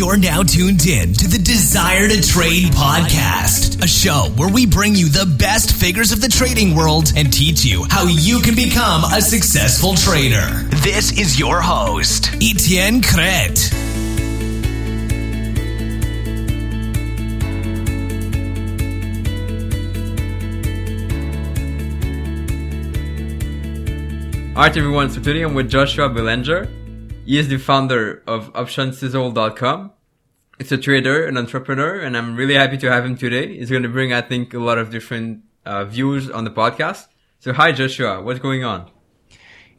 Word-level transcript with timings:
You're 0.00 0.16
now 0.16 0.42
tuned 0.42 0.86
in 0.86 1.12
to 1.12 1.28
the 1.28 1.36
Desire 1.36 2.08
to 2.08 2.22
Trade 2.22 2.72
podcast, 2.72 3.84
a 3.84 3.86
show 3.86 4.32
where 4.34 4.50
we 4.50 4.64
bring 4.64 4.94
you 4.94 5.10
the 5.10 5.26
best 5.26 5.76
figures 5.76 6.10
of 6.10 6.22
the 6.22 6.28
trading 6.28 6.74
world 6.74 7.12
and 7.16 7.30
teach 7.30 7.66
you 7.66 7.84
how 7.90 8.06
you 8.06 8.40
can 8.40 8.54
become 8.54 9.04
a 9.04 9.20
successful 9.20 9.94
trader. 9.96 10.66
This 10.80 11.12
is 11.20 11.38
your 11.38 11.60
host, 11.60 12.30
Etienne 12.36 13.02
Crete. 13.02 13.74
Alright 24.56 24.76
everyone, 24.78 25.10
so 25.10 25.20
today 25.20 25.42
I'm 25.42 25.52
with 25.52 25.68
Joshua 25.68 26.08
Belanger. 26.08 26.79
He 27.30 27.38
is 27.38 27.46
the 27.46 27.58
founder 27.58 28.24
of 28.26 28.52
OptionSizzle.com. 28.54 29.92
It's 30.58 30.72
a 30.72 30.76
trader, 30.76 31.24
an 31.26 31.38
entrepreneur, 31.38 32.00
and 32.00 32.16
I'm 32.16 32.34
really 32.34 32.54
happy 32.54 32.76
to 32.78 32.90
have 32.90 33.04
him 33.04 33.16
today. 33.16 33.56
He's 33.56 33.70
going 33.70 33.84
to 33.84 33.88
bring, 33.88 34.12
I 34.12 34.20
think, 34.20 34.52
a 34.52 34.58
lot 34.58 34.78
of 34.78 34.90
different 34.90 35.44
uh, 35.64 35.84
views 35.84 36.28
on 36.28 36.42
the 36.42 36.50
podcast. 36.50 37.06
So 37.38 37.52
hi 37.52 37.70
Joshua, 37.70 38.20
what's 38.20 38.40
going 38.40 38.64
on? 38.64 38.90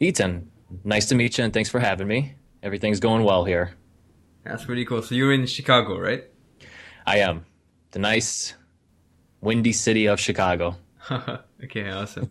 Ethan, 0.00 0.50
nice 0.82 1.04
to 1.10 1.14
meet 1.14 1.36
you 1.36 1.44
and 1.44 1.52
thanks 1.52 1.68
for 1.68 1.78
having 1.78 2.08
me. 2.08 2.36
Everything's 2.62 3.00
going 3.00 3.22
well 3.22 3.44
here. 3.44 3.74
That's 4.44 4.64
pretty 4.64 4.86
cool. 4.86 5.02
So 5.02 5.14
you're 5.14 5.34
in 5.34 5.44
Chicago, 5.44 5.98
right? 5.98 6.24
I 7.06 7.18
am. 7.18 7.44
The 7.90 7.98
nice, 7.98 8.54
windy 9.42 9.74
city 9.74 10.06
of 10.06 10.18
Chicago. 10.18 10.76
okay, 11.64 11.90
awesome. 11.90 12.30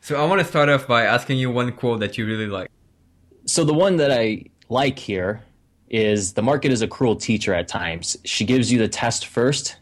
So 0.00 0.14
I 0.14 0.24
want 0.26 0.40
to 0.40 0.46
start 0.46 0.68
off 0.68 0.86
by 0.86 1.06
asking 1.06 1.38
you 1.38 1.50
one 1.50 1.72
quote 1.72 1.98
that 1.98 2.16
you 2.16 2.24
really 2.24 2.46
like. 2.46 2.70
So 3.48 3.64
the 3.64 3.72
one 3.72 3.96
that 3.96 4.12
I 4.12 4.44
like 4.68 4.98
here 4.98 5.42
is 5.88 6.34
the 6.34 6.42
market 6.42 6.70
is 6.70 6.82
a 6.82 6.86
cruel 6.86 7.16
teacher 7.16 7.54
at 7.54 7.66
times. 7.66 8.14
She 8.22 8.44
gives 8.44 8.70
you 8.70 8.78
the 8.78 8.88
test 8.88 9.26
first 9.26 9.78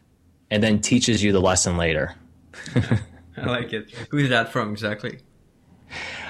and 0.53 0.63
then 0.63 0.81
teaches 0.81 1.21
you 1.21 1.33
the 1.33 1.41
lesson 1.41 1.77
later. 1.77 2.15
I 3.37 3.45
like 3.45 3.73
it. 3.73 3.91
Who's 4.11 4.29
that 4.29 4.53
from 4.53 4.71
exactly? 4.71 5.19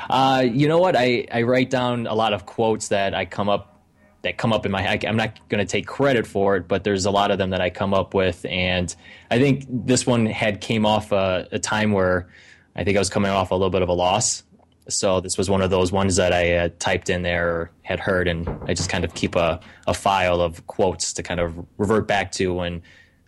Uh, 0.09 0.47
you 0.51 0.67
know 0.67 0.79
what? 0.79 0.97
I, 0.97 1.27
I 1.31 1.43
write 1.43 1.69
down 1.69 2.07
a 2.07 2.15
lot 2.15 2.33
of 2.33 2.47
quotes 2.47 2.89
that 2.89 3.15
I 3.15 3.27
come 3.27 3.51
up 3.51 3.83
that 4.23 4.39
come 4.39 4.55
up 4.55 4.65
in 4.65 4.73
my 4.73 4.81
head. 4.81 5.05
I'm 5.05 5.17
not 5.17 5.47
going 5.51 5.65
to 5.65 5.71
take 5.71 5.87
credit 5.87 6.27
for 6.27 6.57
it, 6.57 6.67
but 6.67 6.85
there's 6.85 7.05
a 7.05 7.11
lot 7.11 7.31
of 7.31 7.37
them 7.37 7.51
that 7.51 7.61
I 7.61 7.69
come 7.69 7.93
up 7.93 8.15
with, 8.15 8.47
and 8.47 8.93
I 9.31 9.39
think 9.39 9.67
this 9.69 10.07
one 10.07 10.25
had 10.25 10.63
came 10.63 10.87
off 10.87 11.13
a, 11.13 11.47
a 11.53 11.59
time 11.59 11.93
where 11.93 12.29
I 12.75 12.83
think 12.83 12.97
I 12.97 13.01
was 13.01 13.11
coming 13.11 13.31
off 13.31 13.51
a 13.51 13.55
little 13.55 13.71
bit 13.71 13.83
of 13.83 13.91
a 13.91 13.93
loss. 13.93 14.43
So 14.89 15.21
this 15.21 15.37
was 15.37 15.51
one 15.51 15.63
of 15.63 15.71
those 15.71 15.91
ones 15.91 16.17
that 16.17 16.33
I 16.33 16.45
had 16.45 16.79
typed 16.79 17.11
in 17.11 17.23
there 17.23 17.49
or 17.49 17.71
had 17.83 17.99
heard, 18.01 18.29
and 18.29 18.49
I 18.69 18.75
just 18.75 18.89
kind 18.89 19.05
of 19.05 19.15
keep 19.15 19.35
a, 19.35 19.61
a 19.87 19.95
file 19.95 20.41
of 20.41 20.67
quotes 20.67 21.13
to 21.15 21.23
kind 21.23 21.41
of 21.41 21.55
revert 21.79 22.07
back 22.07 22.33
to 22.33 22.55
when 22.55 22.83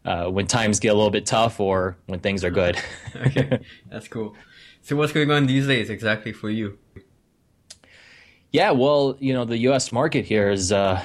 uh, 0.05 0.27
when 0.27 0.47
times 0.47 0.81
get 0.81 0.89
a 0.89 0.95
little 0.95 1.11
bit 1.11 1.27
tough 1.27 1.61
or 1.61 1.97
when 2.07 2.21
things 2.21 2.45
are 2.45 2.51
good. 2.51 2.81
okay, 3.17 3.61
that's 3.91 4.09
cool. 4.09 4.35
So 4.83 4.97
what's 4.97 5.13
going 5.13 5.31
on 5.31 5.47
these 5.47 5.67
days 5.67 5.91
exactly 5.91 6.33
for 6.33 6.49
you? 6.49 6.79
Yeah, 8.53 8.71
well, 8.71 9.17
you 9.21 9.35
know, 9.35 9.45
the 9.45 9.59
U.S. 9.59 9.93
market 9.93 10.25
here 10.25 10.51
is 10.51 10.73
uh, 10.73 11.03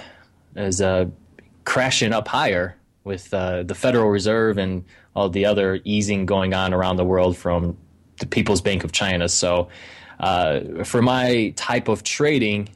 is 0.56 0.81
uh, 0.81 1.06
crashing 1.66 2.14
up 2.14 2.28
higher 2.28 2.78
with 3.04 3.34
uh, 3.34 3.64
the 3.64 3.76
Federal 3.76 4.09
Reserve 4.09 4.58
and 4.58 4.86
all 5.16 5.30
the 5.30 5.46
other 5.46 5.80
easing 5.84 6.26
going 6.26 6.54
on 6.54 6.74
around 6.74 6.96
the 6.96 7.04
world 7.04 7.36
from 7.36 7.78
the 8.20 8.26
People's 8.26 8.62
Bank 8.62 8.84
of 8.84 8.92
China. 8.92 9.28
So, 9.28 9.68
uh, 10.19 10.83
for 10.83 11.02
my 11.02 11.53
type 11.56 11.88
of 11.88 12.03
trading, 12.03 12.69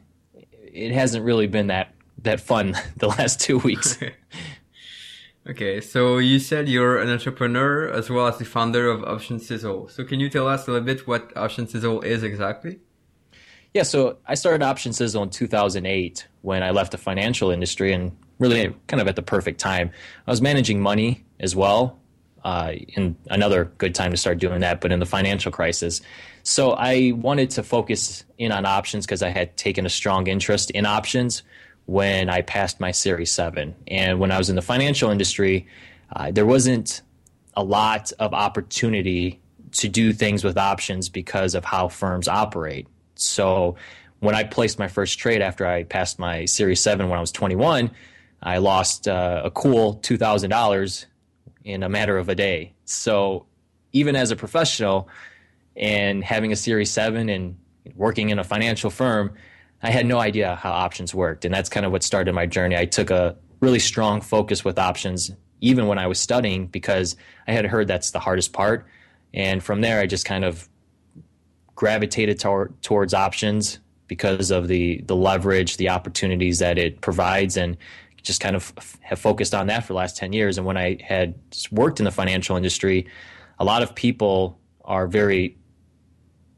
it 0.73 0.91
hasn't 0.91 1.23
really 1.23 1.47
been 1.47 1.67
that 1.67 1.93
that 2.23 2.39
fun 2.39 2.75
the 2.97 3.07
last 3.07 3.39
two 3.39 3.57
weeks. 3.59 3.97
okay, 5.49 5.81
so 5.81 6.17
you 6.17 6.39
said 6.39 6.67
you're 6.67 6.97
an 6.99 7.09
entrepreneur 7.09 7.89
as 7.89 8.09
well 8.09 8.27
as 8.27 8.37
the 8.37 8.45
founder 8.45 8.89
of 8.89 9.03
Option 9.03 9.39
Sizzle. 9.39 9.89
So, 9.89 10.03
can 10.03 10.19
you 10.19 10.29
tell 10.29 10.47
us 10.47 10.67
a 10.67 10.71
little 10.71 10.85
bit 10.85 11.07
what 11.07 11.35
Option 11.35 11.67
Sizzle 11.67 12.01
is 12.01 12.23
exactly? 12.23 12.79
Yeah, 13.73 13.83
so 13.83 14.17
I 14.25 14.35
started 14.35 14.63
Option 14.63 14.93
Sizzle 14.93 15.23
in 15.23 15.29
2008 15.29 16.27
when 16.41 16.63
I 16.63 16.71
left 16.71 16.91
the 16.91 16.97
financial 16.97 17.51
industry 17.51 17.93
and 17.93 18.15
really 18.39 18.73
kind 18.87 19.01
of 19.01 19.07
at 19.07 19.15
the 19.15 19.21
perfect 19.21 19.59
time. 19.59 19.91
I 20.25 20.31
was 20.31 20.41
managing 20.41 20.81
money 20.81 21.25
as 21.39 21.55
well 21.55 21.99
uh, 22.47 22.71
in 22.95 23.13
another 23.29 23.65
good 23.77 23.93
time 23.93 24.09
to 24.09 24.15
start 24.15 24.37
doing 24.37 24.61
that, 24.61 24.79
but 24.79 24.89
in 24.93 25.01
the 25.01 25.05
financial 25.05 25.51
crisis. 25.51 25.99
So 26.43 26.71
I 26.71 27.11
wanted 27.13 27.49
to 27.51 27.61
focus 27.61 28.23
in 28.37 28.53
on 28.53 28.65
options 28.65 29.05
because 29.05 29.21
I 29.21 29.27
had 29.31 29.57
taken 29.57 29.85
a 29.85 29.89
strong 29.89 30.27
interest 30.27 30.71
in 30.71 30.85
options 30.85 31.43
when 31.87 32.29
I 32.29 32.43
passed 32.43 32.79
my 32.79 32.91
Series 32.91 33.33
7. 33.33 33.75
And 33.87 34.21
when 34.21 34.31
I 34.31 34.37
was 34.37 34.49
in 34.49 34.55
the 34.55 34.61
financial 34.61 35.11
industry, 35.11 35.67
uh, 36.15 36.31
there 36.31 36.45
wasn't 36.45 37.01
a 37.57 37.63
lot 37.65 38.13
of 38.17 38.33
opportunity 38.33 39.41
to 39.73 39.89
do 39.89 40.13
things 40.13 40.45
with 40.45 40.57
options 40.57 41.09
because 41.09 41.53
of 41.53 41.65
how 41.65 41.89
firms 41.89 42.29
operate. 42.29 42.87
So 43.15 43.75
when 44.21 44.35
I 44.35 44.45
placed 44.45 44.79
my 44.79 44.87
first 44.87 45.19
trade 45.19 45.41
after 45.41 45.67
I 45.67 45.83
passed 45.83 46.17
my 46.17 46.45
Series 46.45 46.79
7 46.79 47.09
when 47.09 47.17
I 47.17 47.21
was 47.21 47.33
21, 47.33 47.91
I 48.41 48.59
lost 48.59 49.05
uh, 49.05 49.41
a 49.43 49.51
cool 49.51 49.97
$2,000 49.97 51.05
in 51.67 51.83
a 51.83 51.89
matter 51.89 52.17
of 52.17 52.29
a 52.29 52.35
day. 52.35 52.73
So 52.85 53.45
even 53.91 54.15
as 54.15 54.31
a 54.31 54.35
professional 54.35 55.09
and 55.75 56.23
having 56.23 56.51
a 56.51 56.55
Series 56.55 56.89
7 56.89 57.27
and 57.29 57.57
working 57.95 58.29
in 58.29 58.39
a 58.39 58.43
financial 58.43 58.89
firm, 58.89 59.33
I 59.83 59.91
had 59.91 60.05
no 60.05 60.19
idea 60.19 60.55
how 60.55 60.71
options 60.71 61.13
worked. 61.13 61.43
And 61.43 61.53
that's 61.53 61.69
kind 61.69 61.85
of 61.85 61.91
what 61.91 62.03
started 62.03 62.33
my 62.33 62.45
journey. 62.45 62.77
I 62.77 62.85
took 62.85 63.09
a 63.09 63.35
really 63.59 63.79
strong 63.79 64.21
focus 64.21 64.63
with 64.63 64.79
options 64.79 65.31
even 65.59 65.87
when 65.87 65.97
I 65.97 66.07
was 66.07 66.19
studying 66.19 66.67
because 66.67 67.15
I 67.47 67.51
had 67.51 67.65
heard 67.65 67.87
that's 67.87 68.11
the 68.11 68.19
hardest 68.19 68.53
part. 68.53 68.85
And 69.33 69.61
from 69.61 69.81
there, 69.81 69.99
I 69.99 70.05
just 70.05 70.25
kind 70.25 70.45
of 70.45 70.69
gravitated 71.75 72.39
tor- 72.39 72.71
towards 72.81 73.13
options 73.13 73.79
because 74.07 74.51
of 74.51 74.67
the 74.67 75.01
the 75.05 75.15
leverage, 75.15 75.77
the 75.77 75.89
opportunities 75.89 76.59
that 76.59 76.77
it 76.77 77.01
provides, 77.01 77.57
and 77.57 77.75
just 78.27 78.41
kind 78.41 78.55
of 78.55 78.73
have 79.01 79.19
focused 79.19 79.55
on 79.55 79.67
that 79.67 79.81
for 79.85 79.93
the 79.93 79.97
last 79.97 80.17
10 80.17 80.33
years. 80.33 80.57
And 80.57 80.67
when 80.67 80.77
I 80.77 80.97
had 81.01 81.33
worked 81.71 81.99
in 81.99 82.03
the 82.03 82.11
financial 82.11 82.57
industry, 82.57 83.07
a 83.57 83.65
lot 83.65 83.81
of 83.81 83.95
people 83.95 84.59
are 84.85 85.07
very 85.07 85.57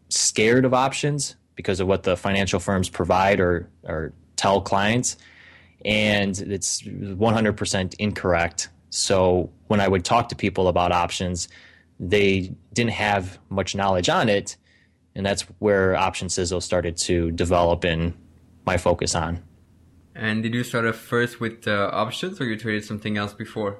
scared 0.09 0.66
of 0.66 0.74
options 0.74 1.35
because 1.56 1.80
of 1.80 1.88
what 1.88 2.03
the 2.03 2.18
financial 2.18 2.59
firms 2.59 2.90
provide 2.90 3.40
or, 3.40 3.69
or 3.84 4.13
tell 4.35 4.62
clients. 4.62 5.18
And 5.85 6.38
it's 6.40 6.81
100% 6.81 7.96
incorrect. 8.00 8.69
So 8.90 9.50
when 9.68 9.80
I 9.80 9.88
would 9.88 10.03
talk 10.03 10.30
to 10.30 10.36
people 10.36 10.68
about 10.68 10.91
options, 10.91 11.47
they 12.00 12.53
didn't 12.74 12.94
have 12.94 13.38
much 13.50 13.75
knowledge 13.75 14.09
on 14.09 14.28
it. 14.28 14.57
And 15.16 15.25
that's 15.25 15.44
where 15.59 15.96
Option 15.96 16.30
Sizzle 16.30 16.62
started 16.62 16.97
to 16.97 17.31
develop 17.31 17.86
in 17.86 18.13
my 18.66 18.78
focus 18.78 19.16
on. 19.16 19.44
And 20.16 20.44
did 20.44 20.53
you 20.53 20.64
start 20.64 20.86
off 20.86 20.96
first 20.96 21.40
with 21.40 21.68
uh, 21.68 21.90
options, 21.94 22.42
or 22.42 22.46
you 22.46 22.58
traded 22.58 22.86
something 22.86 23.18
else 23.18 23.34
before? 23.34 23.78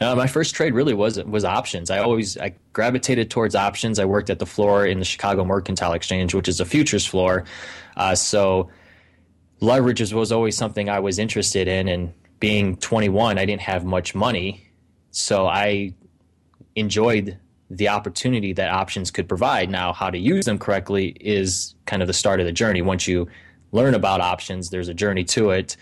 No, 0.00 0.16
my 0.16 0.26
first 0.26 0.54
trade 0.54 0.74
really 0.74 0.94
was 0.94 1.22
was 1.22 1.44
options. 1.44 1.90
I 1.90 1.98
always 1.98 2.36
I 2.36 2.54
gravitated 2.72 3.30
towards 3.30 3.54
options. 3.54 3.98
I 3.98 4.04
worked 4.04 4.30
at 4.30 4.40
the 4.40 4.46
floor 4.46 4.84
in 4.84 4.98
the 4.98 5.04
Chicago 5.04 5.44
Mercantile 5.44 5.92
Exchange, 5.92 6.34
which 6.34 6.48
is 6.48 6.58
a 6.58 6.64
futures 6.64 7.06
floor. 7.06 7.44
Uh, 7.96 8.14
so 8.14 8.68
leverage 9.60 10.12
was 10.12 10.32
always 10.32 10.56
something 10.56 10.88
I 10.88 10.98
was 10.98 11.18
interested 11.20 11.68
in. 11.68 11.86
And 11.86 12.12
being 12.40 12.76
21, 12.78 13.38
I 13.38 13.44
didn't 13.44 13.62
have 13.62 13.84
much 13.84 14.12
money, 14.14 14.66
so 15.12 15.46
I 15.46 15.94
enjoyed 16.74 17.38
the 17.70 17.88
opportunity 17.88 18.52
that 18.54 18.70
options 18.70 19.10
could 19.10 19.28
provide. 19.28 19.70
Now, 19.70 19.92
how 19.92 20.10
to 20.10 20.18
use 20.18 20.46
them 20.46 20.58
correctly 20.58 21.16
is 21.20 21.76
kind 21.86 22.02
of 22.02 22.08
the 22.08 22.12
start 22.12 22.40
of 22.40 22.46
the 22.46 22.52
journey. 22.52 22.82
Once 22.82 23.06
you 23.06 23.28
learn 23.72 23.94
about 23.94 24.20
options. 24.20 24.70
There's 24.70 24.88
a 24.88 24.94
journey 24.94 25.24
to 25.24 25.50
it, 25.50 25.76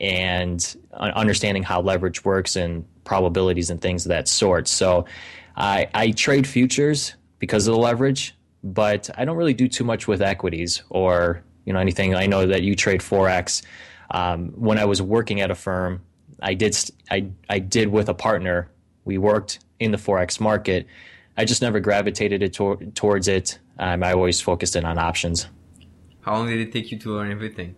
and 0.00 0.76
understanding 0.92 1.62
how 1.62 1.80
leverage 1.80 2.24
works 2.24 2.56
and 2.56 2.84
probabilities 3.04 3.70
and 3.70 3.80
things 3.80 4.04
of 4.04 4.10
that 4.10 4.26
sort. 4.26 4.66
So, 4.66 5.04
I, 5.56 5.88
I 5.94 6.10
trade 6.10 6.46
futures 6.46 7.14
because 7.38 7.66
of 7.66 7.74
the 7.74 7.80
leverage, 7.80 8.34
but 8.62 9.10
I 9.16 9.24
don't 9.24 9.36
really 9.36 9.54
do 9.54 9.68
too 9.68 9.84
much 9.84 10.08
with 10.08 10.22
equities 10.22 10.82
or 10.90 11.42
you 11.64 11.72
know 11.72 11.78
anything. 11.78 12.14
I 12.14 12.26
know 12.26 12.46
that 12.46 12.62
you 12.62 12.74
trade 12.74 13.00
forex. 13.00 13.62
Um, 14.10 14.48
when 14.50 14.78
I 14.78 14.84
was 14.84 15.00
working 15.00 15.40
at 15.40 15.50
a 15.50 15.54
firm, 15.54 16.02
I 16.42 16.54
did 16.54 16.76
I 17.10 17.28
I 17.48 17.58
did 17.58 17.88
with 17.88 18.08
a 18.08 18.14
partner. 18.14 18.70
We 19.04 19.18
worked 19.18 19.60
in 19.78 19.90
the 19.90 19.98
forex 19.98 20.40
market. 20.40 20.86
I 21.36 21.44
just 21.44 21.62
never 21.62 21.80
gravitated 21.80 22.42
it 22.42 22.52
to- 22.54 22.92
towards 22.94 23.26
it. 23.28 23.58
Um, 23.78 24.04
I 24.04 24.12
always 24.12 24.40
focused 24.40 24.76
in 24.76 24.84
on 24.84 24.98
options. 24.98 25.48
How 26.24 26.34
long 26.34 26.48
did 26.48 26.60
it 26.60 26.72
take 26.72 26.90
you 26.90 26.98
to 27.00 27.14
learn 27.14 27.30
everything? 27.30 27.74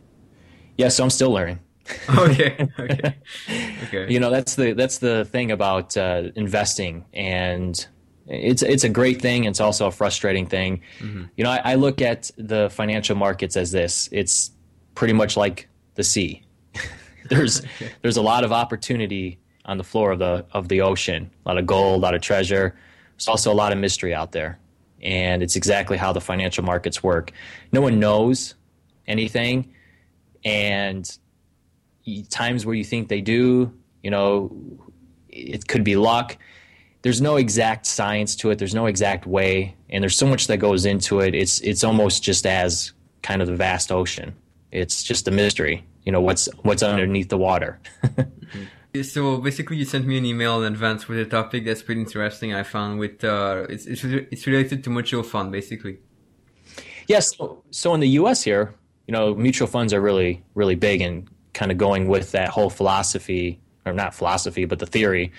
Yeah, 0.77 0.89
so 0.89 1.05
I'm 1.05 1.11
still 1.11 1.33
learning. 1.33 1.61
okay, 2.19 2.69
okay, 2.79 3.17
okay. 3.85 4.13
You 4.13 4.19
know, 4.19 4.31
that's 4.31 4.57
the 4.57 4.73
that's 4.73 4.99
the 4.99 5.25
thing 5.27 5.53
about 5.53 5.97
uh, 5.97 6.31
investing, 6.35 7.05
and 7.13 7.87
it's 8.27 8.63
it's 8.63 8.85
a 8.85 8.89
great 8.89 9.23
thing. 9.23 9.47
and 9.47 9.53
It's 9.53 9.61
also 9.61 9.87
a 9.87 9.91
frustrating 9.93 10.47
thing. 10.47 10.83
Mm-hmm. 10.99 11.25
You 11.37 11.45
know, 11.45 11.51
I, 11.51 11.61
I 11.65 11.75
look 11.75 12.03
at 12.03 12.31
the 12.37 12.71
financial 12.71 13.17
markets 13.17 13.57
as 13.57 13.71
this: 13.71 14.09
it's 14.11 14.51
pretty 14.95 15.13
much 15.13 15.37
like 15.37 15.69
the 15.95 16.03
sea. 16.03 16.43
there's 17.29 17.61
okay. 17.65 17.93
there's 18.03 18.17
a 18.17 18.23
lot 18.23 18.45
of 18.45 18.53
opportunity 18.53 19.39
on 19.65 19.79
the 19.79 19.85
floor 19.85 20.13
of 20.13 20.19
the 20.19 20.45
of 20.53 20.69
the 20.69 20.81
ocean. 20.81 21.31
A 21.45 21.49
lot 21.49 21.59
of 21.59 21.67
gold, 21.67 22.01
a 22.01 22.03
lot 22.03 22.15
of 22.15 22.21
treasure. 22.21 22.77
There's 23.17 23.29
also 23.29 23.53
a 23.53 23.55
lot 23.55 23.73
of 23.73 23.79
mystery 23.79 24.15
out 24.15 24.33
there, 24.33 24.59
and 25.03 25.43
it's 25.43 25.57
exactly 25.57 25.97
how 25.97 26.13
the 26.13 26.21
financial 26.21 26.65
markets 26.65 27.03
work. 27.03 27.33
No 27.73 27.81
one 27.81 28.01
knows 28.01 28.55
anything, 29.07 29.75
and 30.45 31.19
times 32.31 32.65
where 32.65 32.75
you 32.75 32.85
think 32.85 33.09
they 33.09 33.21
do, 33.21 33.73
you 34.03 34.11
know, 34.11 34.57
it 35.29 35.67
could 35.67 35.85
be 35.85 35.97
luck. 35.97 36.37
There's 37.03 37.21
no 37.21 37.37
exact 37.37 37.87
science 37.87 38.37
to 38.37 38.51
it. 38.51 38.59
There's 38.59 38.75
no 38.75 38.87
exact 38.87 39.27
way, 39.27 39.77
and 39.91 40.03
there's 40.03 40.17
so 40.17 40.27
much 40.27 40.47
that 40.47 40.59
goes 40.59 40.87
into 40.87 41.21
it. 41.21 41.35
It's 41.35 41.61
it's 41.61 41.85
almost 41.85 42.23
just 42.23 42.47
as 42.47 42.93
kind 43.23 43.43
of 43.43 43.49
the 43.49 43.57
vast 43.57 43.93
ocean. 43.93 44.35
It's 44.73 45.03
just 45.03 45.29
a 45.29 45.31
mystery. 45.31 45.85
You 46.05 46.13
know 46.13 46.21
what's 46.21 46.49
what's 46.63 46.83
underneath 46.83 47.29
the 47.29 47.39
water. 47.39 47.81
mm-hmm. 48.05 48.65
So 49.03 49.39
basically, 49.39 49.77
you 49.77 49.85
sent 49.85 50.07
me 50.07 50.19
an 50.19 50.25
email 50.25 50.63
in 50.63 50.73
advance 50.73 51.09
with 51.09 51.19
a 51.19 51.25
topic 51.25 51.65
that's 51.65 51.83
pretty 51.83 52.01
interesting. 52.01 52.55
I 52.55 52.63
found 52.63 52.99
with 52.99 53.25
uh, 53.25 53.67
it's, 53.69 53.87
it's 53.87 54.05
it's 54.05 54.47
related 54.47 54.85
to 54.85 54.91
mutual 54.91 55.23
fund, 55.23 55.53
basically. 55.53 55.99
Yes. 57.07 57.37
So, 57.37 57.63
so 57.71 57.95
in 57.95 58.01
the 58.01 58.09
U.S. 58.21 58.43
here, 58.43 58.75
you 59.07 59.13
know, 59.13 59.35
mutual 59.35 59.69
funds 59.69 59.93
are 59.93 60.01
really 60.01 60.45
really 60.55 60.75
big 60.75 61.01
and 61.01 61.29
kind 61.53 61.73
of 61.73 61.79
going 61.79 62.09
with 62.09 62.33
that 62.33 62.49
whole 62.49 62.71
philosophy, 62.71 63.61
or 63.85 63.93
not 63.93 64.15
philosophy, 64.15 64.65
but 64.65 64.79
the 64.79 64.87
theory, 64.87 65.33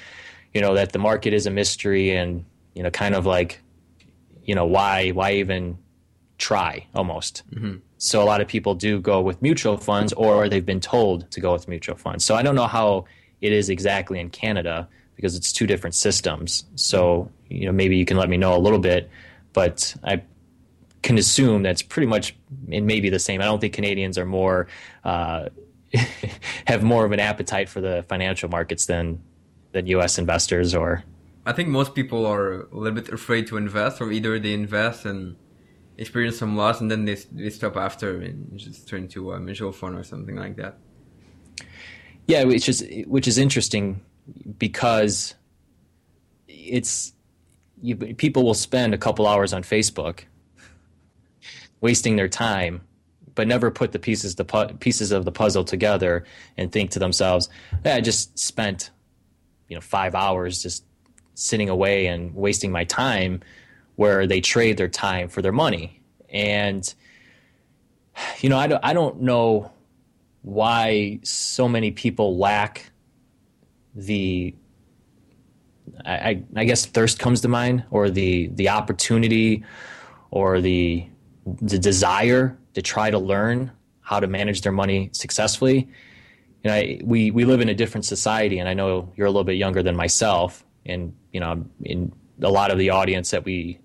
you 0.53 0.61
know, 0.61 0.73
that 0.73 0.91
the 0.91 0.99
market 0.99 1.33
is 1.33 1.45
a 1.45 1.51
mystery 1.51 2.15
and 2.15 2.43
you 2.77 2.83
know, 2.83 2.91
kind 2.91 3.15
of 3.15 3.25
like, 3.25 3.59
you 4.43 4.53
know, 4.53 4.65
why 4.65 5.09
why 5.09 5.33
even 5.33 5.77
try 6.37 6.85
almost. 6.93 7.43
Mm-hmm. 7.51 7.77
So 7.97 8.21
a 8.21 8.25
lot 8.25 8.41
of 8.41 8.47
people 8.47 8.75
do 8.75 8.99
go 8.99 9.19
with 9.21 9.41
mutual 9.41 9.77
funds, 9.77 10.13
or 10.13 10.47
they've 10.47 10.65
been 10.65 10.79
told 10.79 11.29
to 11.31 11.41
go 11.41 11.53
with 11.53 11.67
mutual 11.67 11.95
funds. 11.95 12.23
So 12.23 12.35
I 12.35 12.43
don't 12.43 12.55
know 12.55 12.67
how 12.67 13.05
it 13.41 13.53
is 13.53 13.69
exactly 13.69 14.19
in 14.19 14.29
Canada 14.29 14.87
because 15.15 15.35
it's 15.35 15.51
two 15.51 15.67
different 15.67 15.95
systems. 15.95 16.65
So, 16.75 17.31
you 17.49 17.65
know, 17.65 17.71
maybe 17.71 17.97
you 17.97 18.05
can 18.05 18.17
let 18.17 18.29
me 18.29 18.37
know 18.37 18.55
a 18.55 18.59
little 18.59 18.79
bit, 18.79 19.09
but 19.53 19.95
I 20.03 20.21
can 21.01 21.17
assume 21.17 21.63
that's 21.63 21.81
pretty 21.81 22.07
much 22.07 22.35
it 22.67 22.81
may 22.81 22.99
be 22.99 23.09
the 23.09 23.19
same. 23.19 23.41
I 23.41 23.45
don't 23.45 23.59
think 23.59 23.73
Canadians 23.73 24.17
are 24.17 24.25
more 24.25 24.67
uh, 25.03 25.49
have 26.67 26.83
more 26.83 27.05
of 27.05 27.11
an 27.11 27.19
appetite 27.19 27.69
for 27.69 27.81
the 27.81 28.03
financial 28.07 28.49
markets 28.49 28.85
than 28.85 29.21
than 29.71 29.87
U.S. 29.87 30.17
investors 30.17 30.75
or. 30.75 31.03
I 31.45 31.53
think 31.53 31.69
most 31.69 31.95
people 31.95 32.25
are 32.25 32.63
a 32.63 32.75
little 32.75 33.01
bit 33.01 33.07
afraid 33.07 33.47
to 33.47 33.57
invest, 33.57 34.01
or 34.01 34.11
either 34.11 34.37
they 34.37 34.53
invest 34.53 35.05
and 35.05 35.37
experience 35.97 36.37
some 36.37 36.57
loss, 36.57 36.81
and 36.81 36.91
then 36.91 37.05
they 37.05 37.15
they 37.31 37.49
stop 37.49 37.77
after 37.77 38.19
and 38.19 38.57
just 38.57 38.87
turn 38.87 39.07
to 39.09 39.31
a 39.31 39.39
mutual 39.39 39.71
fund 39.71 39.97
or 39.97 40.03
something 40.03 40.35
like 40.35 40.57
that. 40.57 40.77
Yeah, 42.27 42.43
which 42.43 42.67
is 42.67 42.85
which 43.07 43.27
is 43.27 43.37
interesting 43.37 44.01
because 44.59 45.33
it's 46.47 47.13
you, 47.81 47.95
people 47.95 48.43
will 48.43 48.53
spend 48.53 48.93
a 48.93 48.97
couple 48.97 49.25
hours 49.25 49.53
on 49.53 49.63
Facebook 49.63 50.21
wasting 51.79 52.15
their 52.17 52.27
time 52.27 52.81
but 53.33 53.47
never 53.47 53.69
put 53.69 53.91
the 53.91 53.99
pieces 53.99 54.35
the 54.35 54.43
pu- 54.43 54.73
pieces 54.79 55.11
of 55.11 55.23
the 55.23 55.31
puzzle 55.31 55.63
together 55.63 56.25
and 56.57 56.71
think 56.71 56.89
to 56.89 56.99
themselves, 56.99 57.49
hey, 57.83 57.91
I 57.91 58.01
just 58.01 58.37
spent 58.37 58.89
you 59.69 59.75
know 59.75 59.81
5 59.81 60.15
hours 60.15 60.61
just 60.61 60.83
sitting 61.35 61.69
away 61.69 62.07
and 62.07 62.33
wasting 62.33 62.71
my 62.71 62.83
time 62.83 63.41
where 63.95 64.25
they 64.25 64.41
trade 64.41 64.77
their 64.77 64.87
time 64.87 65.29
for 65.29 65.41
their 65.41 65.51
money. 65.51 66.01
And 66.29 66.93
you 68.39 68.49
know, 68.49 68.57
I 68.57 68.67
don't, 68.67 68.83
I 68.83 68.93
don't 68.93 69.21
know 69.21 69.71
why 70.47 71.19
so 71.23 71.67
many 71.67 71.91
people 71.91 72.37
lack 72.37 72.89
the 73.93 74.55
I, 76.05 76.43
I, 76.55 76.63
guess 76.63 76.85
thirst 76.85 77.19
comes 77.19 77.41
to 77.41 77.47
mind 77.49 77.83
or 77.91 78.09
the 78.09 78.47
the 78.53 78.69
opportunity 78.69 79.65
or 80.31 80.61
the 80.61 81.05
the 81.45 81.77
desire 81.77 82.57
to 82.75 82.81
try 82.81 83.09
to 83.09 83.19
learn 83.19 83.71
how 84.01 84.19
to 84.19 84.27
manage 84.27 84.61
their 84.61 84.71
money 84.71 85.09
successfully. 85.11 85.89
And 86.63 86.73
I, 86.73 87.01
we 87.03 87.31
we 87.31 87.43
live 87.43 87.59
in 87.59 87.67
a 87.67 87.75
different 87.75 88.05
society, 88.05 88.59
and 88.59 88.69
I 88.69 88.73
know 88.73 89.11
you're 89.15 89.27
a 89.27 89.31
little 89.31 89.43
bit 89.43 89.57
younger 89.57 89.83
than 89.83 89.95
myself, 89.97 90.65
and 90.85 91.13
you 91.33 91.41
know, 91.41 91.65
in 91.83 92.13
a 92.41 92.49
lot 92.49 92.71
of 92.71 92.77
the 92.77 92.91
audience 92.91 93.31
that 93.31 93.43
we 93.43 93.79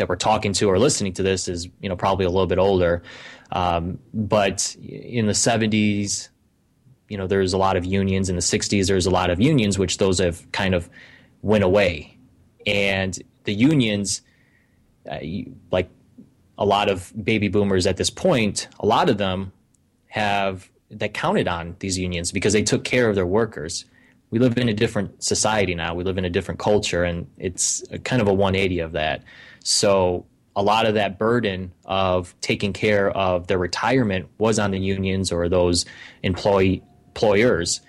that 0.00 0.08
we're 0.08 0.16
talking 0.16 0.52
to 0.54 0.68
or 0.68 0.78
listening 0.78 1.12
to 1.12 1.22
this 1.22 1.46
is 1.46 1.68
you 1.80 1.88
know 1.88 1.94
probably 1.96 2.24
a 2.24 2.30
little 2.30 2.46
bit 2.46 2.58
older. 2.58 3.02
Um, 3.52 3.98
but 4.14 4.74
in 4.82 5.26
the 5.26 5.32
70s, 5.32 6.28
you 7.08 7.18
know, 7.18 7.26
there's 7.26 7.52
a 7.52 7.58
lot 7.58 7.76
of 7.76 7.84
unions. 7.84 8.28
In 8.28 8.36
the 8.36 8.42
60s, 8.42 8.86
there's 8.86 9.06
a 9.06 9.10
lot 9.10 9.30
of 9.30 9.40
unions, 9.40 9.78
which 9.78 9.98
those 9.98 10.18
have 10.18 10.50
kind 10.52 10.74
of 10.74 10.88
went 11.42 11.64
away. 11.64 12.16
And 12.66 13.18
the 13.44 13.52
unions, 13.52 14.22
uh, 15.10 15.18
like 15.70 15.90
a 16.56 16.64
lot 16.64 16.88
of 16.88 17.12
baby 17.22 17.48
boomers 17.48 17.86
at 17.86 17.96
this 17.96 18.10
point, 18.10 18.68
a 18.78 18.86
lot 18.86 19.10
of 19.10 19.18
them 19.18 19.52
have 20.06 20.70
that 20.90 21.12
counted 21.14 21.48
on 21.48 21.76
these 21.80 21.98
unions 21.98 22.32
because 22.32 22.52
they 22.52 22.62
took 22.62 22.84
care 22.84 23.08
of 23.08 23.16
their 23.16 23.26
workers. 23.26 23.84
We 24.30 24.38
live 24.38 24.56
in 24.56 24.68
a 24.68 24.74
different 24.74 25.22
society 25.22 25.74
now. 25.74 25.94
We 25.94 26.04
live 26.04 26.18
in 26.18 26.24
a 26.24 26.30
different 26.30 26.60
culture, 26.60 27.02
and 27.02 27.26
it's 27.38 27.82
kind 28.04 28.22
of 28.22 28.28
a 28.28 28.32
180 28.32 28.78
of 28.80 28.92
that. 28.92 29.24
So 29.60 30.26
a 30.56 30.62
lot 30.62 30.86
of 30.86 30.94
that 30.94 31.18
burden 31.18 31.72
of 31.84 32.34
taking 32.40 32.72
care 32.72 33.10
of 33.10 33.46
their 33.46 33.58
retirement 33.58 34.28
was 34.38 34.58
on 34.58 34.72
the 34.72 34.78
unions 34.78 35.30
or 35.32 35.48
those 35.48 35.86
employee 36.22 36.82
employers. 37.08 37.80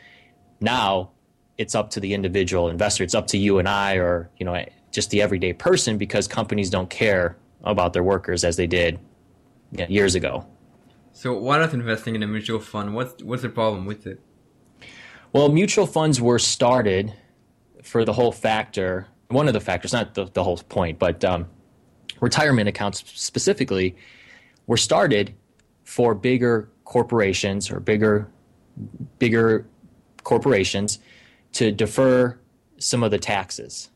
Now 0.59 1.11
it's 1.57 1.75
up 1.75 1.91
to 1.91 1.99
the 1.99 2.13
individual 2.13 2.69
investor. 2.69 3.03
It's 3.03 3.15
up 3.15 3.27
to 3.27 3.37
you 3.37 3.59
and 3.59 3.67
I, 3.69 3.95
or 3.95 4.29
you 4.37 4.45
know, 4.45 4.65
just 4.91 5.09
the 5.09 5.21
everyday 5.21 5.53
person, 5.53 5.97
because 5.97 6.27
companies 6.27 6.69
don't 6.69 6.89
care 6.89 7.37
about 7.63 7.93
their 7.93 8.03
workers 8.03 8.43
as 8.43 8.57
they 8.57 8.67
did 8.67 8.99
years 9.87 10.15
ago. 10.15 10.45
So 11.13 11.37
why 11.37 11.59
not 11.59 11.73
investing 11.73 12.15
in 12.15 12.23
a 12.23 12.27
mutual 12.27 12.59
fund? 12.59 12.95
What's 12.95 13.23
what's 13.23 13.41
the 13.41 13.49
problem 13.49 13.85
with 13.85 14.07
it? 14.07 14.19
Well, 15.33 15.49
mutual 15.49 15.85
funds 15.85 16.19
were 16.19 16.39
started 16.39 17.13
for 17.83 18.03
the 18.03 18.13
whole 18.13 18.31
factor. 18.31 19.07
One 19.29 19.47
of 19.47 19.53
the 19.53 19.61
factors, 19.61 19.93
not 19.93 20.13
the, 20.13 20.25
the 20.25 20.43
whole 20.43 20.57
point, 20.57 20.99
but 20.99 21.23
um, 21.23 21.47
retirement 22.21 22.69
accounts 22.69 23.03
specifically 23.19 23.95
were 24.67 24.77
started 24.77 25.35
for 25.83 26.15
bigger 26.15 26.69
corporations 26.85 27.69
or 27.69 27.81
bigger 27.81 28.29
bigger 29.19 29.67
corporations 30.23 30.99
to 31.51 31.71
defer 31.71 32.39
some 32.77 33.03
of 33.03 33.11
the 33.11 33.19
taxes. 33.19 33.89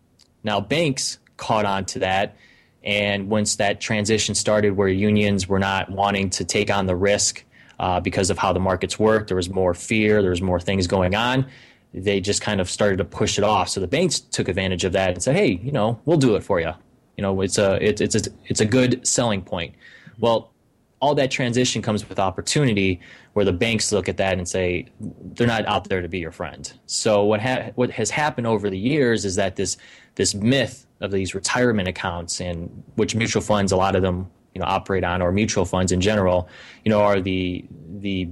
Now 0.44 0.60
banks 0.60 1.20
caught 1.38 1.66
on 1.66 1.86
to 1.86 2.00
that 2.00 2.36
and 2.84 3.30
once 3.30 3.56
that 3.56 3.82
transition 3.82 4.36
started 4.36 4.78
where 4.78 4.88
unions 4.88 5.48
were 5.48 5.60
not 5.60 5.90
wanting 5.90 6.30
to 6.32 6.46
take 6.46 6.70
on 6.70 6.86
the 6.86 6.96
risk 6.96 7.44
uh, 7.80 8.00
because 8.00 8.30
of 8.30 8.38
how 8.38 8.54
the 8.54 8.60
markets 8.60 9.00
worked, 9.00 9.28
there 9.28 9.38
was 9.38 9.50
more 9.50 9.74
fear, 9.74 10.22
there 10.22 10.30
was 10.30 10.42
more 10.42 10.60
things 10.60 10.86
going 10.86 11.16
on. 11.16 11.48
They 11.94 12.22
just 12.22 12.42
kind 12.42 12.62
of 12.62 12.70
started 12.70 12.98
to 12.98 13.06
push 13.06 13.38
it 13.38 13.44
off. 13.44 13.70
So 13.70 13.80
the 13.80 13.88
banks 13.88 14.20
took 14.20 14.48
advantage 14.48 14.84
of 14.84 14.92
that 14.92 15.12
and 15.12 15.24
said, 15.24 15.36
"Hey, 15.36 15.60
you 15.64 15.72
know, 15.72 16.00
we'll 16.06 16.18
do 16.18 16.36
it 16.36 16.44
for 16.44 16.60
you. 16.60 16.74
You 17.18 17.22
know, 17.22 17.42
it's 17.42 17.58
a 17.58 17.84
it's 17.86 18.02
it's 18.02 18.16
a, 18.16 18.32
it's 18.46 18.62
a 18.62 18.66
good 18.66 19.06
selling 19.08 19.42
point. 19.42 19.76
Well, 20.20 20.52
all 21.00 21.16
that 21.16 21.32
transition 21.32 21.82
comes 21.82 22.08
with 22.08 22.20
opportunity, 22.20 23.00
where 23.34 23.46
the 23.46 23.54
banks 23.54 23.92
look 23.92 24.10
at 24.10 24.18
that 24.18 24.38
and 24.38 24.48
say 24.48 24.88
they're 25.00 25.48
not 25.48 25.66
out 25.68 25.86
there 25.86 26.02
to 26.02 26.08
be 26.08 26.20
your 26.20 26.32
friend. 26.32 26.72
So 26.86 27.24
what 27.24 27.42
ha- 27.42 27.72
what 27.76 27.92
has 27.92 28.10
happened 28.10 28.48
over 28.48 28.70
the 28.70 28.78
years 28.78 29.26
is 29.26 29.36
that 29.36 29.56
this 29.56 29.78
this 30.16 30.34
myth 30.34 30.86
of 31.02 31.12
these 31.12 31.36
retirement 31.36 31.88
accounts 31.88 32.40
and 32.40 32.84
which 32.96 33.16
mutual 33.16 33.42
funds 33.42 33.72
a 33.72 33.76
lot 33.76 33.96
of 33.96 34.02
them 34.02 34.30
you 34.54 34.62
know 34.62 34.66
operate 34.66 35.04
on 35.04 35.22
or 35.22 35.32
mutual 35.32 35.66
funds 35.66 35.92
in 35.92 36.02
general, 36.02 36.48
you 36.84 36.90
know, 36.90 37.02
are 37.02 37.22
the 37.22 37.66
the 38.00 38.30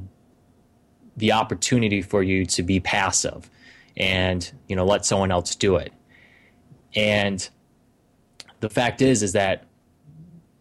the 1.17 1.31
opportunity 1.31 2.01
for 2.01 2.23
you 2.23 2.45
to 2.45 2.63
be 2.63 2.79
passive 2.79 3.49
and 3.95 4.51
you 4.67 4.75
know 4.75 4.85
let 4.85 5.05
someone 5.05 5.31
else 5.31 5.55
do 5.55 5.75
it 5.75 5.93
and 6.95 7.49
the 8.63 8.69
fact 8.69 9.01
is 9.01 9.21
is 9.21 9.33
that 9.33 9.65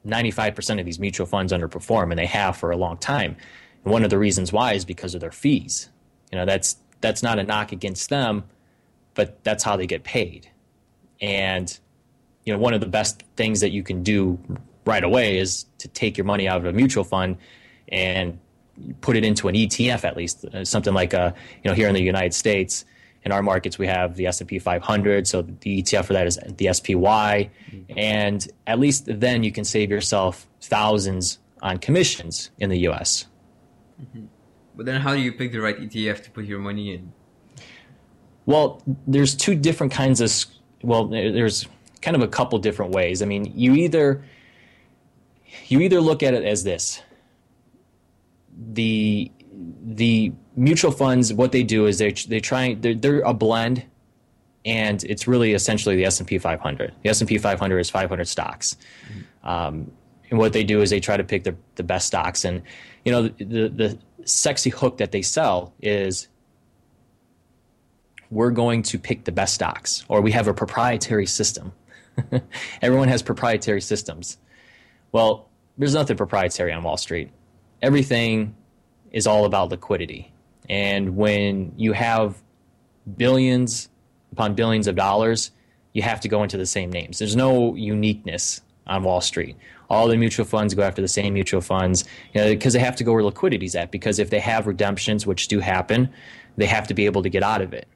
95% 0.05 0.81
of 0.81 0.85
these 0.85 0.99
mutual 0.99 1.25
funds 1.25 1.53
underperform 1.53 2.11
and 2.11 2.19
they 2.19 2.27
have 2.27 2.57
for 2.57 2.73
a 2.73 2.77
long 2.77 2.97
time. 2.97 3.37
And 3.85 3.93
one 3.93 4.03
of 4.03 4.11
the 4.11 4.19
reasons 4.19 4.53
why 4.53 4.73
is 4.73 4.85
because 4.85 5.15
of 5.15 5.21
their 5.21 5.31
fees. 5.31 5.89
You 6.33 6.39
know 6.39 6.45
that's 6.45 6.77
that's 7.01 7.23
not 7.23 7.39
a 7.39 7.45
knock 7.45 7.71
against 7.71 8.11
them 8.11 8.45
but 9.15 9.45
that's 9.45 9.63
how 9.63 9.77
they 9.77 9.87
get 9.87 10.03
paid. 10.03 10.51
And 11.21 11.79
you 12.45 12.53
know 12.53 12.59
one 12.59 12.75
of 12.75 12.81
the 12.81 12.89
best 12.89 13.23
things 13.37 13.61
that 13.61 13.71
you 13.71 13.85
can 13.85 14.03
do 14.03 14.37
right 14.85 15.05
away 15.05 15.39
is 15.39 15.67
to 15.79 15.87
take 15.87 16.19
your 16.19 16.25
money 16.25 16.49
out 16.49 16.59
of 16.59 16.67
a 16.67 16.73
mutual 16.73 17.05
fund 17.05 17.37
and 17.87 18.37
put 19.01 19.17
it 19.17 19.25
into 19.25 19.47
an 19.47 19.55
ETF 19.55 20.03
at 20.03 20.17
least 20.17 20.45
uh, 20.47 20.65
something 20.65 20.93
like 20.93 21.13
a 21.13 21.33
you 21.63 21.71
know 21.71 21.75
here 21.77 21.87
in 21.87 21.95
the 21.95 22.03
United 22.03 22.35
States 22.35 22.85
in 23.25 23.33
our 23.33 23.43
markets 23.43 23.79
we 23.79 23.87
have 23.87 24.17
the 24.17 24.27
S&P 24.27 24.59
500 24.59 25.27
so 25.27 25.43
the 25.43 25.83
ETF 25.83 26.07
for 26.07 26.13
that 26.13 26.27
is 26.27 26.39
the 26.57 26.73
SPY 26.73 27.51
and 27.97 28.49
at 28.67 28.79
least 28.79 29.05
then 29.09 29.43
you 29.43 29.53
can 29.53 29.65
save 29.65 29.91
yourself 29.91 30.47
thousands 30.61 31.39
on 31.63 31.79
commissions 31.79 32.51
in 32.59 32.71
the 32.71 32.79
US 32.89 33.27
mm-hmm. 34.01 34.27
But 34.75 34.87
then 34.87 35.01
how 35.01 35.15
do 35.15 35.21
you 35.21 35.33
pick 35.33 35.53
the 35.53 35.61
right 35.61 35.79
ETF 35.79 36.25
to 36.25 36.31
put 36.31 36.45
your 36.45 36.59
money 36.59 36.95
in? 36.95 37.13
Well, 38.47 38.83
there's 39.07 39.35
two 39.35 39.55
different 39.55 39.93
kinds 39.93 40.21
of 40.21 40.33
well, 40.83 41.07
there's 41.07 41.69
kind 42.01 42.17
of 42.17 42.23
a 42.23 42.29
couple 42.29 42.59
different 42.59 42.93
ways. 42.93 43.23
I 43.23 43.27
mean, 43.27 43.53
you 43.55 43.75
either 43.75 44.25
you 45.69 45.81
either 45.81 46.01
look 46.01 46.23
at 46.23 46.35
it 46.35 46.45
as 46.45 46.65
this. 46.65 47.03
The 48.73 49.31
the 49.85 50.33
mutual 50.57 50.91
funds 50.91 51.33
what 51.33 51.53
they 51.53 51.63
do 51.63 51.87
is 51.87 51.99
they 51.99 52.13
they 52.13 52.41
try 52.41 52.75
they're, 52.75 52.95
they're 52.95 53.21
a 53.21 53.35
blend 53.35 53.85
and 54.65 55.03
it's 55.05 55.27
really 55.27 55.55
essentially 55.55 55.97
the 55.97 56.05
S&P 56.05 56.39
500. 56.39 56.95
The 57.03 57.11
S&P 57.11 57.37
500 57.37 57.79
is 57.81 57.91
500 57.91 58.29
stocks. 58.29 58.77
Mm-hmm. 59.09 59.49
Um, 59.49 59.91
and 60.31 60.39
what 60.39 60.53
they 60.53 60.63
do 60.63 60.83
is 60.83 60.91
they 60.91 61.01
try 61.01 61.17
to 61.17 61.25
pick 61.25 61.43
the, 61.43 61.57
the 61.75 61.83
best 61.83 62.07
stocks 62.07 62.45
and 62.45 62.63
you 63.05 63.13
know 63.13 63.23
the, 63.29 63.45
the, 63.45 63.69
the 63.69 63.99
sexy 64.25 64.71
hook 64.71 64.99
that 64.99 65.13
they 65.13 65.23
sell 65.23 65.75
is 65.81 66.29
we're 68.31 68.51
going 68.51 68.83
to 68.83 68.99
pick 68.99 69.25
the 69.25 69.33
best 69.33 69.53
stocks, 69.53 70.05
or 70.09 70.23
we 70.23 70.33
have 70.33 70.49
a 70.49 70.55
proprietary 70.55 71.27
system. 71.27 71.73
Everyone 72.83 73.09
has 73.09 73.23
proprietary 73.23 73.83
systems. 73.83 74.39
Well, 75.13 75.51
there's 75.77 75.95
nothing 75.95 76.17
proprietary 76.17 76.73
on 76.73 76.83
Wall 76.83 76.97
Street. 76.97 77.31
Everything 77.83 78.57
is 79.13 79.27
all 79.27 79.45
about 79.45 79.71
liquidity. 79.71 80.33
And 80.69 81.17
when 81.17 81.73
you 81.77 81.93
have 81.93 82.43
billions 83.17 83.89
upon 84.33 84.55
billions 84.55 84.87
of 84.87 84.97
dollars, 84.97 85.51
you 85.93 86.03
have 86.03 86.21
to 86.21 86.29
go 86.29 86.43
into 86.43 86.57
the 86.57 86.67
same 86.67 86.91
names. 86.91 87.19
There's 87.19 87.37
no 87.37 87.75
uniqueness 87.75 88.63
on 88.87 89.03
Wall 89.05 89.21
Street. 89.21 89.57
All 89.91 90.09
the 90.09 90.17
mutual 90.17 90.47
funds 90.47 90.75
go 90.75 90.83
after 90.83 91.03
the 91.03 91.09
same 91.09 91.35
mutual 91.35 91.61
funds 91.61 92.05
you 92.33 92.41
know, 92.41 92.49
because 92.49 92.73
they 92.73 92.79
have 92.79 92.97
to 92.97 93.05
go 93.05 93.13
where 93.13 93.23
liquidity's 93.23 93.75
at. 93.75 93.91
Because 93.91 94.19
if 94.19 94.31
they 94.31 94.41
have 94.41 94.67
redemptions, 94.67 95.27
which 95.27 95.49
do 95.49 95.61
happen, 95.61 96.09
they 96.57 96.67
have 96.67 96.87
to 96.89 96.95
be 96.95 97.05
able 97.05 97.23
to 97.23 97.29
get 97.29 97.43
out 97.43 97.61
of 97.61 97.75
it. 97.75 97.87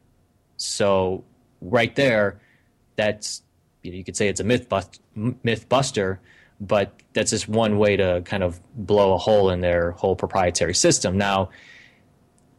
So 0.58 1.24
right 1.60 1.94
there, 1.96 2.40
that's 2.96 3.42
you, 3.82 3.90
know, 3.90 3.96
you 3.96 4.04
could 4.04 4.16
say 4.16 4.28
it's 4.28 4.40
a 4.40 4.44
myth 4.44 4.68
bust, 4.68 5.00
myth 5.14 5.68
buster, 5.68 6.20
but 6.60 6.92
that's 7.12 7.30
just 7.30 7.48
one 7.48 7.78
way 7.78 7.96
to 7.96 8.22
kind 8.24 8.42
of 8.42 8.60
blow 8.74 9.14
a 9.14 9.18
hole 9.18 9.50
in 9.50 9.60
their 9.60 9.92
whole 9.92 10.16
proprietary 10.16 10.74
system. 10.74 11.18
Now, 11.18 11.50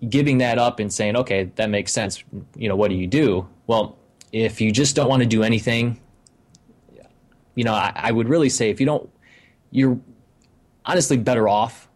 giving 0.07 0.37
that 0.39 0.57
up 0.57 0.79
and 0.79 0.91
saying, 0.91 1.15
okay, 1.15 1.45
that 1.55 1.69
makes 1.69 1.91
sense. 1.91 2.23
You 2.55 2.69
know, 2.69 2.75
what 2.75 2.89
do 2.89 2.95
you 2.95 3.07
do? 3.07 3.47
Well, 3.65 3.97
if 4.31 4.61
you 4.61 4.71
just 4.71 4.95
don't 4.95 5.09
want 5.09 5.23
to 5.23 5.27
do 5.27 5.43
anything, 5.43 5.99
you 7.55 7.63
know, 7.63 7.73
I, 7.73 7.91
I 7.95 8.11
would 8.11 8.29
really 8.29 8.49
say 8.49 8.69
if 8.69 8.79
you 8.79 8.85
don't, 8.85 9.09
you're 9.71 9.99
honestly 10.85 11.17
better 11.17 11.49
off 11.49 11.89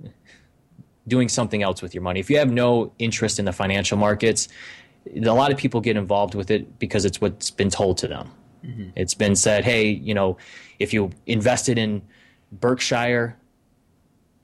doing 1.08 1.30
something 1.30 1.62
else 1.62 1.82
with 1.82 1.94
your 1.94 2.04
money. 2.04 2.20
If 2.20 2.30
you 2.30 2.38
have 2.38 2.52
no 2.52 2.92
interest 2.98 3.38
in 3.38 3.46
the 3.46 3.54
financial 3.54 3.98
markets, 3.98 4.48
a 5.16 5.20
lot 5.20 5.52
of 5.52 5.58
people 5.58 5.82
get 5.82 5.98
involved 5.98 6.36
with 6.36 6.52
it 6.52 6.80
because 6.80 7.06
it's 7.06 7.22
what's 7.22 7.52
been 7.52 7.70
told 7.70 7.98
to 8.00 8.08
them. 8.08 8.32
Mm-hmm. 8.66 8.90
It's 8.96 9.14
been 9.14 9.36
said, 9.36 9.64
hey, 9.64 9.90
you 9.90 10.14
know, 10.14 10.38
if 10.80 10.94
you 10.94 11.12
invested 11.26 11.78
in 11.78 12.02
Berkshire 12.52 13.38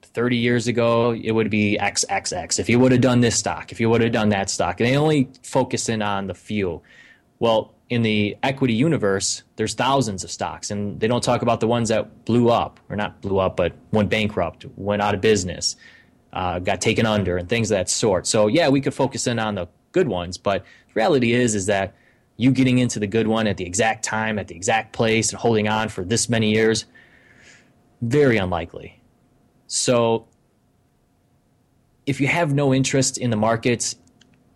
30 0.01 0.37
years 0.37 0.67
ago, 0.67 1.11
it 1.11 1.31
would 1.31 1.49
be 1.49 1.77
XXX. 1.79 2.59
If 2.59 2.69
you 2.69 2.79
would 2.79 2.91
have 2.91 3.01
done 3.01 3.21
this 3.21 3.37
stock, 3.37 3.71
if 3.71 3.79
you 3.79 3.89
would 3.89 4.01
have 4.01 4.11
done 4.11 4.29
that 4.29 4.49
stock, 4.49 4.79
and 4.79 4.89
they 4.89 4.97
only 4.97 5.29
focus 5.43 5.89
in 5.89 6.01
on 6.01 6.27
the 6.27 6.33
few. 6.33 6.81
Well, 7.39 7.75
in 7.89 8.01
the 8.01 8.35
equity 8.43 8.73
universe, 8.73 9.43
there's 9.55 9.73
thousands 9.73 10.23
of 10.23 10.31
stocks, 10.31 10.71
and 10.71 10.99
they 10.99 11.07
don't 11.07 11.23
talk 11.23 11.41
about 11.41 11.59
the 11.59 11.67
ones 11.67 11.89
that 11.89 12.25
blew 12.25 12.49
up, 12.49 12.79
or 12.89 12.95
not 12.95 13.21
blew 13.21 13.37
up, 13.37 13.55
but 13.55 13.73
went 13.91 14.09
bankrupt, 14.09 14.65
went 14.75 15.01
out 15.01 15.13
of 15.13 15.21
business, 15.21 15.75
uh, 16.33 16.59
got 16.59 16.81
taken 16.81 17.05
under, 17.05 17.37
and 17.37 17.47
things 17.47 17.71
of 17.71 17.77
that 17.77 17.89
sort. 17.89 18.27
So, 18.27 18.47
yeah, 18.47 18.69
we 18.69 18.81
could 18.81 18.93
focus 18.93 19.27
in 19.27 19.39
on 19.39 19.55
the 19.55 19.67
good 19.91 20.07
ones. 20.07 20.37
But 20.37 20.63
the 20.63 20.93
reality 20.95 21.33
is, 21.33 21.55
is 21.55 21.67
that 21.67 21.95
you 22.37 22.51
getting 22.51 22.77
into 22.77 22.99
the 22.99 23.07
good 23.07 23.27
one 23.27 23.47
at 23.47 23.57
the 23.57 23.65
exact 23.65 24.05
time, 24.05 24.39
at 24.39 24.47
the 24.47 24.55
exact 24.55 24.93
place, 24.93 25.31
and 25.31 25.39
holding 25.39 25.67
on 25.67 25.89
for 25.89 26.03
this 26.03 26.29
many 26.29 26.51
years, 26.51 26.85
very 28.01 28.37
unlikely. 28.37 29.01
So, 29.65 30.27
if 32.05 32.21
you 32.21 32.27
have 32.27 32.53
no 32.53 32.73
interest 32.73 33.17
in 33.17 33.31
the 33.31 33.35
markets, 33.35 33.95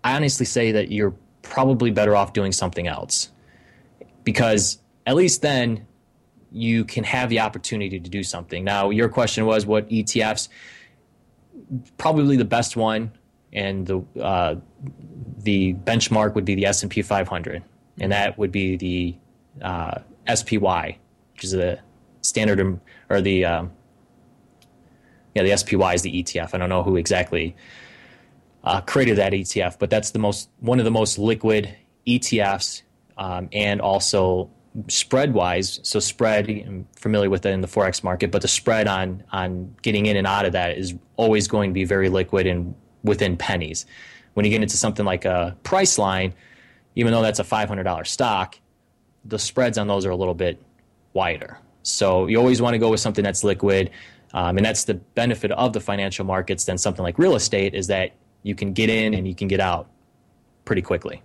I 0.04 0.16
honestly 0.16 0.46
say 0.46 0.72
that 0.72 0.92
you're 0.92 1.16
probably 1.42 1.92
better 1.92 2.16
off 2.16 2.34
doing 2.34 2.52
something 2.52 2.88
else. 2.88 3.30
Because 4.24 4.80
at 5.06 5.16
least 5.16 5.42
then 5.42 5.86
you 6.52 6.86
can 6.86 7.04
have 7.04 7.30
the 7.30 7.40
opportunity 7.40 8.00
to 8.00 8.10
do 8.10 8.24
something. 8.24 8.64
Now, 8.64 8.90
your 8.90 9.10
question 9.10 9.46
was 9.46 9.66
what 9.66 9.90
ETFs? 9.90 10.50
Probably 11.98 12.38
the 12.38 12.46
best 12.46 12.76
one 12.76 13.12
and 13.54 13.86
the 13.86 14.04
uh, 14.22 14.56
the 15.40 15.74
benchmark 15.74 16.36
would 16.36 16.46
be 16.46 16.56
the 16.56 16.66
S 16.66 16.84
and 16.84 16.92
P 16.92 17.02
500, 17.02 17.64
and 18.02 18.12
that 18.12 18.38
would 18.38 18.52
be 18.52 18.76
the 18.76 19.16
uh, 19.64 20.00
SPY, 20.34 20.98
which 21.34 21.44
is 21.46 21.52
the 21.52 21.80
standard 22.22 22.80
or 23.10 23.22
the 23.22 23.46
um, 23.46 23.72
yeah 25.34 25.44
the 25.44 25.56
SPY 25.56 25.94
is 25.94 26.02
the 26.02 26.24
ETF. 26.24 26.54
I 26.54 26.58
don't 26.58 26.68
know 26.70 26.84
who 26.84 26.98
exactly 26.98 27.56
uh, 28.64 28.82
created 28.82 29.18
that 29.18 29.32
ETF, 29.32 29.78
but 29.80 29.90
that's 29.90 30.12
the 30.12 30.20
most 30.20 30.50
one 30.60 30.80
of 30.80 30.86
the 30.86 30.92
most 30.92 31.18
liquid 31.18 31.74
ETFs, 32.08 32.82
um, 33.18 33.48
and 33.54 33.80
also 33.80 34.50
spread 34.88 35.34
wise. 35.34 35.80
So 35.84 36.00
spread, 36.00 36.50
I'm 36.50 36.88
familiar 36.96 37.30
with 37.30 37.46
it 37.46 37.52
in 37.52 37.62
the 37.62 37.68
forex 37.68 38.04
market, 38.04 38.32
but 38.32 38.42
the 38.42 38.48
spread 38.48 38.88
on 38.88 39.24
on 39.32 39.76
getting 39.84 40.08
in 40.08 40.18
and 40.18 40.26
out 40.26 40.46
of 40.46 40.54
that 40.54 40.78
is 40.78 40.96
always 41.18 41.48
going 41.48 41.70
to 41.70 41.74
be 41.74 41.86
very 41.86 42.10
liquid 42.10 42.48
and 42.48 42.74
within 43.04 43.38
pennies. 43.38 43.86
When 44.34 44.46
you 44.46 44.50
get 44.50 44.64
into 44.64 44.78
something 44.78 45.06
like 45.06 45.26
a 45.26 45.56
Priceline, 45.64 46.34
even 46.96 47.12
though 47.12 47.22
that's 47.22 47.40
a 47.40 47.44
$500 47.44 48.08
stock, 48.08 48.58
the 49.26 49.40
spreads 49.40 49.78
on 49.78 49.88
those 49.88 50.06
are 50.06 50.10
a 50.10 50.16
little 50.16 50.34
bit 50.34 50.62
wider. 51.14 51.58
So 51.84 52.28
you 52.28 52.38
always 52.38 52.62
want 52.62 52.74
to 52.74 52.78
go 52.78 52.90
with 52.90 53.00
something 53.00 53.24
that's 53.24 53.44
liquid. 53.44 53.92
Um, 54.34 54.58
and 54.58 54.66
that's 54.66 54.86
the 54.86 54.96
benefit 54.96 55.52
of 55.52 55.74
the 55.74 55.80
financial 55.80 56.26
markets 56.26 56.66
than 56.66 56.78
something 56.78 57.04
like 57.04 57.20
real 57.20 57.36
estate 57.36 57.74
is 57.74 57.88
that 57.88 58.14
you 58.44 58.56
can 58.56 58.74
get 58.74 58.90
in 58.90 59.14
and 59.14 59.28
you 59.28 59.36
can 59.36 59.48
get 59.48 59.60
out 59.60 59.90
pretty 60.66 60.82
quickly. 60.82 61.22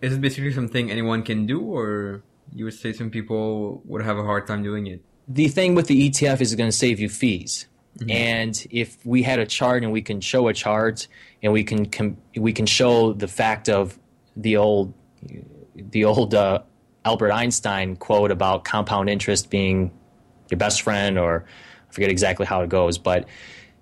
Is 0.00 0.14
it 0.14 0.20
basically 0.20 0.52
something 0.52 0.90
anyone 0.90 1.22
can 1.22 1.46
do, 1.46 1.60
or 1.60 2.22
you 2.54 2.64
would 2.64 2.74
say 2.74 2.92
some 2.92 3.10
people 3.10 3.82
would 3.84 4.02
have 4.02 4.16
a 4.16 4.22
hard 4.22 4.46
time 4.46 4.62
doing 4.62 4.86
it? 4.86 5.02
The 5.28 5.48
thing 5.48 5.74
with 5.74 5.88
the 5.88 6.10
ETF 6.10 6.40
is 6.40 6.52
it's 6.52 6.54
going 6.54 6.70
to 6.70 6.76
save 6.76 7.00
you 7.00 7.08
fees. 7.08 7.66
Mm-hmm. 7.98 8.10
And 8.10 8.66
if 8.70 9.04
we 9.04 9.22
had 9.22 9.38
a 9.38 9.46
chart 9.46 9.82
and 9.82 9.92
we 9.92 10.00
can 10.00 10.20
show 10.20 10.48
a 10.48 10.54
chart 10.54 11.06
and 11.42 11.52
we 11.52 11.64
can 11.64 11.86
com- 11.86 12.16
we 12.36 12.52
can 12.52 12.66
show 12.66 13.12
the 13.12 13.28
fact 13.28 13.68
of 13.68 13.98
the 14.42 14.56
old 14.56 14.94
the 15.74 16.04
old 16.04 16.34
uh, 16.34 16.60
Albert 17.04 17.32
Einstein 17.32 17.96
quote 17.96 18.30
about 18.30 18.64
compound 18.64 19.08
interest 19.08 19.50
being 19.50 19.90
your 20.50 20.58
best 20.58 20.82
friend, 20.82 21.18
or 21.18 21.44
I 21.88 21.92
forget 21.92 22.10
exactly 22.10 22.46
how 22.46 22.62
it 22.62 22.68
goes, 22.68 22.98
but 22.98 23.26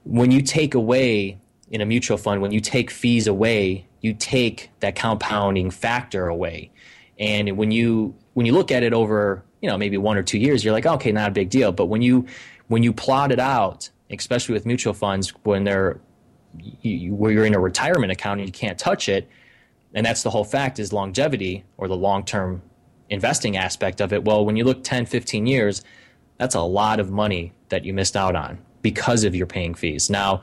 when 0.05 0.31
you 0.31 0.43
take 0.43 0.75
away 0.75 1.39
in 1.71 1.81
a 1.81 1.87
mutual 1.87 2.17
fund, 2.17 2.41
when 2.41 2.53
you 2.53 2.61
take 2.61 2.91
fees 2.91 3.27
away, 3.27 3.87
you 4.01 4.15
take 4.15 4.71
that 4.81 4.95
compounding 4.95 5.71
factor 5.71 6.29
away, 6.29 6.71
and 7.19 7.57
when 7.57 7.71
you 7.71 8.15
when 8.35 8.47
you 8.47 8.53
look 8.53 8.71
at 8.71 8.83
it 8.83 8.93
over 8.93 9.45
you 9.61 9.69
know 9.69 9.77
maybe 9.77 9.97
one 9.97 10.17
or 10.17 10.23
two 10.23 10.39
years, 10.39 10.65
you're 10.65 10.73
like, 10.73 10.87
okay, 10.87 11.13
not 11.13 11.29
a 11.29 11.33
big 11.33 11.51
deal. 11.51 11.73
But 11.73 11.87
when 11.87 12.03
you 12.03 12.27
when 12.69 12.83
you 12.83 12.93
plot 12.93 13.33
it 13.33 13.41
out 13.41 13.91
especially 14.11 14.55
with 14.55 14.67
mutual 14.67 14.95
funds 14.95 15.31
when 15.45 15.65
they're 15.65 16.01
you, 16.81 17.15
where 17.15 17.31
you're 17.31 17.45
in 17.45 17.55
a 17.55 17.61
retirement 17.61 18.11
account 18.11 18.41
and 18.41 18.49
you 18.49 18.53
can't 18.53 18.79
touch 18.79 19.09
it 19.09 19.29
and 19.95 20.05
that's 20.05 20.23
the 20.23 20.31
whole 20.31 20.45
fact 20.45 20.79
is 20.79 20.93
longevity 20.93 21.65
or 21.77 21.89
the 21.89 21.97
long-term 21.97 22.63
investing 23.11 23.57
aspect 23.57 24.01
of 24.01 24.13
it. 24.13 24.25
Well 24.25 24.45
when 24.45 24.57
you 24.57 24.65
look 24.65 24.85
10 24.85 25.07
15 25.07 25.47
years 25.47 25.83
that's 26.37 26.55
a 26.55 26.61
lot 26.61 27.01
of 27.01 27.11
money 27.11 27.53
that 27.69 27.85
you 27.85 27.93
missed 27.93 28.17
out 28.17 28.37
on 28.37 28.59
because 28.83 29.25
of 29.25 29.35
your 29.35 29.47
paying 29.47 29.75
fees. 29.75 30.11
Now 30.11 30.43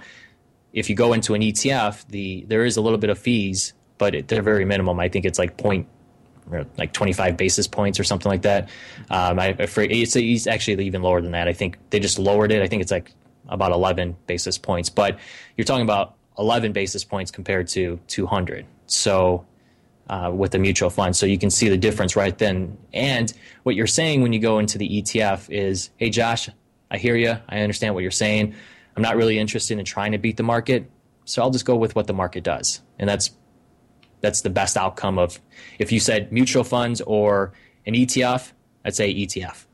if 0.74 0.90
you 0.90 0.96
go 0.96 1.14
into 1.14 1.34
an 1.34 1.42
etf 1.42 2.06
the 2.08 2.46
there 2.48 2.66
is 2.66 2.78
a 2.78 2.82
little 2.82 2.98
bit 2.98 3.10
of 3.10 3.18
fees 3.18 3.74
but 3.98 4.16
it, 4.16 4.28
they're 4.28 4.42
very 4.42 4.66
minimum. 4.66 5.00
I 5.00 5.10
think 5.10 5.26
it's 5.26 5.40
like 5.40 5.58
point 5.58 5.88
like 6.78 6.94
25 6.94 7.38
basis 7.38 7.68
points 7.68 8.00
or 8.00 8.04
something 8.04 8.30
like 8.30 8.44
that. 8.44 8.70
Um, 9.10 9.40
I, 9.40 9.56
it's, 9.58 10.16
it's 10.16 10.48
actually 10.48 10.86
even 10.86 11.02
lower 11.02 11.22
than 11.22 11.32
that. 11.32 11.48
I 11.48 11.54
think 11.54 11.78
they 11.90 12.00
just 12.00 12.20
lowered 12.20 12.52
it. 12.52 12.62
I 12.62 12.68
think 12.68 12.82
it's 12.82 12.92
like 12.92 13.12
about 13.48 13.72
11 13.72 14.16
basis 14.28 14.58
points, 14.58 14.90
but 14.90 15.18
you're 15.58 15.66
talking 15.66 15.84
about 15.84 16.16
11 16.38 16.72
basis 16.72 17.04
points 17.04 17.32
compared 17.32 17.68
to 17.70 18.00
200. 18.08 18.66
So 18.88 19.46
uh, 20.10 20.32
with 20.34 20.52
the 20.52 20.60
mutual 20.60 20.90
fund, 20.90 21.16
so 21.16 21.26
you 21.26 21.38
can 21.38 21.50
see 21.50 21.70
the 21.70 21.78
difference 21.78 22.16
right 22.16 22.38
then. 22.38 22.78
And 22.94 23.34
what 23.64 23.76
you're 23.76 23.88
saying 23.88 24.22
when 24.22 24.34
you 24.34 24.40
go 24.40 24.60
into 24.60 24.78
the 24.78 25.02
ETF 25.02 25.50
is, 25.50 25.90
"Hey, 25.98 26.10
Josh, 26.10 26.50
I 26.92 26.98
hear 26.98 27.16
you. 27.16 27.38
I 27.50 27.60
understand 27.60 27.96
what 27.96 28.02
you're 28.02 28.12
saying. 28.12 28.54
I'm 28.96 29.02
not 29.02 29.16
really 29.16 29.40
interested 29.40 29.78
in 29.78 29.86
trying 29.86 30.12
to 30.14 30.18
beat 30.18 30.38
the 30.38 30.44
market, 30.44 30.90
so 31.26 31.42
I'll 31.42 31.52
just 31.52 31.66
go 31.66 31.76
with 31.76 31.96
what 31.96 32.08
the 32.08 32.14
market 32.14 32.44
does." 32.44 32.82
And 33.00 33.10
that's 33.10 33.32
that's 34.22 34.42
the 34.42 34.50
best 34.50 34.78
outcome 34.78 35.18
of 35.18 35.40
if 35.80 35.92
you 35.92 36.00
said 36.00 36.32
mutual 36.32 36.64
funds 36.64 37.02
or 37.02 37.54
an 37.86 37.94
ETF, 37.94 38.52
I'd 38.84 38.96
say 38.96 39.14
ETF. 39.14 39.66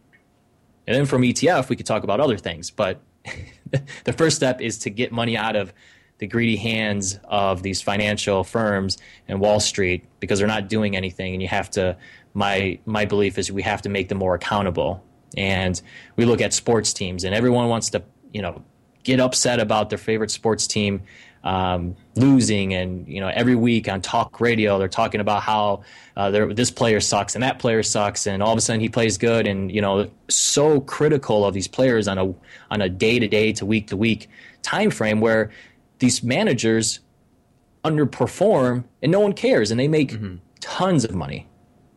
And 0.87 0.95
then 0.95 1.05
from 1.05 1.21
ETF, 1.21 1.69
we 1.69 1.75
could 1.75 1.85
talk 1.85 2.03
about 2.03 2.19
other 2.19 2.37
things, 2.37 2.71
but 2.71 3.01
the 4.03 4.13
first 4.13 4.35
step 4.35 4.61
is 4.61 4.79
to 4.79 4.89
get 4.89 5.11
money 5.11 5.37
out 5.37 5.55
of 5.55 5.73
the 6.21 6.27
greedy 6.27 6.55
hands 6.55 7.19
of 7.23 7.63
these 7.63 7.81
financial 7.81 8.43
firms 8.43 8.99
and 9.27 9.41
Wall 9.41 9.59
Street 9.59 10.05
because 10.19 10.37
they're 10.37 10.47
not 10.47 10.69
doing 10.69 10.95
anything, 10.95 11.33
and 11.33 11.41
you 11.41 11.47
have 11.49 11.69
to. 11.71 11.97
My 12.33 12.79
my 12.85 13.05
belief 13.05 13.37
is 13.37 13.51
we 13.51 13.63
have 13.63 13.81
to 13.81 13.89
make 13.89 14.07
them 14.07 14.19
more 14.19 14.35
accountable, 14.35 15.03
and 15.35 15.81
we 16.15 16.25
look 16.25 16.39
at 16.39 16.53
sports 16.53 16.93
teams, 16.93 17.23
and 17.23 17.33
everyone 17.33 17.67
wants 17.69 17.89
to 17.89 18.03
you 18.31 18.41
know 18.43 18.63
get 19.03 19.19
upset 19.19 19.59
about 19.59 19.89
their 19.89 19.97
favorite 19.97 20.29
sports 20.29 20.67
team 20.67 21.01
um, 21.43 21.95
losing, 22.15 22.75
and 22.75 23.07
you 23.07 23.19
know 23.19 23.29
every 23.29 23.55
week 23.55 23.89
on 23.89 23.99
talk 23.99 24.39
radio 24.39 24.77
they're 24.77 24.87
talking 24.87 25.21
about 25.21 25.41
how 25.41 25.81
uh, 26.15 26.29
this 26.29 26.69
player 26.69 26.99
sucks 26.99 27.33
and 27.33 27.43
that 27.43 27.57
player 27.57 27.81
sucks, 27.81 28.27
and 28.27 28.43
all 28.43 28.51
of 28.51 28.59
a 28.59 28.61
sudden 28.61 28.79
he 28.79 28.89
plays 28.89 29.17
good, 29.17 29.47
and 29.47 29.71
you 29.71 29.81
know 29.81 30.07
so 30.29 30.81
critical 30.81 31.43
of 31.45 31.55
these 31.55 31.67
players 31.67 32.07
on 32.07 32.19
a 32.19 32.31
on 32.69 32.79
a 32.79 32.89
day 32.89 33.17
to 33.17 33.27
day 33.27 33.51
to 33.53 33.65
week 33.65 33.87
to 33.87 33.97
week 33.97 34.29
time 34.61 34.91
frame 34.91 35.19
where 35.19 35.49
these 36.01 36.23
managers 36.23 36.99
underperform 37.85 38.83
and 39.01 39.11
no 39.11 39.19
one 39.19 39.33
cares 39.33 39.71
and 39.71 39.79
they 39.79 39.87
make 39.87 40.11
mm-hmm. 40.11 40.35
tons 40.59 41.05
of 41.05 41.13
money. 41.15 41.47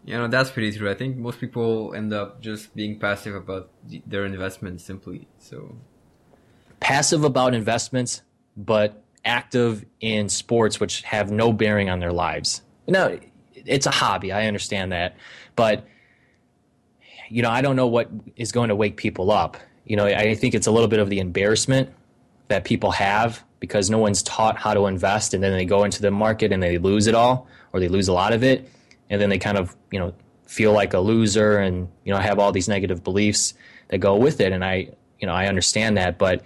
You 0.05 0.19
know, 0.19 0.29
that's 0.29 0.51
pretty 0.51 0.77
true. 0.77 0.91
I 0.91 0.95
think 0.95 1.17
most 1.17 1.41
people 1.41 1.95
end 1.95 2.13
up 2.13 2.43
just 2.43 2.75
being 2.77 2.99
passive 2.99 3.35
about 3.35 3.71
their 4.07 4.27
investments 4.27 4.85
simply. 4.85 5.27
So 5.39 5.75
passive 6.81 7.25
about 7.25 7.55
investments, 7.55 8.21
but 8.57 9.03
active 9.25 9.87
in 10.01 10.29
sports 10.29 10.79
which 10.79 11.01
have 11.03 11.31
no 11.31 11.53
bearing 11.53 11.89
on 11.89 12.01
their 12.01 12.13
lives. 12.13 12.61
Now, 12.87 13.17
it's 13.55 13.87
a 13.87 13.91
hobby. 13.91 14.31
I 14.33 14.47
understand 14.47 14.93
that. 14.93 15.17
But 15.57 15.87
you 17.31 17.41
know, 17.41 17.51
I 17.51 17.63
don't 17.63 17.77
know 17.77 17.87
what 17.87 18.11
is 18.37 18.53
going 18.53 18.69
to 18.69 18.77
wake 18.77 18.99
people 18.99 19.31
up. 19.31 19.57
You 19.87 19.97
know, 19.97 20.05
I 20.05 20.35
think 20.35 20.55
it's 20.55 20.67
a 20.67 20.71
little 20.71 20.89
bit 20.89 21.01
of 21.01 21.09
the 21.09 21.19
embarrassment 21.21 21.89
that 22.49 22.65
people 22.65 22.91
have 22.91 23.43
because 23.65 23.89
no 23.89 23.97
one's 23.97 24.23
taught 24.23 24.59
how 24.59 24.75
to 24.75 24.85
invest 24.85 25.33
and 25.33 25.43
then 25.43 25.53
they 25.53 25.65
go 25.65 25.85
into 25.85 26.03
the 26.03 26.11
market 26.11 26.53
and 26.53 26.63
they 26.63 26.77
lose 26.77 27.07
it 27.07 27.15
all 27.15 27.47
or 27.73 27.81
they 27.81 27.89
lose 27.89 28.09
a 28.09 28.13
lot 28.13 28.35
of 28.35 28.45
it 28.45 28.69
and 29.09 29.23
then 29.23 29.31
they 29.31 29.39
kind 29.39 29.57
of 29.57 29.75
you 29.91 29.99
know 29.99 30.13
feel 30.47 30.73
like 30.73 30.93
a 30.93 30.99
loser 30.99 31.57
and 31.57 31.89
you 32.05 32.13
know 32.13 32.21
have 32.21 32.39
all 32.39 32.53
these 32.53 32.69
negative 32.69 33.03
beliefs 33.03 33.55
that 33.89 33.99
go 33.99 34.17
with 34.17 34.39
it. 34.43 34.53
And 34.53 34.63
i 34.63 34.91
you 35.19 35.27
know 35.27 35.33
i 35.33 35.47
understand 35.47 35.97
that 35.97 36.19
but 36.19 36.43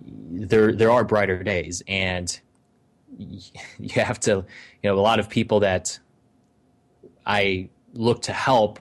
there 0.00 0.72
there 0.72 0.90
are 0.90 1.04
brighter 1.04 1.44
days. 1.44 1.80
And 1.86 2.28
you 3.18 4.02
have 4.02 4.18
to 4.20 4.44
you 4.82 4.90
know 4.90 4.98
a 4.98 5.04
lot 5.10 5.20
of 5.20 5.28
people 5.28 5.60
that 5.60 5.96
i 7.24 7.68
look 7.94 8.22
to 8.22 8.32
help 8.32 8.80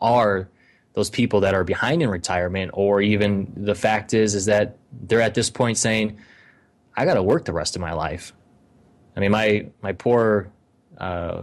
are 0.00 0.48
those 0.92 1.10
people 1.10 1.40
that 1.40 1.54
are 1.54 1.64
behind 1.64 2.02
in 2.02 2.08
retirement 2.08 2.70
or 2.74 3.00
even 3.00 3.52
the 3.56 3.74
fact 3.74 4.14
is 4.14 4.36
is 4.36 4.46
that 4.46 4.76
they're 4.92 5.20
at 5.20 5.34
this 5.34 5.50
point 5.50 5.76
saying 5.76 6.18
I 6.98 7.04
got 7.04 7.14
to 7.14 7.22
work 7.22 7.44
the 7.44 7.52
rest 7.52 7.76
of 7.76 7.80
my 7.80 7.92
life. 7.92 8.32
I 9.16 9.20
mean, 9.20 9.30
my 9.30 9.68
my 9.82 9.92
poor 9.92 10.50
uh, 10.98 11.42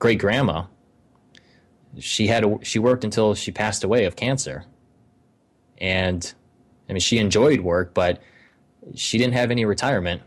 great 0.00 0.18
grandma. 0.18 0.64
She 2.00 2.26
had 2.26 2.42
a, 2.44 2.58
she 2.62 2.80
worked 2.80 3.04
until 3.04 3.34
she 3.34 3.52
passed 3.52 3.84
away 3.84 4.06
of 4.06 4.16
cancer, 4.16 4.64
and 5.78 6.20
I 6.88 6.94
mean, 6.94 7.00
she 7.00 7.18
enjoyed 7.18 7.60
work, 7.60 7.94
but 7.94 8.20
she 8.94 9.18
didn't 9.18 9.34
have 9.34 9.52
any 9.52 9.64
retirement. 9.64 10.22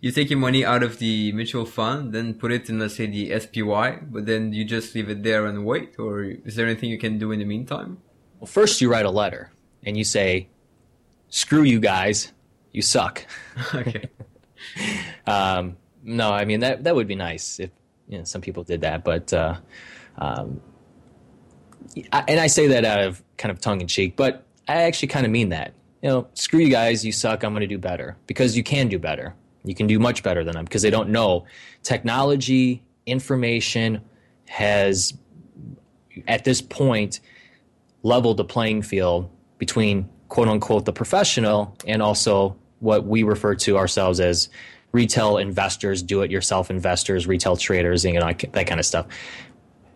You 0.00 0.12
take 0.12 0.30
your 0.30 0.38
money 0.38 0.64
out 0.64 0.82
of 0.84 0.98
the 0.98 1.32
mutual 1.32 1.64
fund, 1.64 2.12
then 2.12 2.34
put 2.34 2.52
it 2.52 2.68
in, 2.68 2.78
let's 2.78 2.96
say, 2.96 3.06
the 3.06 3.38
SPY, 3.38 4.00
but 4.10 4.26
then 4.26 4.52
you 4.52 4.64
just 4.64 4.94
leave 4.94 5.08
it 5.08 5.22
there 5.22 5.46
and 5.46 5.64
wait, 5.64 5.96
or 5.98 6.24
is 6.24 6.56
there 6.56 6.66
anything 6.66 6.90
you 6.90 6.98
can 6.98 7.18
do 7.18 7.30
in 7.30 7.38
the 7.38 7.44
meantime? 7.44 7.98
Well, 8.40 8.48
first 8.48 8.80
you 8.80 8.90
write 8.90 9.06
a 9.06 9.10
letter 9.10 9.52
and 9.84 9.96
you 9.96 10.02
say, 10.02 10.48
screw 11.32 11.62
you 11.62 11.80
guys, 11.80 12.30
you 12.70 12.82
suck. 12.82 13.26
okay. 13.74 14.08
um, 15.26 15.76
no, 16.04 16.30
I 16.30 16.44
mean 16.44 16.60
that 16.60 16.84
that 16.84 16.94
would 16.94 17.08
be 17.08 17.16
nice 17.16 17.58
if 17.58 17.70
you 18.08 18.18
know, 18.18 18.24
some 18.24 18.40
people 18.40 18.62
did 18.62 18.82
that, 18.82 19.02
but 19.02 19.32
uh, 19.32 19.56
um, 20.18 20.60
I, 22.12 22.24
and 22.28 22.38
I 22.38 22.46
say 22.46 22.68
that 22.68 22.84
out 22.84 23.00
of 23.00 23.22
kind 23.38 23.50
of 23.50 23.60
tongue 23.60 23.80
in 23.80 23.86
cheek, 23.86 24.16
but 24.16 24.44
I 24.68 24.82
actually 24.82 25.08
kind 25.08 25.26
of 25.26 25.32
mean 25.32 25.48
that. 25.48 25.74
You 26.02 26.08
know, 26.08 26.28
screw 26.34 26.60
you 26.60 26.70
guys, 26.70 27.04
you 27.04 27.12
suck. 27.12 27.44
I'm 27.44 27.52
going 27.52 27.60
to 27.60 27.66
do 27.66 27.78
better 27.78 28.16
because 28.26 28.56
you 28.56 28.62
can 28.62 28.88
do 28.88 28.98
better. 28.98 29.34
You 29.64 29.74
can 29.74 29.86
do 29.86 29.98
much 29.98 30.22
better 30.22 30.44
than 30.44 30.54
them 30.54 30.64
because 30.64 30.82
they 30.82 30.90
don't 30.90 31.10
know 31.10 31.46
technology, 31.82 32.82
information 33.06 34.02
has 34.48 35.14
at 36.26 36.44
this 36.44 36.60
point 36.60 37.20
leveled 38.02 38.36
the 38.36 38.44
playing 38.44 38.82
field 38.82 39.30
between 39.58 40.08
quote 40.32 40.48
unquote 40.48 40.86
the 40.86 40.94
professional 40.94 41.76
and 41.86 42.00
also 42.00 42.56
what 42.80 43.04
we 43.04 43.22
refer 43.22 43.54
to 43.54 43.76
ourselves 43.76 44.18
as 44.18 44.48
retail 44.92 45.36
investors, 45.36 46.02
do 46.02 46.22
it 46.22 46.30
yourself 46.30 46.70
investors, 46.70 47.26
retail 47.26 47.54
traders, 47.54 48.02
you 48.02 48.14
know, 48.14 48.32
that 48.52 48.66
kind 48.66 48.80
of 48.80 48.86
stuff. 48.86 49.04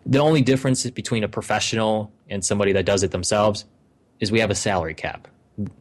The 0.05 0.18
only 0.18 0.42
difference 0.42 0.85
between 0.90 1.25
a 1.25 1.29
professional 1.29 2.12
and 2.29 2.44
somebody 2.44 2.72
that 2.72 2.85
does 2.85 3.03
it 3.03 3.12
themselves 3.12 3.64
is 4.20 4.31
we 4.31 4.40
have 4.40 4.51
a 4.51 4.55
salary 4.55 4.92
cap. 4.92 5.27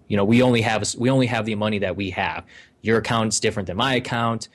You 0.07 0.15
know, 0.15 0.23
we 0.23 0.41
only 0.41 0.61
have 0.61 0.95
we 0.97 1.09
only 1.09 1.27
have 1.27 1.45
the 1.45 1.55
money 1.55 1.79
that 1.79 1.97
we 1.97 2.11
have. 2.11 2.45
Your 2.81 2.97
account's 2.99 3.41
different 3.41 3.67
than 3.67 3.75
my 3.75 3.95
account. 3.95 4.47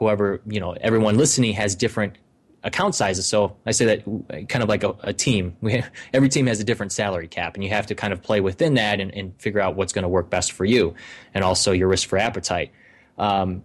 Whoever, 0.00 0.40
you 0.44 0.58
know, 0.58 0.72
everyone 0.72 1.16
listening 1.16 1.52
has 1.52 1.76
different 1.76 2.18
account 2.64 2.94
sizes. 2.94 3.26
So 3.26 3.56
I 3.66 3.70
say 3.70 3.84
that 3.84 4.48
kind 4.48 4.62
of 4.62 4.68
like 4.68 4.82
a, 4.82 4.94
a 5.00 5.12
team. 5.12 5.56
Have, 5.68 5.90
every 6.12 6.28
team 6.28 6.46
has 6.46 6.60
a 6.60 6.64
different 6.64 6.92
salary 6.92 7.28
cap, 7.28 7.54
and 7.54 7.62
you 7.62 7.70
have 7.70 7.86
to 7.86 7.94
kind 7.94 8.12
of 8.12 8.22
play 8.22 8.40
within 8.40 8.74
that 8.74 9.00
and, 9.00 9.12
and 9.14 9.40
figure 9.40 9.60
out 9.60 9.76
what's 9.76 9.92
going 9.92 10.02
to 10.02 10.08
work 10.08 10.30
best 10.30 10.52
for 10.52 10.64
you, 10.64 10.94
and 11.34 11.44
also 11.44 11.72
your 11.72 11.88
risk 11.88 12.08
for 12.08 12.18
appetite. 12.18 12.70
Um, 13.16 13.62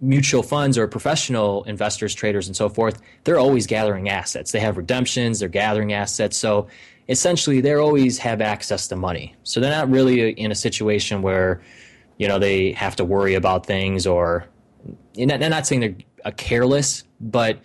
mutual 0.00 0.42
funds 0.42 0.78
or 0.78 0.86
professional 0.86 1.64
investors, 1.64 2.14
traders, 2.14 2.46
and 2.46 2.56
so 2.56 2.68
forth, 2.68 3.00
they're 3.24 3.38
always 3.38 3.66
gathering 3.66 4.08
assets. 4.08 4.52
They 4.52 4.60
have 4.60 4.76
redemptions, 4.76 5.40
they're 5.40 5.48
gathering 5.48 5.92
assets. 5.92 6.36
So 6.36 6.68
essentially, 7.08 7.60
they 7.60 7.74
always 7.74 8.18
have 8.18 8.40
access 8.40 8.86
to 8.88 8.96
money. 8.96 9.34
So 9.42 9.60
they're 9.60 9.72
not 9.72 9.90
really 9.90 10.30
in 10.30 10.52
a 10.52 10.54
situation 10.54 11.22
where 11.22 11.60
you 12.16 12.28
know 12.28 12.38
they 12.38 12.72
have 12.72 12.96
to 12.96 13.04
worry 13.04 13.34
about 13.34 13.66
things 13.66 14.06
or. 14.06 14.46
I'm 15.20 15.26
not 15.26 15.66
saying 15.66 15.80
they're 15.80 16.32
careless, 16.32 17.02
but 17.20 17.58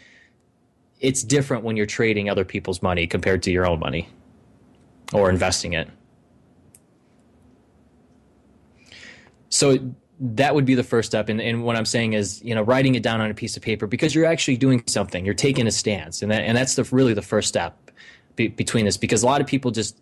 it's 1.03 1.21
different 1.21 1.63
when 1.63 1.75
you're 1.75 1.85
trading 1.85 2.29
other 2.29 2.45
people's 2.45 2.81
money 2.81 3.05
compared 3.05 3.43
to 3.43 3.51
your 3.51 3.67
own 3.67 3.79
money 3.79 4.07
or 5.11 5.29
investing 5.29 5.73
it. 5.73 5.89
So 9.49 9.77
that 10.19 10.55
would 10.55 10.65
be 10.65 10.75
the 10.75 10.83
first 10.83 11.11
step. 11.11 11.27
And, 11.27 11.41
and, 11.41 11.63
what 11.63 11.75
I'm 11.75 11.85
saying 11.85 12.13
is, 12.13 12.41
you 12.41 12.55
know, 12.55 12.61
writing 12.61 12.95
it 12.95 13.03
down 13.03 13.19
on 13.19 13.29
a 13.29 13.33
piece 13.33 13.57
of 13.57 13.61
paper 13.61 13.85
because 13.85 14.15
you're 14.15 14.25
actually 14.25 14.57
doing 14.57 14.81
something. 14.87 15.25
You're 15.25 15.33
taking 15.35 15.67
a 15.67 15.71
stance, 15.71 16.21
and 16.21 16.31
that, 16.31 16.41
and 16.43 16.57
that's 16.57 16.75
the, 16.75 16.83
really 16.85 17.13
the 17.13 17.21
first 17.21 17.49
step 17.49 17.91
be, 18.37 18.47
between 18.47 18.85
this 18.85 18.95
because 18.95 19.21
a 19.21 19.25
lot 19.25 19.41
of 19.41 19.47
people 19.47 19.69
just 19.69 19.97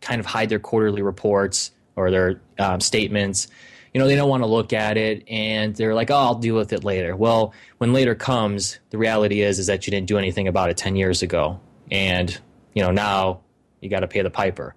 kind 0.00 0.20
of 0.20 0.26
hide 0.26 0.48
their 0.48 0.60
quarterly 0.60 1.02
reports 1.02 1.72
or 1.96 2.10
their 2.10 2.40
um, 2.58 2.80
statements 2.80 3.48
you 3.94 4.00
know, 4.00 4.08
they 4.08 4.16
don't 4.16 4.28
want 4.28 4.42
to 4.42 4.48
look 4.48 4.72
at 4.72 4.96
it 4.96 5.22
and 5.28 5.74
they're 5.76 5.94
like, 5.94 6.10
oh, 6.10 6.16
I'll 6.16 6.34
deal 6.34 6.56
with 6.56 6.72
it 6.72 6.82
later. 6.82 7.14
Well, 7.14 7.54
when 7.78 7.92
later 7.92 8.16
comes, 8.16 8.80
the 8.90 8.98
reality 8.98 9.40
is 9.40 9.60
is 9.60 9.68
that 9.68 9.86
you 9.86 9.92
didn't 9.92 10.08
do 10.08 10.18
anything 10.18 10.48
about 10.48 10.68
it 10.68 10.76
10 10.76 10.96
years 10.96 11.22
ago. 11.22 11.60
And, 11.92 12.36
you 12.74 12.82
know, 12.82 12.90
now 12.90 13.40
you 13.80 13.88
got 13.88 14.00
to 14.00 14.08
pay 14.08 14.22
the 14.22 14.30
piper. 14.30 14.74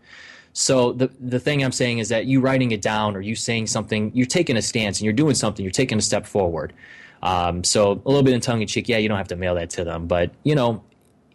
So 0.54 0.92
the 0.92 1.12
the 1.20 1.40
thing 1.40 1.64
I'm 1.64 1.72
saying 1.72 2.00
is 2.00 2.10
that 2.10 2.26
you 2.26 2.42
writing 2.42 2.72
it 2.72 2.82
down 2.82 3.16
or 3.16 3.22
you 3.22 3.36
saying 3.36 3.68
something, 3.68 4.12
you're 4.16 4.26
taking 4.26 4.58
a 4.58 4.62
stance 4.62 5.00
and 5.00 5.06
you're 5.06 5.14
doing 5.14 5.36
something, 5.36 5.64
you're 5.64 5.72
taking 5.72 5.98
a 5.98 6.02
step 6.02 6.26
forward. 6.26 6.74
Um, 7.22 7.64
so 7.64 7.92
a 7.92 8.10
little 8.10 8.24
bit 8.24 8.34
in 8.34 8.42
tongue 8.42 8.62
in 8.62 8.68
cheek, 8.68 8.90
yeah, 8.90 8.98
you 8.98 9.08
don't 9.08 9.18
have 9.18 9.28
to 9.30 9.36
mail 9.36 9.56
that 9.56 9.70
to 9.72 9.84
them, 9.84 10.08
but 10.08 10.32
you 10.44 10.56
know, 10.56 10.84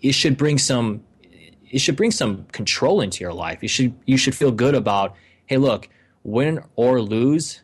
it 0.00 0.12
should 0.12 0.36
bring 0.36 0.58
some 0.58 1.02
it 1.70 1.80
should 1.80 1.96
bring 1.96 2.10
some 2.10 2.44
control 2.46 3.00
into 3.00 3.22
your 3.22 3.32
life. 3.32 3.62
You 3.62 3.68
should 3.68 3.94
you 4.06 4.16
should 4.16 4.34
feel 4.34 4.50
good 4.50 4.74
about, 4.74 5.14
hey, 5.46 5.56
look, 5.56 5.88
win 6.24 6.60
or 6.76 7.00
lose, 7.00 7.62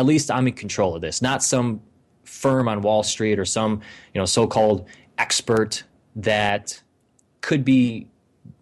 at 0.00 0.06
least 0.06 0.30
I'm 0.30 0.46
in 0.46 0.54
control 0.54 0.96
of 0.96 1.02
this, 1.02 1.20
not 1.20 1.42
some 1.42 1.82
firm 2.24 2.68
on 2.68 2.80
Wall 2.80 3.02
Street 3.02 3.38
or 3.38 3.44
some, 3.44 3.82
you 4.14 4.20
know, 4.20 4.24
so-called 4.24 4.88
expert 5.18 5.84
that 6.16 6.82
could 7.42 7.64
be 7.66 8.08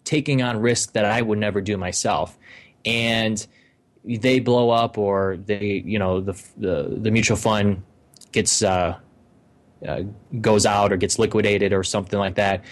taking 0.03 0.41
on 0.41 0.59
risk 0.59 0.93
that 0.93 1.05
I 1.05 1.21
would 1.21 1.39
never 1.39 1.61
do 1.61 1.77
myself. 1.77 2.37
And 2.85 3.45
they 4.03 4.39
blow 4.39 4.69
up 4.69 4.97
or 4.97 5.37
they, 5.45 5.81
you 5.85 5.97
know, 5.97 6.19
the 6.19 6.33
the, 6.57 6.97
the 6.99 7.11
mutual 7.11 7.37
fund 7.37 7.83
gets 8.33 8.61
uh, 8.61 8.97
uh, 9.87 10.03
goes 10.41 10.65
out 10.65 10.91
or 10.91 10.97
gets 10.97 11.17
liquidated 11.19 11.71
or 11.71 11.85
something 11.85 12.19
like 12.19 12.35
that. 12.35 12.65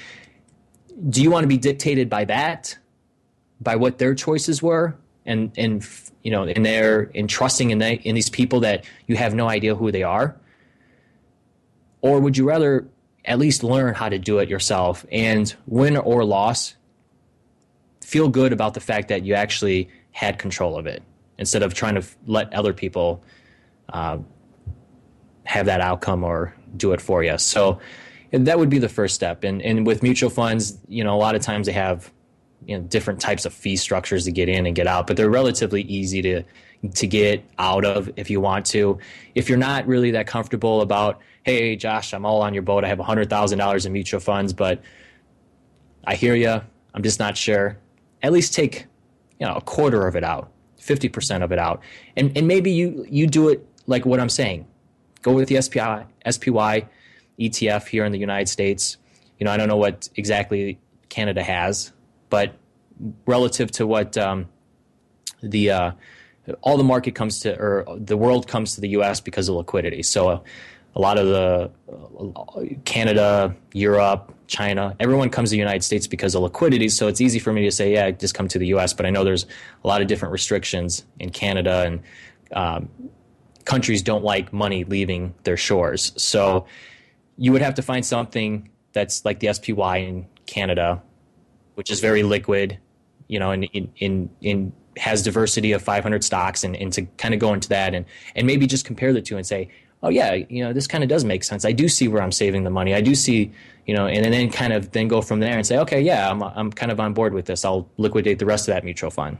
Do 1.10 1.21
you 1.21 1.32
want 1.32 1.45
to 1.45 1.47
be 1.47 1.58
dictated 1.58 2.10
by 2.10 2.25
that? 2.25 2.77
By 3.62 3.77
what 3.77 3.97
their 3.97 4.13
choices 4.13 4.62
were? 4.62 4.97
And 5.28 5.52
and 5.58 5.88
you 6.24 6.32
know, 6.32 6.44
and 6.44 6.66
they're 6.66 7.12
entrusting 7.13 7.70
in, 7.70 7.78
they, 7.78 7.96
in 7.96 8.16
these 8.16 8.30
people 8.30 8.60
that 8.62 8.86
you 9.06 9.16
have 9.16 9.36
no 9.36 9.48
idea 9.48 9.76
who 9.76 9.92
they 9.92 10.04
are? 10.04 10.36
Or 12.02 12.20
would 12.20 12.36
you 12.36 12.46
rather 12.46 12.88
at 13.24 13.38
least 13.38 13.63
learn 13.63 13.94
how 13.94 14.10
to 14.10 14.18
do 14.18 14.40
it 14.40 14.50
yourself 14.50 15.06
and 15.12 15.54
win 15.68 15.96
or 15.96 16.26
loss, 16.26 16.76
feel 18.02 18.30
good 18.30 18.52
about 18.52 18.74
the 18.74 18.80
fact 18.80 19.10
that 19.10 19.24
you 19.24 19.36
actually 19.36 19.90
had 20.12 20.40
control 20.40 20.78
of 20.78 20.88
it? 20.88 21.04
instead 21.38 21.63
of 21.63 21.74
trying 21.74 21.96
to 21.96 22.04
let 22.26 22.54
other 22.54 22.74
people 22.74 23.24
uh, 23.90 24.18
have 25.44 25.66
that 25.66 25.82
outcome 25.82 26.24
or 26.24 26.54
do 26.76 26.92
it 26.92 27.02
for 27.02 27.24
you. 27.24 27.38
So 27.38 27.80
that 28.32 28.60
would 28.60 28.70
be 28.70 28.80
the 28.80 28.90
first 28.90 29.16
step. 29.16 29.44
And 29.44 29.62
and 29.62 29.86
with 29.86 30.04
mutual 30.04 30.30
funds, 30.30 30.78
you 30.88 31.04
know, 31.04 31.16
a 31.16 31.20
lot 31.20 31.36
of 31.36 31.42
times 31.42 31.68
they 31.68 31.74
have 31.74 32.12
you 32.65 32.78
know 32.78 32.84
different 32.84 33.20
types 33.20 33.46
of 33.46 33.54
fee 33.54 33.76
structures 33.76 34.26
to 34.26 34.32
get 34.32 34.50
in 34.50 34.65
and 34.65 34.76
get 34.76 34.88
out, 34.88 35.08
but 35.08 35.17
they're 35.17 35.30
relatively 35.30 35.82
easy 35.84 36.22
to 36.22 36.43
to 36.93 37.08
get 37.08 37.43
out 37.58 37.86
of 37.86 38.10
if 38.15 38.30
you 38.30 38.39
want 38.39 38.65
to. 38.67 39.00
If 39.36 39.50
you're 39.50 39.58
not 39.58 39.88
really 39.88 40.12
that 40.12 40.28
comfortable 40.28 40.82
about, 40.82 41.20
hey, 41.43 41.76
Josh, 41.76 42.13
I'm 42.13 42.26
all 42.26 42.41
on 42.41 42.54
your 42.54 42.63
boat. 42.63 42.84
I 42.84 42.88
have 42.88 43.00
$100,000 43.00 43.86
in 43.86 43.93
mutual 43.93 44.20
funds, 44.20 44.54
but 44.54 44.82
I 46.06 46.15
hear 46.15 46.36
you. 46.36 46.62
I'm 46.93 47.04
just 47.04 47.20
not 47.20 47.38
sure. 47.38 47.78
At 48.22 48.32
least 48.32 48.54
take, 48.54 48.86
you 49.39 49.48
know, 49.48 49.56
a 49.56 49.62
quarter 49.62 50.08
of 50.08 50.15
it 50.15 50.24
out, 50.24 50.52
50% 50.80 51.43
of 51.43 51.52
it 51.52 51.60
out. 51.60 51.82
And, 52.15 52.36
and 52.38 52.48
maybe 52.48 52.72
you, 52.72 53.06
you 53.10 53.28
do 53.28 53.50
it 53.50 53.65
like 53.88 54.06
what 54.06 54.20
I'm 54.20 54.30
saying. 54.30 54.67
Go 55.22 55.34
with 55.34 55.50
the 55.50 55.62
SPI, 55.62 56.06
SPY 56.30 56.88
ETF 57.39 57.88
here 57.88 58.06
in 58.06 58.12
the 58.12 58.20
United 58.20 58.50
States. 58.50 58.98
You 59.39 59.46
know, 59.46 59.52
I 59.52 59.58
don't 59.58 59.67
know 59.67 59.78
what 59.78 60.10
exactly 60.15 60.80
Canada 61.10 61.43
has, 61.43 61.91
but 62.30 62.56
relative 63.26 63.72
to 63.72 63.88
what 63.88 64.18
um, 64.18 64.48
the 65.42 65.72
uh, 65.72 65.92
all 66.62 66.78
the 66.78 66.84
market 66.84 67.16
comes 67.16 67.40
to, 67.42 67.58
or 67.60 67.86
the 67.98 68.18
world 68.18 68.48
comes 68.48 68.76
to 68.76 68.82
the 68.82 68.90
U.S. 68.90 69.20
because 69.20 69.50
of 69.50 69.56
liquidity. 69.56 70.04
So 70.04 70.30
uh, 70.30 70.40
a 70.96 71.00
lot 71.00 71.18
of 71.18 71.28
the 71.28 71.72
Canada, 72.86 73.56
Europe, 73.74 74.34
China, 74.48 74.96
everyone 75.00 75.30
comes 75.30 75.50
to 75.50 75.54
the 75.54 75.60
United 75.60 75.84
States 75.84 76.08
because 76.08 76.34
of 76.34 76.42
liquidity. 76.42 76.90
So 76.90 77.08
it's 77.08 77.22
easy 77.22 77.40
for 77.40 77.54
me 77.54 77.63
to 77.63 77.72
say, 77.72 77.94
yeah, 77.94 78.10
just 78.12 78.34
come 78.34 78.48
to 78.48 78.58
the 78.58 78.68
U.S. 78.68 78.94
But 78.94 79.06
I 79.06 79.10
know 79.10 79.24
there's 79.24 79.46
a 79.84 79.88
lot 79.88 80.02
of 80.02 80.08
different 80.08 80.32
restrictions 80.32 81.06
in 81.20 81.30
Canada, 81.30 81.84
and 81.86 82.02
um, 82.54 82.90
countries 83.66 84.02
don't 84.02 84.24
like 84.24 84.54
money 84.54 84.86
leaving 84.86 85.36
their 85.44 85.58
shores. 85.58 86.13
So 86.16 86.66
you 87.38 87.52
would 87.52 87.62
have 87.62 87.76
to 87.76 87.82
find 87.82 88.06
something 88.06 88.70
that's 88.94 89.26
like 89.26 89.40
the 89.40 89.54
SPY 89.54 89.98
in 89.98 90.26
Canada, 90.48 91.04
which 91.78 91.92
is 91.92 92.00
very 92.00 92.24
liquid, 92.24 92.80
you 93.28 93.38
know, 93.38 93.52
in 93.52 93.63
in 93.66 93.92
in, 93.98 94.30
in 94.42 94.74
has 94.98 95.22
diversity 95.22 95.74
of 95.74 95.82
500 95.82 96.24
stocks 96.24 96.63
and, 96.63 96.76
and 96.76 96.92
to 96.94 97.04
kind 97.18 97.36
of 97.36 97.40
go 97.40 97.54
into 97.54 97.70
that 97.70 97.94
and, 97.94 98.04
and 98.36 98.48
maybe 98.48 98.66
just 98.66 98.84
compare 98.84 99.13
the 99.13 99.22
two 99.22 99.38
and 99.38 99.46
say, 99.46 99.70
oh 100.02 100.10
yeah, 100.10 100.34
you 100.34 100.63
know, 100.63 100.74
this 100.74 100.88
kind 100.88 101.04
of 101.04 101.10
does 101.10 101.24
make 101.24 101.44
sense. 101.44 101.66
I 101.66 101.72
do 101.72 101.88
see 101.88 102.08
where 102.08 102.22
I'm 102.22 102.32
saving 102.32 102.63
the 102.63 102.72
money. 102.72 102.96
I 102.96 103.02
do 103.02 103.13
see, 103.13 103.52
you 103.86 103.94
know, 103.94 104.08
and, 104.08 104.26
and 104.26 104.34
then 104.34 104.50
kind 104.50 104.74
of 104.74 104.92
then 104.94 105.08
go 105.08 105.22
from 105.22 105.40
there 105.40 105.56
and 105.56 105.68
say, 105.68 105.78
okay, 105.78 106.02
yeah, 106.02 106.32
I'm, 106.32 106.42
I'm 106.42 106.72
kind 106.72 106.92
of 106.92 107.00
on 107.00 107.13
board 107.13 107.34
with 107.36 107.46
this. 107.46 107.63
I'll 107.63 107.88
liquidate 107.98 108.40
the 108.40 108.48
rest 108.48 108.68
of 108.68 108.74
that 108.74 108.84
mutual 108.84 109.12
fund. 109.12 109.38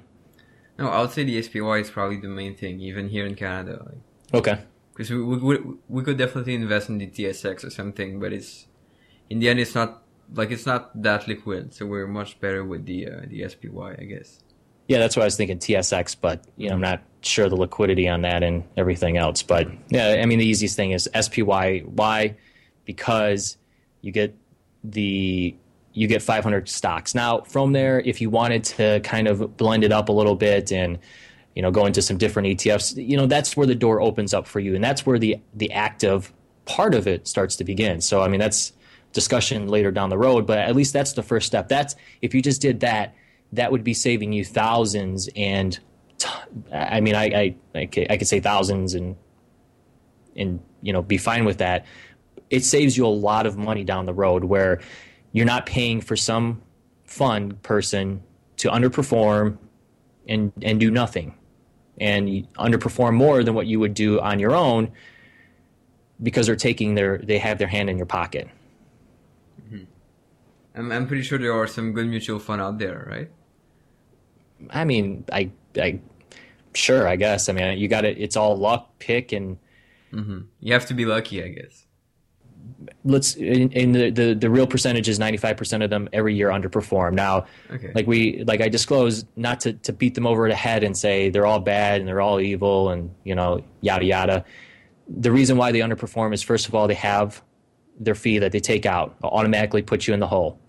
No, 0.78 0.89
I 0.89 1.02
would 1.02 1.12
say 1.12 1.23
the 1.23 1.41
SPY 1.41 1.80
is 1.80 1.89
probably 1.89 2.17
the 2.17 2.28
main 2.28 2.56
thing, 2.56 2.80
even 2.80 3.10
here 3.10 3.26
in 3.26 3.34
Canada. 3.34 3.84
Like, 3.84 3.97
okay. 4.36 4.62
Because 4.93 5.10
we, 5.10 5.23
we, 5.23 5.58
we 5.89 6.04
could 6.04 6.19
definitely 6.19 6.54
invest 6.54 6.89
in 6.89 7.00
the 7.00 7.08
TSX 7.08 7.65
or 7.65 7.71
something, 7.71 8.19
but 8.19 8.32
it's, 8.32 8.67
in 9.30 9.39
the 9.39 9.50
end, 9.50 9.60
it's 9.60 9.73
not, 9.73 10.04
like, 10.33 10.51
it's 10.51 10.65
not 10.65 11.01
that 11.01 11.27
liquid. 11.27 11.73
So 11.73 11.85
we're 11.85 12.07
much 12.07 12.39
better 12.39 12.63
with 12.63 12.85
the, 12.85 13.07
uh, 13.07 13.21
the 13.27 13.47
SPY, 13.47 13.95
I 13.99 14.03
guess. 14.03 14.41
Yeah, 14.87 14.99
that's 14.99 15.15
what 15.15 15.23
I 15.23 15.25
was 15.25 15.35
thinking 15.35 15.59
TSX, 15.59 16.15
but 16.19 16.45
you 16.55 16.69
know, 16.69 16.75
I'm 16.75 16.81
not 16.81 17.01
sure 17.21 17.49
the 17.49 17.57
liquidity 17.57 18.07
on 18.07 18.21
that 18.21 18.41
and 18.41 18.63
everything 18.77 19.17
else. 19.17 19.43
But 19.43 19.67
yeah, 19.89 20.17
I 20.21 20.25
mean, 20.25 20.39
the 20.39 20.45
easiest 20.45 20.75
thing 20.77 20.91
is 20.91 21.09
SPY. 21.13 21.79
Why? 21.85 22.37
Because 22.85 23.57
you 24.01 24.13
get 24.13 24.33
the 24.83 25.55
you 25.93 26.07
get 26.07 26.21
500 26.21 26.69
stocks. 26.69 27.15
Now, 27.15 27.41
from 27.41 27.73
there, 27.73 27.99
if 27.99 28.21
you 28.21 28.29
wanted 28.29 28.63
to 28.65 29.01
kind 29.01 29.27
of 29.27 29.57
blend 29.57 29.83
it 29.83 29.91
up 29.91 30.09
a 30.09 30.11
little 30.11 30.35
bit 30.35 30.71
and 30.71 30.99
you 31.53 31.61
know 31.61 31.71
go 31.71 31.85
into 31.85 32.01
some 32.01 32.17
different 32.17 32.47
ETFs, 32.47 32.95
you 32.95 33.17
know 33.17 33.25
that's 33.25 33.57
where 33.57 33.67
the 33.67 33.75
door 33.75 33.99
opens 33.99 34.33
up 34.33 34.47
for 34.47 34.61
you, 34.61 34.73
and 34.73 34.83
that's 34.83 35.05
where 35.05 35.19
the 35.19 35.37
the 35.53 35.71
active 35.73 36.31
part 36.65 36.93
of 36.95 37.07
it 37.07 37.27
starts 37.27 37.57
to 37.57 37.63
begin. 37.63 37.99
So, 37.99 38.21
I 38.21 38.27
mean, 38.27 38.39
that's 38.39 38.73
discussion 39.13 39.67
later 39.67 39.91
down 39.91 40.09
the 40.09 40.17
road, 40.17 40.45
but 40.45 40.59
at 40.59 40.75
least 40.75 40.93
that's 40.93 41.13
the 41.13 41.23
first 41.23 41.47
step. 41.47 41.67
That's 41.67 41.95
if 42.21 42.33
you 42.33 42.41
just 42.41 42.61
did 42.61 42.81
that 42.81 43.15
that 43.53 43.71
would 43.71 43.83
be 43.83 43.93
saving 43.93 44.33
you 44.33 44.43
thousands 44.43 45.29
and 45.35 45.79
t- 46.17 46.29
I 46.73 47.01
mean, 47.01 47.15
I, 47.15 47.55
I, 47.75 47.89
I 48.09 48.17
could 48.17 48.27
say 48.27 48.39
thousands 48.39 48.93
and, 48.93 49.15
and, 50.35 50.59
you 50.81 50.93
know, 50.93 51.01
be 51.01 51.17
fine 51.17 51.45
with 51.45 51.59
that. 51.59 51.85
It 52.49 52.63
saves 52.63 52.97
you 52.97 53.05
a 53.05 53.09
lot 53.09 53.45
of 53.45 53.57
money 53.57 53.83
down 53.83 54.05
the 54.05 54.13
road 54.13 54.43
where 54.43 54.81
you're 55.31 55.45
not 55.45 55.65
paying 55.65 56.01
for 56.01 56.15
some 56.15 56.61
fund 57.05 57.61
person 57.61 58.23
to 58.57 58.69
underperform 58.69 59.57
and, 60.27 60.51
and 60.61 60.79
do 60.79 60.91
nothing 60.91 61.35
and 61.99 62.27
underperform 62.55 63.15
more 63.15 63.43
than 63.43 63.53
what 63.53 63.65
you 63.65 63.79
would 63.79 63.93
do 63.93 64.19
on 64.19 64.39
your 64.39 64.55
own 64.55 64.91
because 66.21 66.47
they're 66.47 66.55
taking 66.55 66.95
their, 66.95 67.17
they 67.19 67.37
have 67.37 67.57
their 67.57 67.67
hand 67.67 67.89
in 67.89 67.97
your 67.97 68.05
pocket. 68.05 68.49
I'm, 70.77 70.91
I'm 70.91 71.07
pretty 71.07 71.23
sure 71.23 71.39
there 71.39 71.53
are 71.53 71.67
some 71.67 71.91
good 71.91 72.07
mutual 72.07 72.39
fund 72.39 72.61
out 72.61 72.77
there, 72.77 73.07
right? 73.09 73.31
I 74.69 74.85
mean, 74.85 75.25
I, 75.31 75.51
I, 75.75 75.99
sure, 76.73 77.07
I 77.07 77.15
guess. 77.15 77.49
I 77.49 77.53
mean, 77.53 77.77
you 77.77 77.87
got 77.87 78.05
it. 78.05 78.17
It's 78.17 78.37
all 78.37 78.55
luck, 78.55 78.99
pick, 78.99 79.31
and 79.31 79.57
mm-hmm. 80.13 80.39
you 80.59 80.73
have 80.73 80.85
to 80.87 80.93
be 80.93 81.05
lucky, 81.05 81.43
I 81.43 81.49
guess. 81.49 81.85
Let's 83.03 83.35
in, 83.35 83.71
in, 83.71 83.91
the, 83.93 84.09
the 84.11 84.33
the 84.33 84.49
real 84.49 84.67
percentage 84.67 85.07
is 85.07 85.17
ninety 85.19 85.37
five 85.37 85.57
percent 85.57 85.83
of 85.83 85.89
them 85.89 86.09
every 86.11 86.35
year 86.35 86.49
underperform. 86.49 87.13
Now, 87.13 87.45
okay. 87.71 87.91
like 87.95 88.07
we 88.07 88.43
like 88.43 88.61
I 88.61 88.67
disclosed 88.67 89.25
not 89.35 89.61
to 89.61 89.73
to 89.73 89.93
beat 89.93 90.15
them 90.15 90.27
over 90.27 90.47
the 90.49 90.55
head 90.55 90.83
and 90.83 90.95
say 90.95 91.29
they're 91.29 91.45
all 91.45 91.59
bad 91.59 92.01
and 92.01 92.07
they're 92.07 92.21
all 92.21 92.39
evil 92.39 92.89
and 92.89 93.13
you 93.23 93.35
know 93.35 93.63
yada 93.81 94.05
yada. 94.05 94.45
The 95.07 95.31
reason 95.31 95.55
why 95.55 95.71
they 95.71 95.79
underperform 95.79 96.33
is 96.33 96.43
first 96.43 96.67
of 96.67 96.75
all 96.75 96.87
they 96.87 96.93
have 96.95 97.41
their 97.99 98.15
fee 98.15 98.37
that 98.39 98.51
they 98.51 98.59
take 98.59 98.85
out 98.85 99.15
automatically 99.23 99.81
put 99.81 100.05
you 100.07 100.13
in 100.13 100.19
the 100.19 100.27
hole. 100.27 100.59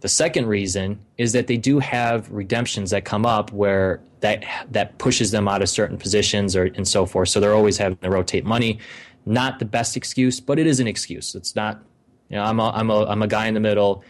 The 0.00 0.08
second 0.08 0.46
reason 0.46 0.98
is 1.18 1.32
that 1.32 1.46
they 1.46 1.58
do 1.58 1.78
have 1.78 2.30
redemptions 2.30 2.90
that 2.90 3.04
come 3.04 3.26
up 3.26 3.52
where 3.52 4.00
that 4.20 4.44
that 4.70 4.98
pushes 4.98 5.30
them 5.30 5.46
out 5.46 5.62
of 5.62 5.68
certain 5.68 5.98
positions 5.98 6.56
or 6.56 6.64
and 6.74 6.88
so 6.88 7.04
forth. 7.04 7.28
So 7.28 7.38
they're 7.38 7.54
always 7.54 7.76
having 7.76 7.98
to 7.98 8.10
rotate 8.10 8.44
money. 8.44 8.78
Not 9.26 9.58
the 9.58 9.66
best 9.66 9.96
excuse, 9.96 10.40
but 10.40 10.58
it 10.58 10.66
is 10.66 10.80
an 10.80 10.86
excuse. 10.86 11.34
It's 11.34 11.54
not. 11.54 11.82
You 12.30 12.36
know, 12.36 12.44
I'm 12.44 12.58
a 12.60 12.70
I'm 12.70 12.90
a 12.90 13.04
I'm 13.04 13.22
a 13.22 13.26
guy 13.26 13.46
in 13.46 13.54
the 13.54 13.60
middle. 13.60 14.02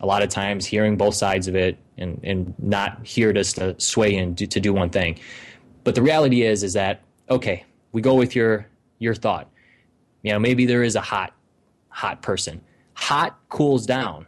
A 0.00 0.06
lot 0.06 0.22
of 0.22 0.28
times, 0.28 0.66
hearing 0.66 0.96
both 0.96 1.14
sides 1.14 1.48
of 1.48 1.56
it 1.56 1.76
and 1.98 2.20
and 2.22 2.54
not 2.58 3.04
here 3.04 3.32
just 3.32 3.56
to 3.56 3.78
sway 3.80 4.16
and 4.16 4.36
do, 4.36 4.46
to 4.46 4.60
do 4.60 4.72
one 4.72 4.90
thing. 4.90 5.18
But 5.82 5.96
the 5.96 6.02
reality 6.02 6.42
is 6.42 6.62
is 6.62 6.74
that 6.74 7.02
okay, 7.30 7.64
we 7.90 8.00
go 8.00 8.14
with 8.14 8.36
your 8.36 8.66
your 9.00 9.14
thought. 9.14 9.50
You 10.22 10.32
know, 10.32 10.38
maybe 10.38 10.66
there 10.66 10.84
is 10.84 10.94
a 10.94 11.00
hot 11.00 11.34
hot 11.88 12.22
person. 12.22 12.60
Hot 12.94 13.38
cools 13.48 13.86
down 13.86 14.26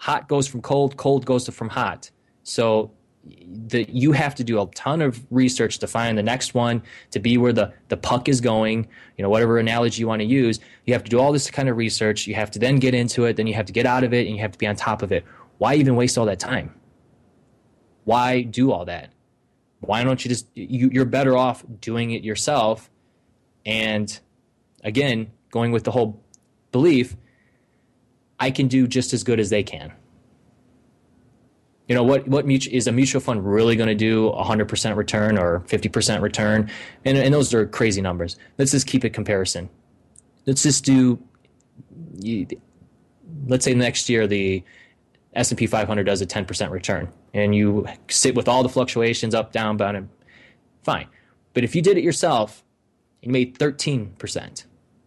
hot 0.00 0.28
goes 0.28 0.48
from 0.48 0.62
cold, 0.62 0.96
cold 0.96 1.26
goes 1.26 1.46
from 1.48 1.68
hot. 1.68 2.10
So 2.42 2.90
you 3.22 4.12
have 4.12 4.34
to 4.34 4.42
do 4.42 4.60
a 4.60 4.66
ton 4.68 5.02
of 5.02 5.20
research 5.30 5.78
to 5.78 5.86
find 5.86 6.16
the 6.16 6.22
next 6.22 6.54
one 6.54 6.82
to 7.10 7.20
be 7.20 7.36
where 7.36 7.52
the, 7.52 7.70
the 7.88 7.98
puck 7.98 8.26
is 8.26 8.40
going, 8.40 8.88
you 9.18 9.22
know, 9.22 9.28
whatever 9.28 9.58
analogy 9.58 10.00
you 10.00 10.08
want 10.08 10.20
to 10.20 10.26
use. 10.26 10.58
You 10.86 10.94
have 10.94 11.04
to 11.04 11.10
do 11.10 11.20
all 11.20 11.32
this 11.32 11.50
kind 11.50 11.68
of 11.68 11.76
research. 11.76 12.26
You 12.26 12.34
have 12.34 12.50
to 12.52 12.58
then 12.58 12.78
get 12.78 12.94
into 12.94 13.26
it, 13.26 13.36
then 13.36 13.46
you 13.46 13.52
have 13.52 13.66
to 13.66 13.74
get 13.74 13.84
out 13.84 14.02
of 14.02 14.14
it, 14.14 14.26
and 14.26 14.34
you 14.34 14.40
have 14.40 14.52
to 14.52 14.58
be 14.58 14.66
on 14.66 14.74
top 14.74 15.02
of 15.02 15.12
it. 15.12 15.22
Why 15.58 15.74
even 15.74 15.96
waste 15.96 16.16
all 16.16 16.24
that 16.24 16.40
time? 16.40 16.74
Why 18.04 18.40
do 18.40 18.72
all 18.72 18.86
that? 18.86 19.12
Why 19.80 20.02
don't 20.02 20.24
you 20.24 20.30
just, 20.30 20.46
you, 20.54 20.88
you're 20.90 21.04
better 21.04 21.36
off 21.36 21.62
doing 21.80 22.12
it 22.12 22.24
yourself 22.24 22.90
and 23.66 24.18
again, 24.82 25.30
going 25.50 25.72
with 25.72 25.84
the 25.84 25.90
whole 25.90 26.22
belief 26.72 27.16
I 28.40 28.50
can 28.50 28.66
do 28.66 28.88
just 28.88 29.12
as 29.12 29.22
good 29.22 29.38
as 29.38 29.50
they 29.50 29.62
can. 29.62 29.92
You 31.86 31.94
know 31.94 32.02
what? 32.02 32.26
What 32.26 32.46
mutual, 32.46 32.74
is 32.74 32.86
a 32.86 32.92
mutual 32.92 33.20
fund 33.20 33.44
really 33.44 33.76
going 33.76 33.88
to 33.88 33.94
do? 33.94 34.30
100% 34.30 34.96
return 34.96 35.36
or 35.36 35.60
50% 35.60 36.22
return? 36.22 36.70
And, 37.04 37.18
and 37.18 37.34
those 37.34 37.52
are 37.52 37.66
crazy 37.66 38.00
numbers. 38.00 38.36
Let's 38.58 38.70
just 38.70 38.86
keep 38.86 39.04
it 39.04 39.10
comparison. 39.10 39.68
Let's 40.46 40.62
just 40.62 40.84
do. 40.84 41.18
Let's 43.46 43.64
say 43.64 43.74
next 43.74 44.08
year 44.08 44.26
the 44.26 44.62
S&P 45.34 45.66
500 45.66 46.04
does 46.04 46.20
a 46.20 46.26
10% 46.26 46.70
return, 46.70 47.08
and 47.34 47.54
you 47.54 47.86
sit 48.08 48.34
with 48.34 48.48
all 48.48 48.62
the 48.62 48.68
fluctuations 48.68 49.34
up, 49.34 49.52
down, 49.52 49.76
down, 49.76 49.96
um, 49.96 50.10
fine. 50.82 51.06
But 51.54 51.64
if 51.64 51.74
you 51.74 51.82
did 51.82 51.96
it 51.96 52.04
yourself, 52.04 52.64
you 53.22 53.30
made 53.30 53.58
13% 53.58 54.64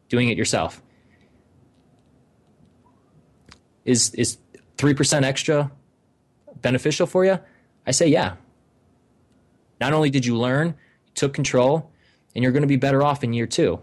doing 0.09 0.29
it 0.29 0.37
yourself 0.37 0.81
is 3.85 4.13
is 4.15 4.37
three 4.77 4.93
percent 4.93 5.25
extra 5.25 5.71
beneficial 6.61 7.07
for 7.07 7.25
you? 7.25 7.39
I 7.85 7.91
say 7.91 8.07
yeah. 8.07 8.35
Not 9.79 9.93
only 9.93 10.09
did 10.09 10.25
you 10.25 10.37
learn, 10.37 10.67
you 10.67 11.11
took 11.15 11.33
control, 11.33 11.91
and 12.35 12.43
you're 12.43 12.51
going 12.51 12.63
to 12.63 12.67
be 12.67 12.77
better 12.77 13.03
off 13.03 13.23
in 13.23 13.33
year 13.33 13.47
two. 13.47 13.79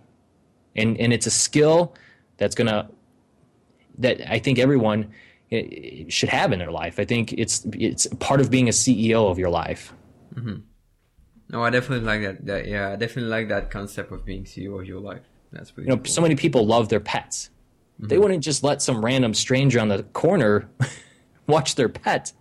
And 0.77 0.97
and 0.99 1.13
it's 1.13 1.27
a 1.27 1.31
skill 1.31 1.95
that's 2.37 2.55
going 2.55 2.69
to 2.69 2.89
that 3.99 4.31
I 4.31 4.39
think 4.39 4.59
everyone 4.59 5.13
eh, 5.53 6.05
should 6.09 6.29
have 6.31 6.53
in 6.53 6.59
their 6.59 6.71
life. 6.71 6.99
I 6.99 7.05
think 7.05 7.33
it's 7.33 7.67
it's 7.73 8.07
part 8.19 8.41
of 8.41 8.51
being 8.51 8.69
a 8.69 8.73
CEO 8.73 9.31
of 9.31 9.39
your 9.39 9.51
life. 9.51 9.93
Mm-hmm. 10.35 10.61
No, 11.51 11.65
I 11.65 11.71
definitely 11.71 12.07
like 12.07 12.23
that. 12.23 12.47
that. 12.47 12.69
Yeah, 12.69 12.91
I 12.91 12.97
definitely 12.97 13.31
like 13.31 13.49
that 13.49 13.71
concept 13.71 14.13
of 14.13 14.25
being 14.25 14.45
CEO 14.45 14.81
of 14.81 14.87
your 14.87 15.01
life. 15.01 15.23
That's 15.53 15.71
pretty. 15.71 15.89
You 15.89 15.97
know, 15.97 16.03
cool. 16.03 16.13
so 16.13 16.23
many 16.23 16.37
people 16.37 16.67
love 16.67 16.89
their 16.89 17.01
pets. 17.01 17.51
Mm-hmm. 18.01 18.09
They 18.09 18.19
wouldn't 18.19 18.43
just 18.43 18.65
let 18.65 18.81
some 18.81 19.05
random 19.05 19.35
stranger 19.35 19.79
on 19.79 19.89
the 19.89 20.03
corner 20.03 20.71
watch 21.47 21.75
their 21.75 21.91
pet, 21.91 22.33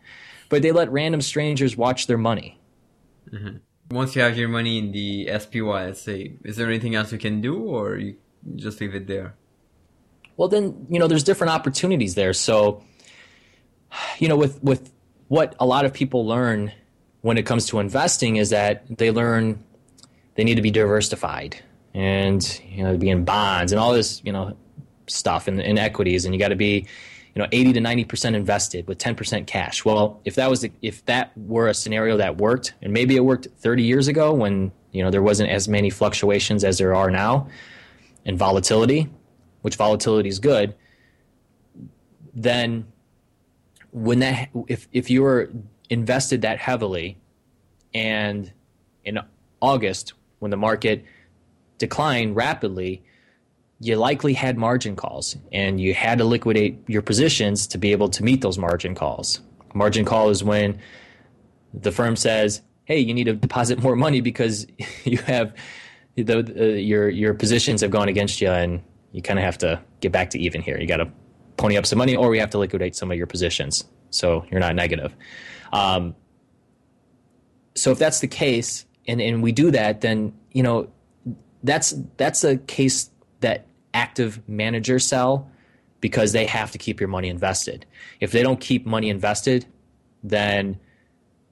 but 0.47 0.61
they 0.61 0.71
let 0.71 0.89
random 0.89 1.21
strangers 1.21 1.75
watch 1.75 2.07
their 2.07 2.17
money. 2.17 2.59
Mm-hmm. 3.29 3.57
Once 3.91 4.15
you 4.15 4.21
have 4.21 4.37
your 4.37 4.47
money 4.47 4.77
in 4.77 4.91
the 4.93 5.29
SPY, 5.37 5.91
say, 5.93 6.33
is 6.45 6.55
there 6.55 6.67
anything 6.67 6.95
else 6.95 7.11
you 7.11 7.17
can 7.17 7.41
do, 7.41 7.57
or 7.57 7.97
you 7.97 8.15
just 8.55 8.79
leave 8.79 8.95
it 8.95 9.07
there? 9.07 9.35
Well, 10.37 10.47
then 10.47 10.87
you 10.89 10.99
know, 10.99 11.07
there's 11.07 11.23
different 11.23 11.51
opportunities 11.51 12.15
there. 12.15 12.33
So, 12.33 12.83
you 14.19 14.29
know, 14.29 14.37
with 14.37 14.63
with 14.63 14.93
what 15.27 15.55
a 15.59 15.65
lot 15.65 15.85
of 15.85 15.93
people 15.93 16.25
learn 16.25 16.71
when 17.21 17.37
it 17.37 17.45
comes 17.45 17.65
to 17.67 17.79
investing 17.79 18.37
is 18.37 18.51
that 18.51 18.85
they 18.97 19.11
learn 19.11 19.63
they 20.35 20.43
need 20.43 20.55
to 20.55 20.61
be 20.61 20.71
diversified 20.71 21.61
and 21.93 22.61
you 22.69 22.83
know 22.83 22.95
be 22.97 23.09
in 23.09 23.25
bonds 23.25 23.71
and 23.71 23.79
all 23.79 23.93
this 23.93 24.21
you 24.23 24.31
know 24.31 24.55
stuff 25.09 25.47
in, 25.47 25.59
in 25.59 25.77
equities 25.77 26.25
and 26.25 26.33
you 26.33 26.39
got 26.39 26.49
to 26.49 26.55
be 26.55 26.85
you 27.35 27.41
know 27.41 27.47
80 27.51 27.73
to 27.73 27.81
90 27.81 28.05
percent 28.05 28.35
invested 28.35 28.87
with 28.87 28.97
10 28.97 29.15
percent 29.15 29.47
cash. 29.47 29.85
Well 29.85 30.21
if 30.25 30.35
that 30.35 30.49
was 30.49 30.61
the, 30.61 30.71
if 30.81 31.05
that 31.05 31.37
were 31.37 31.67
a 31.67 31.73
scenario 31.73 32.17
that 32.17 32.37
worked 32.37 32.73
and 32.81 32.93
maybe 32.93 33.15
it 33.15 33.23
worked 33.23 33.47
30 33.57 33.83
years 33.83 34.07
ago 34.07 34.33
when 34.33 34.71
you 34.91 35.03
know 35.03 35.11
there 35.11 35.23
wasn't 35.23 35.49
as 35.49 35.67
many 35.67 35.89
fluctuations 35.89 36.63
as 36.63 36.77
there 36.77 36.95
are 36.95 37.11
now 37.11 37.47
and 38.25 38.37
volatility 38.37 39.09
which 39.61 39.75
volatility 39.75 40.29
is 40.29 40.39
good 40.39 40.75
then 42.33 42.85
when 43.91 44.19
that 44.19 44.49
if 44.67 44.87
if 44.91 45.09
you 45.09 45.21
were 45.21 45.49
invested 45.89 46.41
that 46.41 46.57
heavily 46.57 47.17
and 47.93 48.51
in 49.03 49.19
August 49.61 50.13
when 50.39 50.51
the 50.51 50.57
market 50.57 51.03
declined 51.77 52.35
rapidly 52.35 53.01
you 53.79 53.95
likely 53.95 54.33
had 54.33 54.57
margin 54.57 54.95
calls 54.95 55.37
and 55.51 55.79
you 55.79 55.93
had 55.93 56.17
to 56.17 56.25
liquidate 56.25 56.77
your 56.87 57.01
positions 57.01 57.65
to 57.67 57.77
be 57.77 57.91
able 57.91 58.09
to 58.09 58.23
meet 58.23 58.41
those 58.41 58.57
margin 58.57 58.93
calls. 58.93 59.39
Margin 59.73 60.03
call 60.03 60.29
is 60.29 60.43
when 60.43 60.79
the 61.73 61.91
firm 61.91 62.15
says, 62.15 62.61
"Hey, 62.85 62.99
you 62.99 63.13
need 63.13 63.25
to 63.25 63.33
deposit 63.33 63.81
more 63.81 63.95
money 63.95 64.19
because 64.21 64.67
you 65.05 65.17
have 65.19 65.53
the, 66.15 66.39
uh, 66.39 66.63
your 66.75 67.09
your 67.09 67.33
positions 67.33 67.81
have 67.81 67.91
gone 67.91 68.09
against 68.09 68.41
you 68.41 68.49
and 68.49 68.81
you 69.11 69.21
kind 69.21 69.39
of 69.39 69.45
have 69.45 69.57
to 69.59 69.79
get 70.01 70.11
back 70.11 70.29
to 70.31 70.39
even 70.39 70.61
here. 70.61 70.77
You 70.77 70.87
got 70.87 70.97
to 70.97 71.09
pony 71.57 71.77
up 71.77 71.85
some 71.85 71.97
money 71.97 72.15
or 72.15 72.29
we 72.29 72.39
have 72.39 72.49
to 72.51 72.57
liquidate 72.57 72.95
some 72.95 73.11
of 73.11 73.17
your 73.17 73.27
positions 73.27 73.85
so 74.09 74.45
you're 74.51 74.59
not 74.59 74.75
negative." 74.75 75.15
Um, 75.71 76.15
so 77.75 77.91
if 77.91 77.99
that's 77.99 78.19
the 78.19 78.27
case 78.27 78.85
and, 79.07 79.21
and 79.21 79.41
we 79.41 79.51
do 79.53 79.71
that, 79.71 80.01
then 80.01 80.33
you 80.51 80.63
know 80.63 80.89
that's 81.63 81.93
that's 82.17 82.43
a 82.43 82.57
case 82.57 83.09
that 83.39 83.68
active 83.93 84.41
managers 84.47 85.05
sell 85.05 85.49
because 86.01 86.31
they 86.31 86.45
have 86.45 86.71
to 86.71 86.77
keep 86.77 86.99
your 86.99 87.09
money 87.09 87.29
invested. 87.29 87.85
If 88.19 88.31
they 88.31 88.43
don't 88.43 88.59
keep 88.59 88.85
money 88.85 89.09
invested, 89.09 89.65
then 90.23 90.79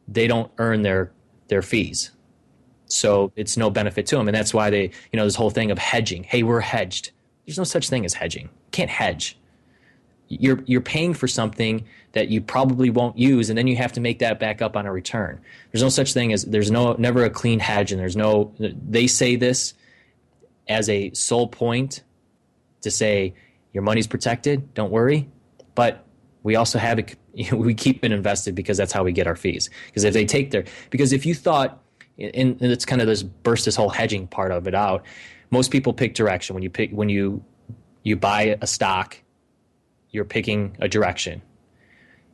they 0.08 0.28
don't 0.28 0.52
earn 0.58 0.82
their 0.82 1.12
their 1.48 1.62
fees. 1.62 2.12
So 2.86 3.32
it's 3.36 3.58
no 3.58 3.70
benefit 3.70 4.06
to 4.08 4.16
them, 4.16 4.28
and 4.28 4.36
that's 4.36 4.54
why 4.54 4.70
they, 4.70 4.84
you 5.12 5.18
know, 5.18 5.26
this 5.26 5.36
whole 5.36 5.50
thing 5.50 5.72
of 5.72 5.78
hedging. 5.78 6.24
Hey, 6.24 6.44
we're 6.44 6.62
hedged. 6.62 7.12
There's 7.46 7.58
no 7.58 7.64
such 7.64 7.90
thing 7.90 8.06
as 8.06 8.14
hedging. 8.14 8.46
You 8.46 8.72
can't 8.72 8.90
hedge. 8.90 9.38
You're 10.30 10.62
you're 10.66 10.82
paying 10.82 11.14
for 11.14 11.28
something 11.28 11.86
that 12.14 12.30
you 12.30 12.42
probably 12.42 12.90
won't 12.90 13.18
use, 13.18 13.50
and 13.50 13.58
then 13.58 13.68
you 13.68 13.76
have 13.78 13.94
to 13.94 14.02
make 14.02 14.20
that 14.20 14.40
back 14.40 14.62
up 14.62 14.76
on 14.76 14.86
a 14.86 14.92
return. 14.92 15.40
There's 15.72 15.84
no 15.84 15.90
such 15.90 16.14
thing 16.14 16.34
as 16.34 16.44
there's 16.44 16.72
no 16.72 16.94
never 16.94 17.24
a 17.24 17.30
clean 17.30 17.60
hedge, 17.60 17.92
and 17.92 18.00
there's 18.00 18.16
no. 18.16 18.54
They 18.60 19.08
say 19.08 19.36
this 19.36 19.74
as 20.68 20.90
a 20.90 21.12
sole 21.14 21.48
point 21.48 22.04
to 22.88 22.92
say 22.92 23.34
your 23.74 23.84
money's 23.84 24.08
protected, 24.08 24.74
don't 24.74 24.92
worry. 24.92 25.30
But 25.76 26.06
we 26.44 26.56
also 26.56 26.80
have 26.80 27.00
it, 27.00 27.16
we 27.52 27.74
keep 27.74 28.04
it 28.04 28.12
invested 28.12 28.56
because 28.56 28.78
that's 28.78 28.92
how 28.92 29.04
we 29.04 29.12
get 29.12 29.28
our 29.28 29.36
fees. 29.36 29.70
Because 29.88 30.04
if 30.04 30.14
they 30.14 30.26
take 30.26 30.52
their, 30.52 30.64
because 30.90 31.14
if 31.14 31.26
you 31.26 31.36
thought, 31.36 31.84
and 32.18 32.62
it's 32.62 32.86
kind 32.86 33.02
of 33.02 33.08
this 33.08 33.24
burst 33.24 33.66
this 33.66 33.76
whole 33.76 33.90
hedging 33.90 34.28
part 34.28 34.52
of 34.52 34.68
it 34.68 34.76
out. 34.76 35.06
Most 35.50 35.72
people 35.72 35.94
pick 35.94 36.14
direction 36.14 36.54
when 36.54 36.64
you 36.64 36.70
pick 36.70 36.92
when 36.92 37.10
you 37.10 37.44
you 38.04 38.16
buy 38.16 38.58
a 38.62 38.68
stock, 38.68 39.18
you're 40.10 40.26
picking 40.26 40.76
a 40.80 40.88
direction, 40.88 41.42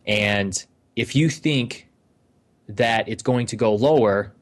and 0.07 0.65
if 0.95 1.15
you 1.15 1.29
think 1.29 1.89
that 2.69 3.09
it's 3.09 3.23
going 3.23 3.45
to 3.47 3.55
go 3.55 3.75
lower, 3.75 4.33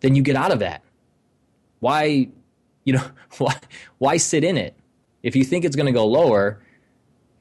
then 0.00 0.14
you 0.14 0.22
get 0.22 0.36
out 0.36 0.50
of 0.50 0.58
that. 0.58 0.82
Why 1.80 2.28
you 2.84 2.94
know, 2.94 3.04
why, 3.38 3.54
why 3.98 4.16
sit 4.16 4.44
in 4.44 4.56
it? 4.56 4.76
If 5.22 5.36
you 5.36 5.44
think 5.44 5.64
it's 5.64 5.76
going 5.76 5.86
to 5.86 5.92
go 5.92 6.06
lower, 6.06 6.60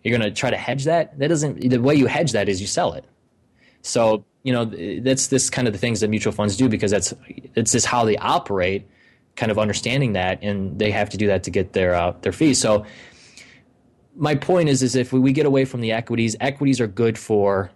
you're 0.04 0.18
going 0.18 0.30
to 0.30 0.36
try 0.36 0.50
to 0.50 0.58
hedge 0.58 0.86
that. 0.86 1.18
That 1.20 1.28
doesn't, 1.28 1.62
the 1.62 1.78
way 1.78 1.96
you 1.96 2.08
hedge 2.08 2.32
that 2.32 2.50
is 2.50 2.62
you 2.62 2.68
sell 2.68 2.94
it. 2.94 3.06
So, 3.82 4.26
you 4.44 4.54
know, 4.54 4.66
that's 5.02 5.28
this 5.28 5.50
kind 5.50 5.68
of 5.68 5.74
the 5.74 5.80
things 5.80 6.00
that 6.00 6.10
mutual 6.10 6.34
funds 6.34 6.58
do 6.58 6.70
because 6.70 6.92
that's, 6.92 7.14
it's 7.56 7.72
just 7.72 7.86
how 7.86 8.06
they 8.06 8.18
operate, 8.18 8.88
kind 9.36 9.52
of 9.52 9.60
understanding 9.60 10.14
that. 10.14 10.42
And 10.42 10.78
they 10.78 10.92
have 10.92 11.10
to 11.12 11.18
do 11.18 11.28
that 11.28 11.44
to 11.44 11.52
get 11.52 11.74
their, 11.74 11.96
uh, 11.96 12.14
their 12.22 12.32
fees. 12.32 12.60
So 12.60 12.86
my 14.16 14.36
point 14.36 14.70
is, 14.70 14.84
is 14.84 14.96
if 14.96 15.14
we 15.14 15.32
get 15.32 15.46
away 15.46 15.66
from 15.66 15.82
the 15.82 15.92
equities, 15.92 16.36
equities 16.40 16.82
are 16.82 16.88
good 16.88 17.18
for 17.18 17.72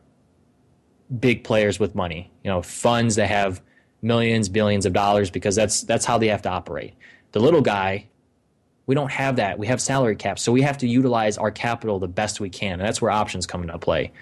big 1.19 1.43
players 1.43 1.79
with 1.79 1.93
money, 1.93 2.31
you 2.43 2.49
know, 2.49 2.61
funds 2.61 3.15
that 3.15 3.27
have 3.27 3.61
millions, 4.01 4.49
billions 4.49 4.85
of 4.85 4.93
dollars 4.93 5.29
because 5.29 5.55
that's, 5.55 5.81
that's 5.83 6.05
how 6.05 6.17
they 6.17 6.27
have 6.27 6.41
to 6.43 6.49
operate. 6.49 6.93
The 7.35 7.41
little 7.41 7.59
guy, 7.59 8.07
we 8.85 8.95
don't 8.95 9.11
have 9.11 9.35
that. 9.35 9.59
We 9.59 9.67
have 9.67 9.81
salary 9.81 10.15
caps. 10.15 10.41
So 10.41 10.53
we 10.53 10.61
have 10.61 10.77
to 10.77 10.87
utilize 10.87 11.37
our 11.37 11.51
capital 11.51 11.99
the 11.99 12.07
best 12.07 12.39
we 12.39 12.49
can. 12.49 12.79
And 12.79 12.83
that's 12.83 13.01
where 13.01 13.11
options 13.11 13.45
come 13.45 13.61
into 13.61 13.77
play. 13.77 14.13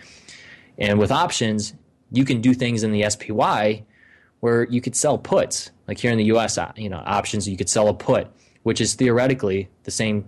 And 0.79 0.97
with 0.97 1.11
options, 1.11 1.75
you 2.11 2.25
can 2.25 2.41
do 2.41 2.55
things 2.55 2.81
in 2.81 2.91
the 2.91 3.07
SPY 3.07 3.83
where 4.39 4.63
you 4.63 4.81
could 4.81 4.95
sell 4.95 5.19
puts. 5.19 5.69
Like 5.87 5.99
here 5.99 6.11
in 6.11 6.17
the 6.17 6.23
US, 6.35 6.57
uh, 6.57 6.71
you 6.75 6.89
know, 6.89 7.03
options, 7.05 7.47
you 7.47 7.55
could 7.55 7.69
sell 7.69 7.87
a 7.87 7.93
put, 7.93 8.29
which 8.63 8.81
is 8.81 8.95
theoretically 8.95 9.69
the 9.83 9.91
same 9.91 10.25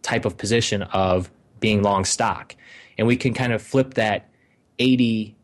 type 0.00 0.24
of 0.24 0.38
position 0.38 0.80
of 0.84 1.30
being 1.60 1.82
long 1.82 2.06
stock. 2.06 2.56
And 2.96 3.06
we 3.06 3.18
can 3.18 3.34
kind 3.34 3.52
of 3.52 3.60
flip 3.60 3.92
that 3.94 4.30
80 4.78 5.36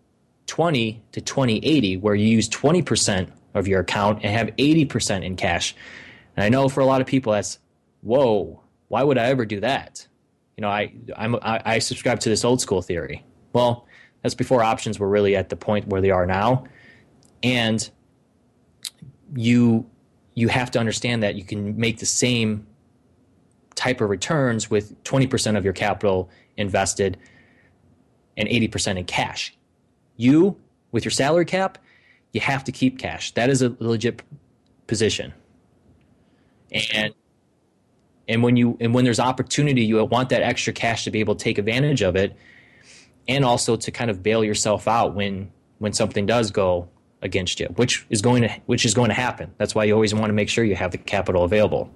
20 0.47 1.03
to 1.13 1.21
20 1.21 1.59
80, 1.59 1.97
where 1.99 2.15
you 2.15 2.27
use 2.27 2.49
20% 2.49 3.31
of 3.53 3.69
your 3.69 3.81
account 3.81 4.21
and 4.23 4.33
have 4.33 4.57
80% 4.57 5.23
in 5.23 5.37
cash. 5.37 5.75
And 6.39 6.45
I 6.45 6.51
know 6.51 6.69
for 6.69 6.79
a 6.79 6.87
lot 6.87 7.01
of 7.01 7.09
people 7.09 7.33
that's, 7.33 7.59
whoa, 8.01 8.63
why 8.87 9.03
would 9.03 9.19
I 9.19 9.25
ever 9.25 9.45
do 9.45 9.59
that? 9.59 10.07
You 10.57 10.63
know, 10.63 10.69
I, 10.69 10.93
I'm, 11.17 11.35
I, 11.43 11.61
I 11.65 11.79
subscribe 11.81 12.21
to 12.21 12.29
this 12.29 12.45
old 12.45 12.61
school 12.61 12.81
theory. 12.81 13.25
Well, 13.53 13.89
that's 14.23 14.37
before 14.37 14.63
options 14.63 15.01
were 15.01 15.09
really 15.09 15.35
at 15.35 15.49
the 15.49 15.57
point 15.57 15.89
where 15.89 16.01
they 16.01 16.13
are 16.13 16.27
now. 16.27 16.63
And 17.43 17.91
you, 19.35 19.91
you 20.37 20.47
have 20.47 20.71
to 20.71 20.79
understand 20.79 21.25
that 21.25 21.35
you 21.35 21.43
can 21.43 21.77
make 21.77 21.99
the 21.99 22.07
same 22.07 22.69
type 23.75 24.01
of 24.01 24.09
returns 24.09 24.71
with 24.71 25.03
20% 25.03 25.59
of 25.59 25.65
your 25.65 25.75
capital 25.75 26.31
invested 26.57 27.19
and 28.37 28.49
80% 28.49 28.97
in 28.97 29.05
cash. 29.07 29.57
You, 30.17 30.57
with 30.93 31.05
your 31.05 31.11
salary 31.11 31.47
cap, 31.47 31.79
you 32.33 32.41
have 32.41 32.63
to 32.63 32.71
keep 32.71 32.97
cash. 32.97 33.35
That 33.35 33.51
is 33.51 33.61
a 33.61 33.75
legit 33.81 34.23
position 34.87 35.35
and 36.73 37.15
and 38.29 38.43
when 38.43 38.57
you 38.57 38.77
and 38.81 38.95
when 38.95 39.05
there's 39.05 39.21
opportunity 39.21 39.83
you 39.83 40.03
want 40.05 40.29
that 40.29 40.43
extra 40.43 40.73
cash 40.73 41.05
to 41.05 41.11
be 41.11 41.21
able 41.21 41.35
to 41.35 41.43
take 41.43 41.59
advantage 41.59 42.03
of 42.03 42.15
it 42.17 42.37
and 43.27 43.45
also 43.45 43.77
to 43.77 43.91
kind 43.91 44.11
of 44.11 44.23
bail 44.23 44.45
yourself 44.45 44.87
out 44.87 45.15
when 45.15 45.51
when 45.79 45.93
something 45.93 46.27
does 46.27 46.51
go 46.51 46.89
against 47.23 47.59
you 47.59 47.67
which 47.77 48.07
is 48.11 48.23
going 48.23 48.43
to 48.43 48.49
which 48.67 48.85
is 48.85 48.95
going 48.95 49.09
to 49.09 49.15
happen. 49.15 49.53
That's 49.59 49.75
why 49.75 49.85
you 49.85 49.95
always 49.95 50.15
want 50.15 50.27
to 50.27 50.33
make 50.33 50.49
sure 50.49 50.65
you 50.65 50.77
have 50.77 50.93
the 50.93 50.99
capital 50.99 51.45
available. 51.45 51.91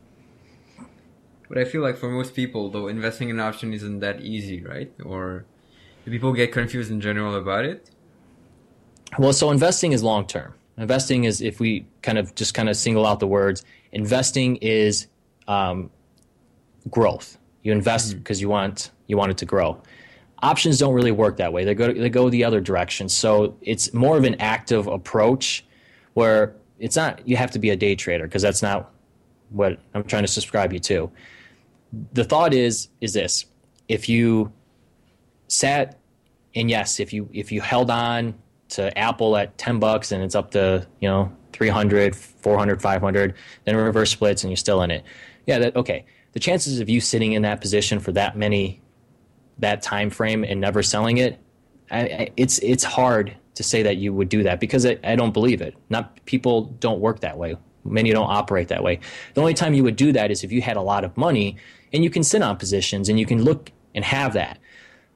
But 1.49 1.59
i 1.59 1.65
feel 1.67 1.83
like 1.83 1.99
for 1.99 2.09
most 2.09 2.35
people 2.35 2.71
though 2.71 2.89
investing 2.89 3.29
in 3.29 3.39
option 3.39 3.73
isn't 3.73 4.01
that 4.01 4.21
easy 4.21 4.63
right? 4.63 4.93
Or 5.05 5.45
do 6.05 6.11
people 6.11 6.33
get 6.33 6.53
confused 6.53 6.91
in 6.91 7.01
general 7.01 7.35
about 7.37 7.65
it? 7.65 7.91
Well 9.19 9.33
so 9.33 9.51
investing 9.51 9.93
is 9.93 10.03
long 10.03 10.27
term. 10.27 10.55
Investing 10.79 11.25
is 11.25 11.43
if 11.43 11.61
we 11.61 11.87
kind 12.01 12.19
of 12.19 12.35
just 12.35 12.55
kind 12.55 12.69
of 12.69 12.77
single 12.77 13.07
out 13.07 13.21
the 13.21 13.27
words 13.27 13.65
investing 13.93 14.57
is 14.57 15.07
um, 15.49 15.91
growth. 16.91 17.39
You 17.63 17.73
invest 17.73 18.17
because 18.17 18.39
mm-hmm. 18.39 18.43
you 18.43 18.49
want 18.49 18.91
you 19.07 19.17
want 19.17 19.31
it 19.31 19.39
to 19.39 19.45
grow. 19.45 19.81
Options 20.43 20.79
don't 20.79 20.95
really 20.95 21.13
work 21.13 21.37
that 21.37 21.53
way. 21.53 21.65
They 21.65 21.75
go 21.75 21.93
they 21.93 22.11
go 22.11 22.29
the 22.29 22.45
other 22.45 22.61
direction. 22.61 23.09
So 23.09 23.57
it's 23.63 23.93
more 23.93 24.17
of 24.17 24.25
an 24.25 24.37
active 24.41 24.87
approach 24.87 25.65
where 26.15 26.55
it's 26.79 26.97
not 26.97 27.27
you 27.27 27.37
have 27.37 27.53
to 27.53 27.59
be 27.59 27.71
a 27.71 27.77
day 27.77 27.95
trader 27.95 28.25
because 28.25 28.43
that's 28.43 28.63
not 28.63 28.91
what 29.51 29.79
I'm 29.95 30.05
trying 30.05 30.25
to 30.25 30.29
subscribe 30.29 30.73
you 30.73 30.81
to. 30.81 31.11
The 32.13 32.25
thought 32.25 32.55
is 32.55 32.89
is 33.01 33.13
this: 33.13 33.47
if 33.89 34.09
you 34.09 34.53
sat 35.47 35.99
and 36.55 36.69
yes, 36.69 36.99
if 36.99 37.13
you 37.13 37.29
if 37.33 37.53
you 37.53 37.61
held 37.61 37.91
on 37.91 38.35
to 38.71 38.97
Apple 38.99 39.37
at 39.37 39.57
10 39.59 39.79
bucks 39.79 40.13
and 40.13 40.23
it's 40.23 40.35
up 40.35 40.51
to, 40.53 40.87
you 41.01 41.09
know, 41.09 41.31
300, 41.53 42.15
400, 42.17 42.83
500, 42.83 43.35
then 43.65 43.77
reverse 43.77 44.11
splits 44.11 44.43
and 44.43 44.51
you're 44.51 44.57
still 44.57 44.83
in 44.83 44.91
it. 44.91 45.05
Yeah, 45.47 45.59
that 45.59 45.77
okay. 45.77 46.05
The 46.33 46.41
chances 46.41 46.81
of 46.81 46.89
you 46.89 47.01
sitting 47.01 47.33
in 47.33 47.43
that 47.43 47.61
position 47.61 48.01
for 48.01 48.13
that 48.13 48.37
many 48.37 48.81
that 49.59 49.83
time 49.83 50.11
frame 50.11 50.45
and 50.45 50.61
never 50.61 50.83
selling 50.83 51.19
it, 51.19 51.39
I, 51.91 52.01
I, 52.01 52.31
it's 52.37 52.59
it's 52.61 52.85
hard 52.85 53.37
to 53.55 53.63
say 53.63 53.83
that 53.83 53.97
you 53.97 54.15
would 54.15 54.29
do 54.29 54.43
that 54.45 54.61
because 54.61 54.87
I, 54.87 54.99
I 55.05 55.15
don't 55.17 55.33
believe 55.33 55.61
it. 55.61 55.75
Not 55.91 56.25
people 56.25 56.63
don't 56.81 57.01
work 57.01 57.21
that 57.21 57.37
way. 57.37 57.57
Many 57.85 58.13
don't 58.13 58.31
operate 58.31 58.69
that 58.69 58.83
way. 58.83 59.01
The 59.35 59.41
only 59.41 59.55
time 59.55 59.75
you 59.75 59.83
would 59.83 59.97
do 59.97 60.13
that 60.13 60.31
is 60.31 60.45
if 60.45 60.53
you 60.53 60.63
had 60.63 60.77
a 60.77 60.83
lot 60.83 61.05
of 61.05 61.17
money 61.17 61.57
and 61.93 62.03
you 62.05 62.11
can 62.11 62.23
sit 62.23 62.43
on 62.43 62.57
positions 62.57 63.09
and 63.09 63.19
you 63.19 63.27
can 63.27 63.43
look 63.43 63.71
and 63.95 64.05
have 64.05 64.33
that. 64.35 64.59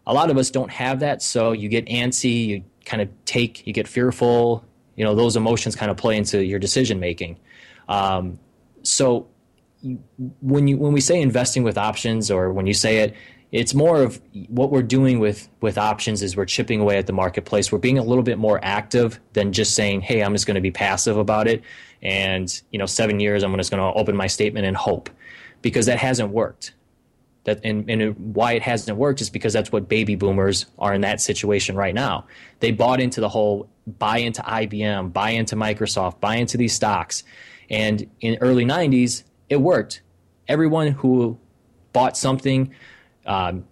A 0.06 0.12
lot 0.12 0.30
of 0.30 0.36
us 0.36 0.50
don't 0.50 0.70
have 0.70 1.00
that, 1.00 1.22
so 1.22 1.52
you 1.52 1.68
get 1.68 1.86
antsy, 1.86 2.46
you 2.46 2.64
kind 2.84 3.02
of 3.02 3.08
take, 3.24 3.66
you 3.66 3.72
get 3.72 3.88
fearful. 3.88 4.64
You 4.96 5.04
know, 5.04 5.14
those 5.14 5.36
emotions 5.36 5.76
kind 5.76 5.90
of 5.90 5.96
play 5.96 6.16
into 6.16 6.44
your 6.44 6.58
decision 6.58 7.00
making. 7.00 7.38
Um, 7.88 8.38
so 8.82 9.28
when 10.40 10.68
you 10.68 10.78
when 10.78 10.92
we 10.92 11.00
say 11.00 11.20
investing 11.20 11.62
with 11.62 11.78
options, 11.78 12.30
or 12.30 12.52
when 12.52 12.66
you 12.66 12.74
say 12.74 12.98
it, 12.98 13.14
it's 13.52 13.74
more 13.74 14.02
of 14.02 14.20
what 14.48 14.70
we're 14.70 14.82
doing 14.82 15.18
with 15.18 15.48
with 15.60 15.78
options 15.78 16.22
is 16.22 16.36
we're 16.36 16.46
chipping 16.46 16.80
away 16.80 16.98
at 16.98 17.06
the 17.06 17.12
marketplace. 17.12 17.70
We're 17.70 17.78
being 17.78 17.98
a 17.98 18.02
little 18.02 18.24
bit 18.24 18.38
more 18.38 18.58
active 18.62 19.20
than 19.34 19.52
just 19.52 19.74
saying, 19.74 20.00
"Hey, 20.00 20.22
I'm 20.22 20.32
just 20.32 20.46
going 20.46 20.56
to 20.56 20.60
be 20.60 20.70
passive 20.70 21.16
about 21.16 21.46
it." 21.46 21.62
And 22.02 22.60
you 22.70 22.78
know, 22.78 22.86
seven 22.86 23.20
years, 23.20 23.42
I'm 23.42 23.54
just 23.56 23.70
going 23.70 23.82
to 23.82 23.98
open 23.98 24.16
my 24.16 24.26
statement 24.26 24.66
and 24.66 24.76
hope, 24.76 25.10
because 25.62 25.86
that 25.86 25.98
hasn't 25.98 26.30
worked. 26.30 26.72
That 27.46 27.60
and, 27.64 27.88
and 27.88 28.34
why 28.34 28.52
it 28.52 28.62
hasn't 28.62 28.98
worked 28.98 29.20
is 29.20 29.30
because 29.30 29.52
that's 29.52 29.70
what 29.70 29.88
baby 29.88 30.16
boomers 30.16 30.66
are 30.80 30.92
in 30.92 31.00
that 31.02 31.20
situation 31.20 31.76
right 31.76 31.94
now. 31.94 32.26
They 32.58 32.72
bought 32.72 33.00
into 33.00 33.20
the 33.20 33.28
whole 33.28 33.68
buy 33.86 34.18
into 34.18 34.42
IBM, 34.42 35.12
buy 35.12 35.30
into 35.30 35.54
Microsoft, 35.54 36.20
buy 36.20 36.36
into 36.36 36.56
these 36.56 36.74
stocks, 36.74 37.22
and 37.70 38.10
in 38.20 38.36
early 38.40 38.64
'90s, 38.64 39.22
it 39.48 39.56
worked. 39.56 40.02
Everyone 40.48 40.88
who 40.88 41.38
bought 41.92 42.16
something 42.16 42.74
um, 43.26 43.64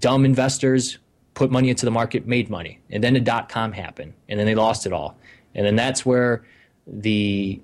dumb 0.00 0.24
investors 0.26 0.98
put 1.32 1.50
money 1.50 1.70
into 1.70 1.86
the 1.86 1.90
market, 1.90 2.26
made 2.26 2.50
money, 2.50 2.80
and 2.90 3.02
then 3.02 3.14
the 3.14 3.20
dot 3.20 3.48
com 3.48 3.72
happened, 3.72 4.12
and 4.28 4.38
then 4.38 4.46
they 4.46 4.54
lost 4.54 4.84
it 4.84 4.92
all, 4.92 5.16
and 5.54 5.64
then 5.66 5.74
that's 5.74 6.04
where 6.04 6.44
the 6.86 7.60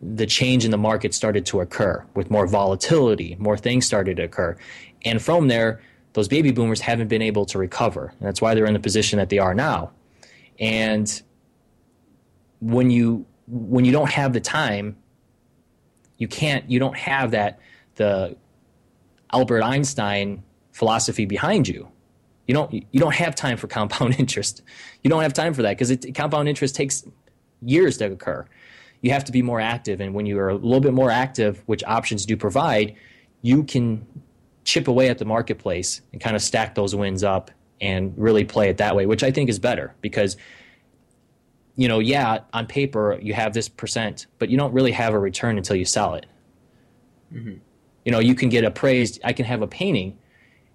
the 0.00 0.26
change 0.26 0.64
in 0.64 0.70
the 0.70 0.78
market 0.78 1.14
started 1.14 1.44
to 1.46 1.60
occur 1.60 2.04
with 2.14 2.30
more 2.30 2.46
volatility, 2.46 3.36
more 3.38 3.56
things 3.56 3.86
started 3.86 4.16
to 4.18 4.24
occur, 4.24 4.56
and 5.04 5.20
from 5.20 5.48
there, 5.48 5.80
those 6.12 6.28
baby 6.28 6.50
boomers 6.50 6.80
haven't 6.80 7.08
been 7.08 7.22
able 7.22 7.44
to 7.46 7.58
recover, 7.58 8.12
and 8.18 8.26
that's 8.26 8.40
why 8.40 8.54
they're 8.54 8.66
in 8.66 8.74
the 8.74 8.80
position 8.80 9.18
that 9.18 9.28
they 9.28 9.38
are 9.38 9.54
now, 9.54 9.90
and 10.58 11.22
when 12.60 12.90
you 12.90 13.26
when 13.46 13.84
you 13.84 13.92
don't 13.92 14.10
have 14.10 14.32
the 14.32 14.40
time, 14.40 14.96
you 16.18 16.28
can't 16.28 16.68
you 16.70 16.78
don't 16.78 16.96
have 16.96 17.30
that 17.30 17.58
the 17.94 18.36
Albert 19.32 19.62
Einstein 19.62 20.42
philosophy 20.72 21.24
behind 21.24 21.68
you. 21.68 21.88
You 22.46 22.54
don't 22.54 22.72
you 22.72 23.00
don't 23.00 23.14
have 23.14 23.34
time 23.34 23.56
for 23.56 23.66
compound 23.66 24.16
interest. 24.18 24.62
You 25.02 25.10
don't 25.10 25.22
have 25.22 25.32
time 25.32 25.54
for 25.54 25.62
that 25.62 25.78
because 25.78 25.96
compound 26.14 26.48
interest 26.48 26.74
takes 26.74 27.04
years 27.62 27.98
to 27.98 28.12
occur. 28.12 28.46
You 29.00 29.12
have 29.12 29.24
to 29.24 29.32
be 29.32 29.42
more 29.42 29.60
active, 29.60 30.00
and 30.00 30.14
when 30.14 30.26
you 30.26 30.38
are 30.38 30.48
a 30.48 30.54
little 30.54 30.80
bit 30.80 30.92
more 30.92 31.10
active, 31.10 31.62
which 31.66 31.84
options 31.84 32.26
do 32.26 32.36
provide, 32.36 32.96
you 33.42 33.62
can 33.64 34.06
chip 34.64 34.88
away 34.88 35.08
at 35.08 35.18
the 35.18 35.24
marketplace 35.24 36.02
and 36.12 36.20
kind 36.20 36.34
of 36.34 36.42
stack 36.42 36.74
those 36.74 36.94
wins 36.94 37.22
up 37.22 37.50
and 37.80 38.12
really 38.16 38.44
play 38.44 38.68
it 38.68 38.78
that 38.78 38.96
way, 38.96 39.06
which 39.06 39.22
I 39.22 39.30
think 39.30 39.48
is 39.48 39.58
better 39.58 39.94
because 40.00 40.36
you 41.76 41.86
know, 41.86 42.00
yeah, 42.00 42.40
on 42.52 42.66
paper 42.66 43.16
you 43.22 43.34
have 43.34 43.54
this 43.54 43.68
percent, 43.68 44.26
but 44.40 44.48
you 44.48 44.58
don't 44.58 44.72
really 44.72 44.90
have 44.90 45.14
a 45.14 45.18
return 45.18 45.56
until 45.56 45.76
you 45.76 45.84
sell 45.84 46.14
it. 46.14 46.26
Mm-hmm 47.32 47.58
you 48.08 48.12
know, 48.12 48.20
you 48.20 48.34
can 48.34 48.48
get 48.48 48.64
appraised. 48.64 49.20
I 49.22 49.34
can 49.34 49.44
have 49.44 49.60
a 49.60 49.66
painting, 49.66 50.16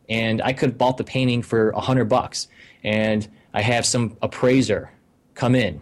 and 0.08 0.40
I 0.44 0.54
could 0.54 0.70
have 0.70 0.78
bought 0.78 0.98
the 0.98 1.04
painting 1.04 1.42
for 1.42 1.72
a 1.72 1.80
hundred 1.80 2.06
bucks, 2.06 2.48
and 2.84 3.28
I 3.56 3.64
have 3.64 3.88
some 3.88 4.18
appraiser 4.22 4.92
come 5.34 5.56
in, 5.56 5.82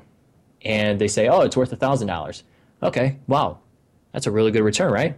and 0.64 1.00
they 1.00 1.08
say, 1.08 1.28
"Oh, 1.28 1.42
it's 1.42 1.58
worth 1.58 1.72
a 1.72 1.76
thousand 1.76 2.08
dollars." 2.08 2.44
Okay, 2.84 3.20
wow, 3.28 3.60
that's 4.12 4.28
a 4.28 4.32
really 4.32 4.52
good 4.52 4.64
return, 4.64 4.92
right? 4.92 5.18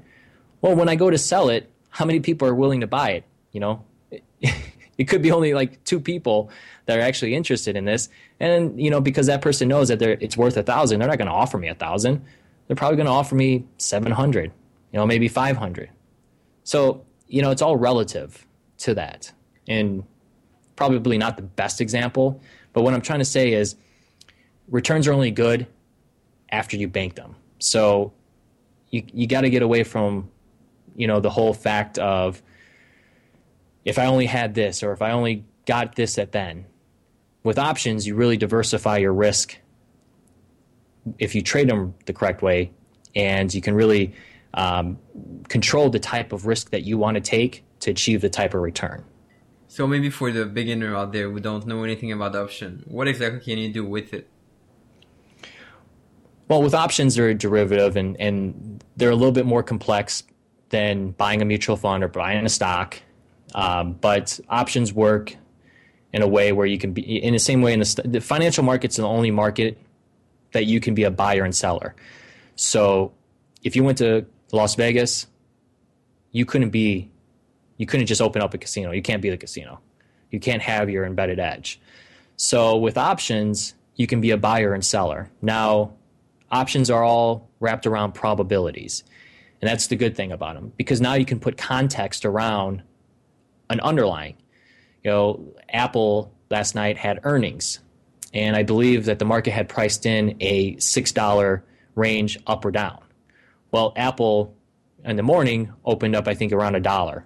Well, 0.61 0.75
when 0.75 0.89
I 0.89 0.95
go 0.95 1.09
to 1.09 1.17
sell 1.17 1.49
it, 1.49 1.69
how 1.89 2.05
many 2.05 2.19
people 2.19 2.47
are 2.47 2.55
willing 2.55 2.81
to 2.81 2.87
buy 2.87 3.11
it? 3.11 3.23
You 3.51 3.59
know, 3.59 3.85
it 4.97 5.05
could 5.07 5.21
be 5.21 5.31
only 5.31 5.53
like 5.53 5.83
two 5.83 5.99
people 5.99 6.49
that 6.85 6.97
are 6.97 7.01
actually 7.01 7.35
interested 7.35 7.75
in 7.75 7.85
this, 7.85 8.09
and 8.39 8.79
you 8.81 8.89
know, 8.89 9.01
because 9.01 9.27
that 9.27 9.41
person 9.41 9.67
knows 9.67 9.89
that 9.89 10.01
it's 10.01 10.37
worth 10.37 10.57
a 10.57 10.63
thousand, 10.63 10.99
they're 10.99 11.09
not 11.09 11.17
going 11.17 11.29
to 11.29 11.33
offer 11.33 11.57
me 11.57 11.67
a 11.67 11.75
thousand. 11.75 12.23
They're 12.67 12.75
probably 12.75 12.97
going 12.97 13.07
to 13.07 13.11
offer 13.11 13.35
me 13.35 13.65
seven 13.77 14.11
hundred, 14.11 14.51
you 14.91 14.99
know, 14.99 15.05
maybe 15.05 15.27
five 15.27 15.57
hundred. 15.57 15.89
So, 16.63 17.03
you 17.27 17.41
know, 17.41 17.51
it's 17.51 17.61
all 17.61 17.75
relative 17.75 18.45
to 18.79 18.93
that. 18.95 19.31
And 19.67 20.03
probably 20.75 21.17
not 21.17 21.37
the 21.37 21.43
best 21.43 21.81
example, 21.81 22.41
but 22.73 22.83
what 22.83 22.93
I'm 22.93 23.01
trying 23.01 23.19
to 23.19 23.25
say 23.25 23.53
is 23.53 23.75
returns 24.73 25.07
are 25.07 25.13
only 25.13 25.31
good 25.31 25.67
after 26.51 26.75
you 26.75 26.89
bank 26.89 27.15
them. 27.15 27.35
So 27.59 28.11
you 28.89 29.03
you 29.13 29.27
got 29.27 29.41
to 29.41 29.49
get 29.49 29.61
away 29.61 29.85
from 29.85 30.29
you 30.95 31.07
know 31.07 31.21
the 31.21 31.29
whole 31.29 31.53
fact 31.53 31.97
of 31.99 32.41
if 33.85 33.97
I 33.97 34.07
only 34.07 34.25
had 34.25 34.53
this 34.55 34.83
or 34.83 34.91
if 34.91 35.01
I 35.01 35.11
only 35.11 35.45
got 35.65 35.95
this 35.95 36.17
at 36.17 36.33
then. 36.33 36.65
With 37.43 37.59
options, 37.59 38.07
you 38.07 38.15
really 38.15 38.37
diversify 38.37 38.97
your 38.97 39.13
risk 39.13 39.57
if 41.19 41.35
you 41.35 41.41
trade 41.41 41.69
them 41.69 41.93
the 42.05 42.13
correct 42.13 42.41
way, 42.41 42.71
and 43.15 43.53
you 43.53 43.61
can 43.61 43.75
really 43.75 44.13
um, 44.53 44.97
control 45.49 45.89
the 45.89 45.99
type 45.99 46.31
of 46.31 46.45
risk 46.45 46.69
that 46.69 46.83
you 46.83 46.97
want 46.97 47.15
to 47.15 47.21
take 47.21 47.63
to 47.81 47.91
achieve 47.91 48.21
the 48.21 48.29
type 48.29 48.53
of 48.53 48.61
return. 48.61 49.03
So 49.67 49.85
maybe 49.85 50.09
for 50.09 50.31
the 50.31 50.45
beginner 50.45 50.95
out 50.95 51.11
there 51.11 51.29
who 51.29 51.41
don't 51.41 51.67
know 51.67 51.83
anything 51.83 52.13
about 52.13 52.33
option, 52.33 52.83
what 52.87 53.09
exactly 53.09 53.41
can 53.41 53.57
you 53.57 53.73
do 53.73 53.83
with 53.83 54.13
it? 54.13 54.29
Well, 56.53 56.61
with 56.61 56.75
options, 56.75 57.15
they're 57.15 57.29
a 57.29 57.33
derivative 57.33 57.95
and, 57.95 58.15
and 58.21 58.83
they're 58.95 59.09
a 59.09 59.15
little 59.15 59.31
bit 59.31 59.47
more 59.47 59.63
complex 59.63 60.21
than 60.69 61.09
buying 61.09 61.41
a 61.41 61.45
mutual 61.45 61.75
fund 61.75 62.03
or 62.03 62.07
buying 62.07 62.45
a 62.45 62.49
stock. 62.49 63.01
Um, 63.55 63.93
but 63.93 64.39
options 64.47 64.93
work 64.93 65.35
in 66.13 66.21
a 66.21 66.27
way 66.27 66.51
where 66.51 66.67
you 66.67 66.77
can 66.77 66.93
be 66.93 67.01
in 67.01 67.33
the 67.33 67.39
same 67.39 67.63
way 67.63 67.73
in 67.73 67.79
the, 67.79 68.01
the 68.05 68.21
financial 68.21 68.63
market's 68.63 68.97
the 68.97 69.03
only 69.03 69.31
market 69.31 69.79
that 70.51 70.67
you 70.67 70.79
can 70.79 70.93
be 70.93 71.05
a 71.05 71.09
buyer 71.09 71.43
and 71.43 71.55
seller. 71.55 71.95
So 72.55 73.13
if 73.63 73.75
you 73.75 73.83
went 73.83 73.97
to 73.97 74.27
Las 74.51 74.75
Vegas, 74.75 75.25
you 76.33 76.45
couldn't 76.45 76.69
be, 76.69 77.09
you 77.77 77.87
couldn't 77.87 78.05
just 78.05 78.21
open 78.21 78.43
up 78.43 78.53
a 78.53 78.59
casino. 78.59 78.91
You 78.91 79.01
can't 79.01 79.23
be 79.23 79.31
the 79.31 79.37
casino. 79.37 79.79
You 80.29 80.39
can't 80.39 80.61
have 80.61 80.87
your 80.87 81.03
embedded 81.03 81.39
edge. 81.39 81.81
So 82.37 82.77
with 82.77 82.95
options, 82.95 83.73
you 83.95 84.05
can 84.05 84.21
be 84.21 84.29
a 84.29 84.37
buyer 84.37 84.75
and 84.75 84.85
seller. 84.85 85.31
Now, 85.41 85.93
options 86.53 86.91
are 86.91 87.03
all 87.03 87.49
wrapped 87.59 87.87
around 87.87 88.13
probabilities. 88.13 89.03
And 89.59 89.69
that's 89.69 89.87
the 89.87 89.95
good 89.95 90.15
thing 90.15 90.31
about 90.31 90.55
them 90.55 90.71
because 90.77 91.01
now 91.01 91.15
you 91.15 91.25
can 91.25 91.39
put 91.39 91.57
context 91.57 92.25
around 92.25 92.83
an 93.69 93.79
underlying. 93.79 94.35
You 95.03 95.11
know, 95.11 95.55
Apple 95.69 96.31
last 96.49 96.75
night 96.75 96.97
had 96.97 97.19
earnings, 97.23 97.79
and 98.33 98.55
I 98.55 98.63
believe 98.63 99.05
that 99.05 99.19
the 99.19 99.25
market 99.25 99.51
had 99.51 99.67
priced 99.67 100.05
in 100.05 100.37
a 100.39 100.75
$6 100.75 101.61
range 101.95 102.39
up 102.45 102.63
or 102.63 102.71
down. 102.71 103.03
Well, 103.71 103.93
Apple 103.95 104.55
in 105.03 105.15
the 105.15 105.23
morning 105.23 105.71
opened 105.83 106.15
up, 106.15 106.27
I 106.27 106.35
think, 106.35 106.53
around 106.53 106.75
a 106.75 106.79
dollar. 106.79 107.25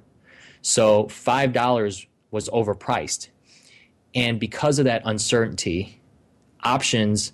So 0.62 1.06
$5 1.06 2.06
was 2.32 2.50
overpriced. 2.50 3.28
And 4.16 4.40
because 4.40 4.80
of 4.80 4.86
that 4.86 5.02
uncertainty, 5.06 6.02
options 6.64 7.34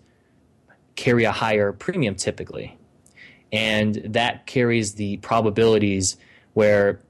carry 0.95 1.23
a 1.23 1.31
higher 1.31 1.71
premium 1.71 2.15
typically. 2.15 2.77
And 3.51 3.95
that 4.05 4.45
carries 4.45 4.95
the 4.95 5.17
probabilities 5.17 6.17
where 6.53 7.01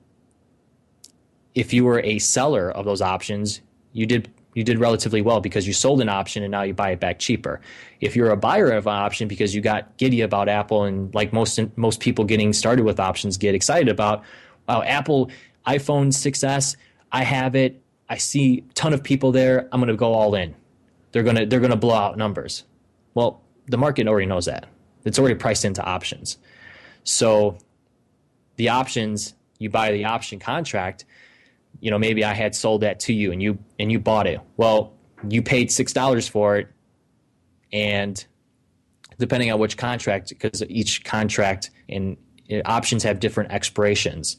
if 1.56 1.74
you 1.74 1.86
were 1.86 2.02
a 2.02 2.20
seller 2.20 2.72
of 2.72 2.86
those 2.86 3.02
options, 3.02 3.62
you 3.94 4.06
did 4.06 4.30
you 4.54 4.64
did 4.64 4.80
relatively 4.80 5.22
well 5.22 5.40
because 5.40 5.66
you 5.66 5.74
sold 5.74 6.00
an 6.02 6.10
option 6.10 6.44
and 6.44 6.52
now 6.52 6.62
you 6.62 6.74
buy 6.74 6.92
it 6.92 7.00
back 7.00 7.18
cheaper. 7.20 7.60
If 8.02 8.16
you're 8.16 8.30
a 8.30 8.38
buyer 8.38 8.70
of 8.72 8.86
an 8.86 8.94
option 8.94 9.28
because 9.28 9.56
you 9.56 9.62
got 9.62 9.98
giddy 9.98 10.22
about 10.22 10.48
Apple 10.48 10.84
and 10.84 11.14
like 11.16 11.34
most 11.34 11.60
most 11.76 12.00
people 12.00 12.26
getting 12.26 12.54
started 12.54 12.86
with 12.86 13.00
options 13.00 13.38
get 13.38 13.56
excited 13.56 13.90
about, 13.90 14.24
wow, 14.68 14.84
Apple 14.84 15.32
iPhone 15.66 16.08
6s, 16.08 16.76
I 17.12 17.24
have 17.24 17.56
it. 17.56 17.82
I 18.10 18.18
see 18.18 18.64
a 18.70 18.74
ton 18.74 18.94
of 18.94 19.04
people 19.04 19.32
there. 19.32 19.68
I'm 19.72 19.80
going 19.80 19.88
to 19.88 19.96
go 19.96 20.14
all 20.14 20.36
in. 20.36 20.56
They're 21.12 21.24
going 21.24 21.38
to 21.38 21.46
they're 21.46 21.60
going 21.60 21.72
to 21.72 21.78
blow 21.78 21.96
out 21.96 22.18
numbers. 22.18 22.64
Well, 23.14 23.42
the 23.68 23.78
market 23.78 24.08
already 24.08 24.28
knows 24.28 24.46
that. 24.46 24.66
It's 25.06 25.20
already 25.20 25.36
priced 25.36 25.66
into 25.66 25.84
options. 25.84 26.38
So 27.04 27.58
the 28.58 28.70
options, 28.70 29.34
you 29.60 29.70
buy 29.70 29.92
the 29.92 30.06
option 30.06 30.40
contract, 30.40 31.06
you 31.80 31.92
know 31.92 32.00
maybe 32.00 32.24
I 32.24 32.34
had 32.34 32.56
sold 32.56 32.82
that 32.82 33.00
to 33.02 33.14
you 33.14 33.32
and 33.32 33.42
you 33.42 33.58
and 33.80 33.92
you 33.92 34.00
bought 34.00 34.28
it. 34.28 34.40
Well, 34.58 34.94
you 35.28 35.42
paid 35.42 35.72
six 35.72 35.94
dollars 35.94 36.28
for 36.28 36.58
it. 36.58 36.68
and 37.72 38.24
depending 39.20 39.52
on 39.52 39.60
which 39.60 39.78
contract, 39.78 40.30
because 40.30 40.64
each 40.70 41.04
contract 41.04 41.72
and 41.90 42.18
options 42.66 43.04
have 43.04 43.20
different 43.20 43.52
expirations. 43.52 44.38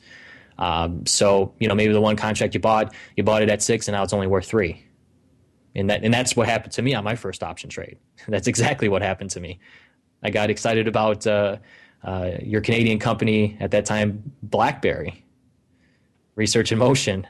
Um, 0.58 1.04
so 1.06 1.52
you 1.58 1.68
know 1.68 1.74
maybe 1.74 1.92
the 1.92 2.00
one 2.00 2.16
contract 2.16 2.54
you 2.54 2.60
bought, 2.60 2.94
you 3.16 3.24
bought 3.24 3.42
it 3.42 3.50
at 3.50 3.62
six, 3.62 3.88
and 3.88 3.94
now 3.94 4.02
it's 4.02 4.12
only 4.12 4.26
worth 4.26 4.46
three. 4.46 4.83
And 5.74 5.90
that 5.90 6.04
and 6.04 6.14
that's 6.14 6.36
what 6.36 6.48
happened 6.48 6.72
to 6.74 6.82
me 6.82 6.94
on 6.94 7.04
my 7.04 7.16
first 7.16 7.42
option 7.42 7.68
trade. 7.68 7.98
That's 8.28 8.46
exactly 8.46 8.88
what 8.88 9.02
happened 9.02 9.30
to 9.30 9.40
me. 9.40 9.58
I 10.22 10.30
got 10.30 10.48
excited 10.48 10.86
about 10.86 11.26
uh, 11.26 11.56
uh, 12.04 12.32
your 12.42 12.60
Canadian 12.60 12.98
company 12.98 13.56
at 13.60 13.72
that 13.72 13.84
time, 13.84 14.32
BlackBerry, 14.42 15.24
Research 16.36 16.70
in 16.72 16.78
Motion, 16.78 17.26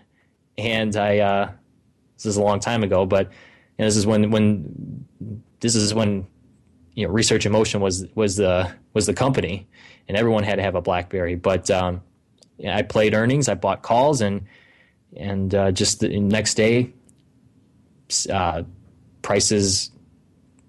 and 0.58 0.94
I. 0.96 1.18
Uh, 1.18 1.50
this 2.16 2.26
is 2.26 2.36
a 2.36 2.42
long 2.42 2.60
time 2.60 2.82
ago, 2.82 3.04
but 3.04 3.26
you 3.26 3.82
know, 3.82 3.84
this 3.86 3.96
is 3.96 4.06
when 4.06 4.30
when 4.30 5.04
this 5.60 5.74
is 5.74 5.94
when 5.94 6.26
you 6.94 7.06
know 7.06 7.12
Research 7.12 7.46
in 7.46 7.52
Motion 7.52 7.80
was 7.80 8.06
was 8.14 8.36
the 8.36 8.70
was 8.92 9.06
the 9.06 9.14
company, 9.14 9.66
and 10.08 10.16
everyone 10.16 10.44
had 10.44 10.56
to 10.56 10.62
have 10.62 10.74
a 10.74 10.80
BlackBerry. 10.80 11.34
But 11.34 11.70
um, 11.70 12.02
I 12.68 12.82
played 12.82 13.14
earnings, 13.14 13.48
I 13.48 13.54
bought 13.54 13.82
calls, 13.82 14.20
and 14.20 14.46
and 15.16 15.54
uh, 15.54 15.72
just 15.72 16.00
the 16.00 16.20
next 16.20 16.54
day, 16.54 16.92
uh, 18.30 18.62
prices 19.22 19.90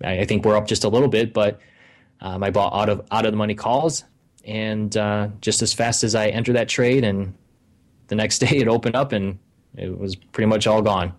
I, 0.04 0.26
think 0.26 0.46
we're 0.46 0.58
up 0.58 0.68
just 0.68 0.84
a 0.84 0.90
little 0.90 1.08
bit, 1.08 1.34
but 1.34 1.60
um, 2.22 2.44
I 2.44 2.50
bought 2.50 2.74
out 2.74 2.90
of 2.90 3.06
out 3.12 3.26
of 3.26 3.32
the 3.32 3.38
money 3.38 3.56
calls, 3.56 4.04
and 4.44 4.96
uh, 4.96 5.30
just 5.42 5.62
as 5.62 5.74
fast 5.74 6.04
as 6.04 6.16
I 6.16 6.28
entered 6.28 6.56
that 6.56 6.68
trade, 6.68 7.04
and 7.04 7.34
the 8.08 8.16
next 8.16 8.40
day 8.46 8.58
it 8.58 8.68
opened 8.68 8.96
up, 8.96 9.12
and 9.12 9.40
it 9.76 9.98
was 9.98 10.16
pretty 10.16 10.48
much 10.48 10.68
all 10.68 10.82
gone. 10.82 11.14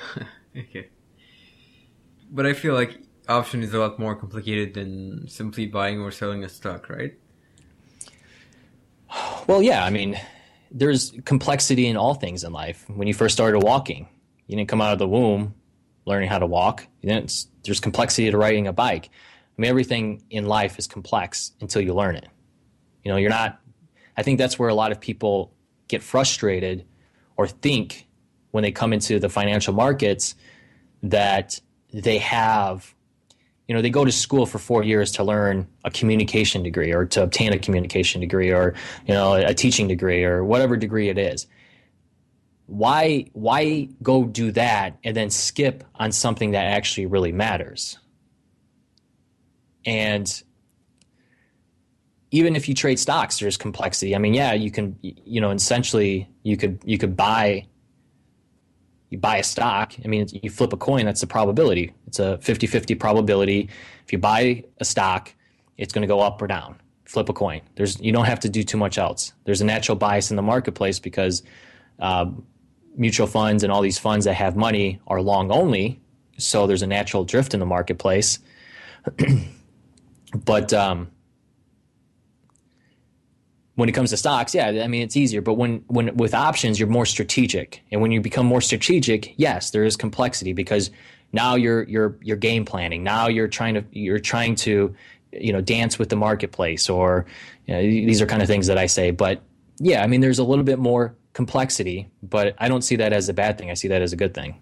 okay, 0.56 0.88
but 2.30 2.46
I 2.46 2.52
feel 2.52 2.74
like 2.74 2.98
option 3.28 3.62
is 3.62 3.72
a 3.72 3.78
lot 3.78 3.98
more 3.98 4.14
complicated 4.14 4.74
than 4.74 5.26
simply 5.28 5.66
buying 5.66 6.00
or 6.00 6.10
selling 6.10 6.44
a 6.44 6.48
stock, 6.48 6.88
right? 6.88 7.14
Well, 9.46 9.62
yeah. 9.62 9.84
I 9.84 9.90
mean, 9.90 10.20
there's 10.70 11.12
complexity 11.24 11.86
in 11.86 11.96
all 11.96 12.14
things 12.14 12.44
in 12.44 12.52
life. 12.52 12.84
When 12.88 13.06
you 13.06 13.14
first 13.14 13.34
started 13.34 13.60
walking, 13.60 14.08
you 14.46 14.56
didn't 14.56 14.68
come 14.68 14.80
out 14.80 14.92
of 14.92 14.98
the 14.98 15.08
womb 15.08 15.54
learning 16.06 16.28
how 16.28 16.38
to 16.38 16.46
walk. 16.46 16.86
there's 17.02 17.80
complexity 17.80 18.30
to 18.30 18.36
riding 18.36 18.66
a 18.66 18.72
bike. 18.72 19.08
I 19.56 19.62
mean, 19.62 19.70
everything 19.70 20.22
in 20.30 20.46
life 20.46 20.78
is 20.78 20.86
complex 20.86 21.52
until 21.60 21.80
you 21.82 21.94
learn 21.94 22.16
it. 22.16 22.28
You 23.04 23.10
know, 23.10 23.16
you're 23.16 23.30
not, 23.30 23.60
I 24.16 24.22
think 24.22 24.38
that's 24.38 24.58
where 24.58 24.68
a 24.68 24.74
lot 24.74 24.92
of 24.92 25.00
people 25.00 25.54
get 25.88 26.02
frustrated 26.02 26.84
or 27.36 27.46
think 27.46 28.06
when 28.50 28.62
they 28.62 28.72
come 28.72 28.92
into 28.92 29.18
the 29.18 29.28
financial 29.28 29.72
markets 29.72 30.34
that 31.02 31.60
they 31.92 32.18
have, 32.18 32.94
you 33.68 33.74
know, 33.74 33.80
they 33.80 33.90
go 33.90 34.04
to 34.04 34.12
school 34.12 34.46
for 34.46 34.58
four 34.58 34.82
years 34.82 35.12
to 35.12 35.24
learn 35.24 35.68
a 35.84 35.90
communication 35.90 36.62
degree 36.62 36.92
or 36.92 37.06
to 37.06 37.22
obtain 37.22 37.52
a 37.52 37.58
communication 37.58 38.20
degree 38.20 38.52
or, 38.52 38.74
you 39.06 39.14
know, 39.14 39.34
a 39.34 39.54
teaching 39.54 39.88
degree 39.88 40.24
or 40.24 40.44
whatever 40.44 40.76
degree 40.76 41.08
it 41.08 41.18
is. 41.18 41.46
Why, 42.66 43.26
why 43.32 43.88
go 44.02 44.24
do 44.24 44.50
that 44.52 44.98
and 45.04 45.16
then 45.16 45.30
skip 45.30 45.84
on 45.96 46.12
something 46.12 46.52
that 46.52 46.64
actually 46.64 47.06
really 47.06 47.32
matters? 47.32 47.98
And 49.84 50.42
even 52.30 52.56
if 52.56 52.68
you 52.68 52.74
trade 52.74 52.98
stocks, 52.98 53.38
there's 53.38 53.56
complexity. 53.56 54.16
I 54.16 54.18
mean, 54.18 54.34
yeah, 54.34 54.54
you 54.54 54.70
can, 54.70 54.98
you 55.02 55.40
know, 55.40 55.50
essentially 55.50 56.28
you 56.42 56.56
could 56.56 56.80
you 56.84 56.98
could 56.98 57.16
buy 57.16 57.66
you 59.10 59.18
buy 59.18 59.36
a 59.36 59.44
stock. 59.44 59.92
I 60.04 60.08
mean, 60.08 60.26
you 60.42 60.50
flip 60.50 60.72
a 60.72 60.76
coin, 60.76 61.04
that's 61.04 61.20
the 61.20 61.28
probability. 61.28 61.94
It's 62.08 62.18
a 62.18 62.38
50-50 62.42 62.98
probability. 62.98 63.68
If 64.04 64.12
you 64.12 64.18
buy 64.18 64.64
a 64.78 64.84
stock, 64.84 65.32
it's 65.78 65.92
going 65.92 66.02
to 66.02 66.08
go 66.08 66.20
up 66.20 66.42
or 66.42 66.48
down. 66.48 66.80
Flip 67.04 67.28
a 67.28 67.32
coin. 67.32 67.60
There's 67.76 68.00
you 68.00 68.10
don't 68.10 68.24
have 68.24 68.40
to 68.40 68.48
do 68.48 68.64
too 68.64 68.78
much 68.78 68.98
else. 68.98 69.32
There's 69.44 69.60
a 69.60 69.64
natural 69.64 69.96
bias 69.96 70.30
in 70.30 70.36
the 70.36 70.42
marketplace 70.42 70.98
because 70.98 71.44
um, 72.00 72.44
mutual 72.96 73.26
funds 73.26 73.62
and 73.62 73.72
all 73.72 73.82
these 73.82 73.98
funds 73.98 74.24
that 74.24 74.34
have 74.34 74.56
money 74.56 75.00
are 75.06 75.20
long 75.20 75.50
only, 75.50 76.00
so 76.36 76.66
there's 76.66 76.82
a 76.82 76.86
natural 76.86 77.24
drift 77.24 77.54
in 77.54 77.60
the 77.60 77.66
marketplace. 77.66 78.38
But 80.34 80.72
um, 80.72 81.10
when 83.76 83.88
it 83.88 83.92
comes 83.92 84.10
to 84.10 84.16
stocks, 84.16 84.54
yeah, 84.54 84.66
I 84.82 84.88
mean 84.88 85.02
it's 85.02 85.16
easier. 85.16 85.40
But 85.40 85.54
when 85.54 85.84
when 85.86 86.16
with 86.16 86.34
options, 86.34 86.78
you're 86.78 86.88
more 86.88 87.06
strategic, 87.06 87.82
and 87.92 88.00
when 88.00 88.10
you 88.10 88.20
become 88.20 88.46
more 88.46 88.60
strategic, 88.60 89.34
yes, 89.38 89.70
there 89.70 89.84
is 89.84 89.96
complexity 89.96 90.52
because 90.52 90.90
now 91.32 91.54
you're 91.54 91.84
you're 91.84 92.18
you're 92.20 92.36
game 92.36 92.64
planning. 92.64 93.04
Now 93.04 93.28
you're 93.28 93.48
trying 93.48 93.74
to 93.74 93.84
you're 93.92 94.18
trying 94.18 94.56
to 94.56 94.94
you 95.32 95.52
know 95.52 95.60
dance 95.60 95.98
with 95.98 96.08
the 96.08 96.16
marketplace, 96.16 96.90
or 96.90 97.26
you 97.66 97.74
know, 97.74 97.82
these 97.82 98.20
are 98.20 98.26
kind 98.26 98.42
of 98.42 98.48
things 98.48 98.66
that 98.66 98.78
I 98.78 98.86
say. 98.86 99.12
But 99.12 99.42
yeah, 99.78 100.02
I 100.02 100.08
mean 100.08 100.20
there's 100.20 100.40
a 100.40 100.44
little 100.44 100.64
bit 100.64 100.78
more 100.78 101.14
complexity, 101.34 102.10
but 102.22 102.54
I 102.58 102.68
don't 102.68 102.82
see 102.82 102.96
that 102.96 103.12
as 103.12 103.28
a 103.28 103.34
bad 103.34 103.58
thing. 103.58 103.70
I 103.70 103.74
see 103.74 103.88
that 103.88 104.00
as 104.00 104.12
a 104.12 104.16
good 104.16 104.32
thing. 104.32 104.60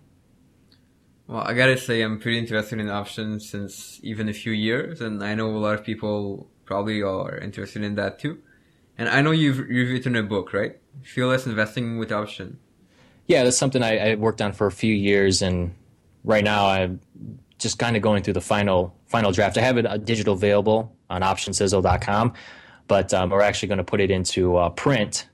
Well, 1.28 1.42
I 1.42 1.54
gotta 1.54 1.78
say, 1.78 2.02
I'm 2.02 2.18
pretty 2.18 2.38
interested 2.38 2.80
in 2.80 2.90
options 2.90 3.48
since 3.48 4.00
even 4.02 4.28
a 4.28 4.32
few 4.32 4.52
years, 4.52 5.00
and 5.00 5.22
I 5.22 5.34
know 5.34 5.48
a 5.48 5.58
lot 5.58 5.74
of 5.74 5.84
people 5.84 6.50
probably 6.64 7.00
are 7.02 7.38
interested 7.38 7.82
in 7.82 7.94
that 7.94 8.18
too. 8.18 8.38
And 8.98 9.08
I 9.08 9.22
know 9.22 9.30
you've 9.30 9.70
you've 9.70 9.90
written 9.90 10.16
a 10.16 10.22
book, 10.22 10.52
right? 10.52 10.78
Fearless 11.02 11.46
Investing 11.46 11.98
with 11.98 12.12
Option. 12.12 12.58
Yeah, 13.26 13.44
that's 13.44 13.56
something 13.56 13.82
I, 13.82 14.12
I 14.12 14.14
worked 14.16 14.42
on 14.42 14.52
for 14.52 14.66
a 14.66 14.72
few 14.72 14.94
years, 14.94 15.42
and 15.42 15.74
right 16.24 16.44
now 16.44 16.66
I'm 16.66 17.00
just 17.58 17.78
kind 17.78 17.96
of 17.96 18.02
going 18.02 18.22
through 18.22 18.34
the 18.34 18.40
final 18.40 18.94
final 19.06 19.32
draft. 19.32 19.56
I 19.56 19.62
have 19.62 19.78
it 19.78 19.86
uh, 19.86 19.96
digital 19.96 20.34
available 20.34 20.94
on 21.08 21.22
optionsizzle.com, 21.22 22.32
but 22.88 23.14
um, 23.14 23.30
we're 23.30 23.42
actually 23.42 23.68
going 23.68 23.78
to 23.78 23.84
put 23.84 24.00
it 24.00 24.10
into 24.10 24.56
uh, 24.56 24.70
print. 24.70 25.28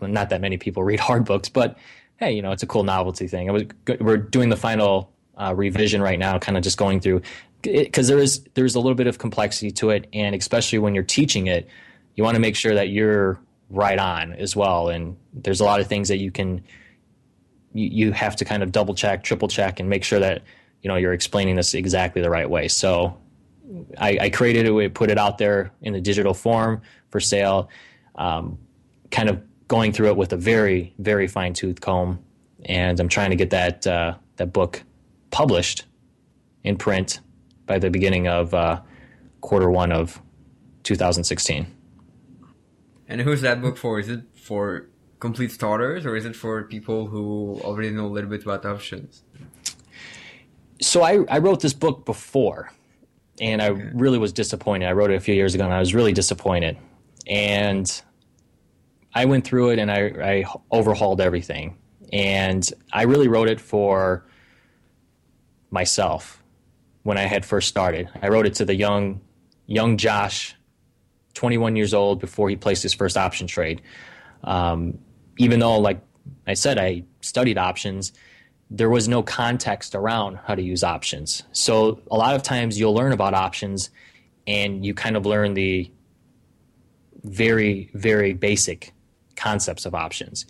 Not 0.00 0.30
that 0.30 0.40
many 0.40 0.56
people 0.56 0.82
read 0.82 1.00
hard 1.00 1.24
books, 1.24 1.48
but 1.48 1.78
hey, 2.16 2.32
you 2.32 2.42
know, 2.42 2.52
it's 2.52 2.62
a 2.62 2.66
cool 2.66 2.84
novelty 2.84 3.28
thing. 3.28 3.52
Was, 3.52 3.64
we're 4.00 4.16
doing 4.16 4.48
the 4.48 4.56
final 4.56 5.12
uh, 5.36 5.54
revision 5.56 6.02
right 6.02 6.18
now, 6.18 6.38
kind 6.38 6.56
of 6.56 6.64
just 6.64 6.76
going 6.76 7.00
through 7.00 7.22
because 7.62 8.08
there 8.08 8.18
is 8.18 8.44
there's 8.54 8.74
a 8.74 8.80
little 8.80 8.94
bit 8.94 9.06
of 9.06 9.18
complexity 9.18 9.70
to 9.72 9.90
it, 9.90 10.08
and 10.12 10.34
especially 10.34 10.78
when 10.78 10.94
you're 10.94 11.04
teaching 11.04 11.46
it, 11.46 11.68
you 12.14 12.24
want 12.24 12.34
to 12.34 12.40
make 12.40 12.56
sure 12.56 12.74
that 12.74 12.88
you're 12.88 13.40
right 13.70 13.98
on 13.98 14.32
as 14.34 14.56
well. 14.56 14.88
And 14.88 15.16
there's 15.32 15.60
a 15.60 15.64
lot 15.64 15.80
of 15.80 15.86
things 15.86 16.08
that 16.08 16.18
you 16.18 16.30
can 16.30 16.62
you, 17.74 17.88
you 17.88 18.12
have 18.12 18.36
to 18.36 18.44
kind 18.44 18.62
of 18.62 18.72
double 18.72 18.94
check, 18.94 19.22
triple 19.22 19.48
check, 19.48 19.80
and 19.80 19.88
make 19.88 20.04
sure 20.04 20.20
that 20.20 20.42
you 20.82 20.88
know 20.88 20.96
you're 20.96 21.12
explaining 21.12 21.56
this 21.56 21.74
exactly 21.74 22.22
the 22.22 22.30
right 22.30 22.48
way. 22.48 22.68
So 22.68 23.16
I, 23.98 24.18
I 24.22 24.30
created 24.30 24.66
it, 24.66 24.94
put 24.94 25.10
it 25.10 25.18
out 25.18 25.38
there 25.38 25.72
in 25.82 25.92
the 25.92 26.00
digital 26.00 26.34
form 26.34 26.82
for 27.10 27.20
sale, 27.20 27.68
um, 28.14 28.58
kind 29.10 29.28
of 29.28 29.42
going 29.68 29.92
through 29.92 30.08
it 30.08 30.16
with 30.16 30.32
a 30.32 30.36
very 30.36 30.94
very 30.98 31.28
fine 31.28 31.54
tooth 31.54 31.80
comb, 31.80 32.18
and 32.64 32.98
I'm 32.98 33.08
trying 33.08 33.30
to 33.30 33.36
get 33.36 33.50
that 33.50 33.86
uh, 33.86 34.14
that 34.36 34.52
book 34.52 34.82
published 35.30 35.84
in 36.64 36.76
print 36.76 37.20
by 37.66 37.78
the 37.78 37.90
beginning 37.90 38.26
of 38.26 38.54
uh, 38.54 38.80
quarter 39.40 39.70
one 39.70 39.92
of 39.92 40.20
2016. 40.82 41.66
And 43.06 43.20
who's 43.20 43.40
that 43.42 43.62
book 43.62 43.76
for? 43.76 43.98
Is 44.00 44.08
it 44.08 44.22
for 44.34 44.88
complete 45.20 45.50
starters 45.50 46.06
or 46.06 46.16
is 46.16 46.24
it 46.24 46.36
for 46.36 46.62
people 46.64 47.06
who 47.06 47.60
already 47.64 47.90
know 47.90 48.06
a 48.06 48.08
little 48.08 48.30
bit 48.30 48.42
about 48.42 48.64
options? 48.64 49.22
So 50.80 51.02
I, 51.02 51.24
I 51.28 51.38
wrote 51.38 51.60
this 51.60 51.74
book 51.74 52.04
before 52.04 52.70
and 53.40 53.60
I 53.60 53.70
okay. 53.70 53.90
really 53.94 54.18
was 54.18 54.32
disappointed. 54.32 54.86
I 54.86 54.92
wrote 54.92 55.10
it 55.10 55.16
a 55.16 55.20
few 55.20 55.34
years 55.34 55.54
ago 55.54 55.64
and 55.64 55.72
I 55.72 55.80
was 55.80 55.94
really 55.94 56.12
disappointed. 56.12 56.76
And 57.26 58.00
I 59.14 59.24
went 59.24 59.44
through 59.44 59.70
it 59.70 59.78
and 59.78 59.90
I, 59.90 60.12
I 60.22 60.44
overhauled 60.70 61.20
everything. 61.20 61.76
And 62.12 62.68
I 62.92 63.02
really 63.02 63.28
wrote 63.28 63.48
it 63.48 63.60
for 63.60 64.24
myself 65.70 66.42
when 67.02 67.18
I 67.18 67.22
had 67.22 67.44
first 67.44 67.68
started. 67.68 68.08
I 68.22 68.28
wrote 68.28 68.46
it 68.46 68.54
to 68.54 68.64
the 68.64 68.74
young 68.74 69.20
young 69.66 69.98
Josh, 69.98 70.56
21 71.34 71.76
years 71.76 71.92
old, 71.92 72.20
before 72.20 72.48
he 72.48 72.56
placed 72.56 72.82
his 72.82 72.94
first 72.94 73.16
option 73.16 73.46
trade. 73.46 73.82
Um, 74.42 74.98
even 75.36 75.60
though, 75.60 75.78
like 75.78 76.00
I 76.46 76.54
said, 76.54 76.78
I 76.78 77.04
studied 77.20 77.58
options, 77.58 78.12
there 78.70 78.90
was 78.90 79.08
no 79.08 79.22
context 79.22 79.94
around 79.94 80.38
how 80.44 80.54
to 80.54 80.62
use 80.62 80.82
options. 80.82 81.42
So 81.52 82.00
a 82.10 82.16
lot 82.16 82.34
of 82.34 82.42
times 82.42 82.78
you'll 82.78 82.94
learn 82.94 83.12
about 83.12 83.34
options 83.34 83.90
and 84.46 84.84
you 84.84 84.94
kind 84.94 85.16
of 85.16 85.26
learn 85.26 85.54
the 85.54 85.90
very, 87.24 87.90
very 87.94 88.32
basic 88.32 88.92
concepts 89.38 89.86
of 89.86 89.94
options. 89.94 90.44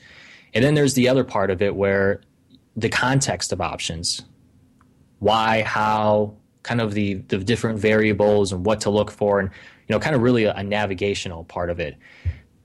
And 0.54 0.64
then 0.64 0.74
there's 0.74 0.94
the 0.94 1.08
other 1.08 1.24
part 1.24 1.50
of 1.50 1.62
it 1.62 1.76
where 1.76 2.22
the 2.76 2.88
context 2.88 3.52
of 3.52 3.60
options 3.60 4.22
why, 5.20 5.62
how, 5.62 6.34
kind 6.62 6.80
of 6.80 6.94
the, 6.94 7.14
the 7.14 7.38
different 7.38 7.78
variables 7.78 8.52
and 8.52 8.64
what 8.64 8.80
to 8.82 8.90
look 8.90 9.10
for, 9.10 9.40
and 9.40 9.50
you 9.88 9.94
know, 9.94 9.98
kind 9.98 10.14
of 10.14 10.22
really 10.22 10.44
a, 10.44 10.54
a 10.54 10.62
navigational 10.62 11.44
part 11.44 11.70
of 11.70 11.80
it. 11.80 11.96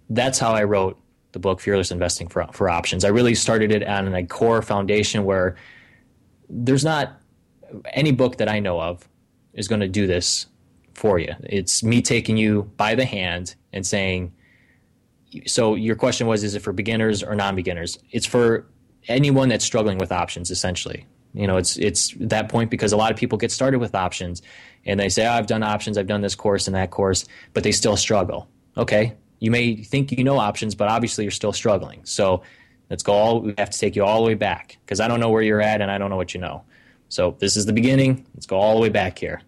That's 0.09 0.37
how 0.37 0.53
I 0.53 0.63
wrote 0.63 0.99
the 1.31 1.39
book 1.39 1.59
Fearless 1.59 1.91
Investing 1.91 2.27
for, 2.27 2.45
for 2.51 2.69
Options. 2.69 3.03
I 3.03 3.09
really 3.09 3.33
started 3.35 3.71
it 3.71 3.87
on 3.87 4.13
a 4.13 4.25
core 4.25 4.61
foundation 4.61 5.23
where 5.25 5.55
there's 6.49 6.85
not 6.85 7.19
any 7.93 8.11
book 8.11 8.37
that 8.37 8.47
I 8.47 8.59
know 8.59 8.79
of 8.79 9.07
is 9.53 9.67
going 9.67 9.81
to 9.81 9.87
do 9.87 10.05
this 10.05 10.45
for 10.93 11.17
you. 11.17 11.33
It's 11.43 11.83
me 11.83 12.01
taking 12.01 12.37
you 12.37 12.71
by 12.77 12.93
the 12.93 13.05
hand 13.05 13.55
and 13.71 13.85
saying, 13.85 14.31
so 15.45 15.75
your 15.75 15.95
question 15.95 16.27
was, 16.27 16.43
is 16.43 16.55
it 16.55 16.61
for 16.61 16.73
beginners 16.73 17.23
or 17.23 17.35
non-beginners? 17.35 17.99
It's 18.11 18.25
for 18.25 18.65
anyone 19.07 19.49
that's 19.49 19.65
struggling 19.65 19.97
with 19.97 20.11
options, 20.11 20.51
essentially. 20.51 21.05
You 21.33 21.47
know, 21.47 21.57
it's 21.57 21.77
it's 21.77 22.13
that 22.19 22.49
point 22.49 22.69
because 22.69 22.91
a 22.93 22.97
lot 22.97 23.11
of 23.11 23.17
people 23.17 23.37
get 23.37 23.51
started 23.51 23.79
with 23.79 23.95
options 23.95 24.41
and 24.85 24.99
they 24.99 25.09
say, 25.09 25.25
oh, 25.25 25.31
I've 25.31 25.47
done 25.47 25.63
options, 25.63 25.97
I've 25.97 26.07
done 26.07 26.21
this 26.21 26.35
course 26.35 26.67
and 26.67 26.75
that 26.75 26.91
course, 26.91 27.25
but 27.53 27.63
they 27.63 27.71
still 27.71 27.97
struggle. 27.97 28.47
Okay, 28.77 29.15
you 29.39 29.49
may 29.49 29.77
think 29.77 30.11
you 30.11 30.23
know 30.23 30.37
options, 30.37 30.75
but 30.75 30.89
obviously 30.89 31.23
you're 31.23 31.31
still 31.31 31.53
struggling. 31.53 32.01
So 32.05 32.43
let's 32.89 33.01
go 33.01 33.13
all. 33.13 33.41
We 33.41 33.53
have 33.57 33.71
to 33.71 33.79
take 33.79 33.95
you 33.95 34.03
all 34.03 34.21
the 34.21 34.27
way 34.27 34.35
back 34.35 34.77
because 34.85 34.99
I 34.99 35.07
don't 35.07 35.19
know 35.19 35.29
where 35.29 35.41
you're 35.41 35.61
at 35.61 35.81
and 35.81 35.89
I 35.89 35.97
don't 35.97 36.11
know 36.11 36.17
what 36.17 36.35
you 36.35 36.39
know. 36.39 36.63
So 37.09 37.35
this 37.39 37.57
is 37.57 37.65
the 37.65 37.73
beginning. 37.73 38.25
Let's 38.35 38.45
go 38.45 38.57
all 38.57 38.75
the 38.75 38.81
way 38.81 38.89
back 38.89 39.17
here 39.17 39.41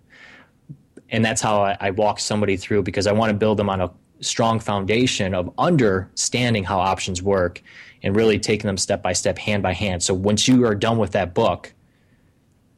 and 1.10 1.24
that's 1.24 1.42
how 1.42 1.64
I, 1.64 1.78
I 1.80 1.92
walk 1.92 2.20
somebody 2.20 2.58
through 2.58 2.84
because 2.84 3.08
I 3.08 3.12
want 3.12 3.30
to 3.30 3.38
build 3.38 3.58
them 3.58 3.70
on 3.70 3.82
a 3.82 3.92
strong 4.26 4.60
foundation 4.60 5.34
of 5.34 5.54
understanding 5.58 6.64
how 6.64 6.80
options 6.80 7.22
work 7.22 7.62
and 8.04 8.16
really 8.16 8.40
taking 8.40 8.68
them 8.68 8.78
step 8.78 9.02
by 9.02 9.14
step, 9.14 9.38
hand 9.38 9.64
by 9.64 9.74
hand. 9.74 10.04
So 10.04 10.14
once 10.14 10.48
you 10.48 10.66
are 10.66 10.76
done 10.76 10.98
with 10.98 11.12
that 11.12 11.34
book, 11.34 11.74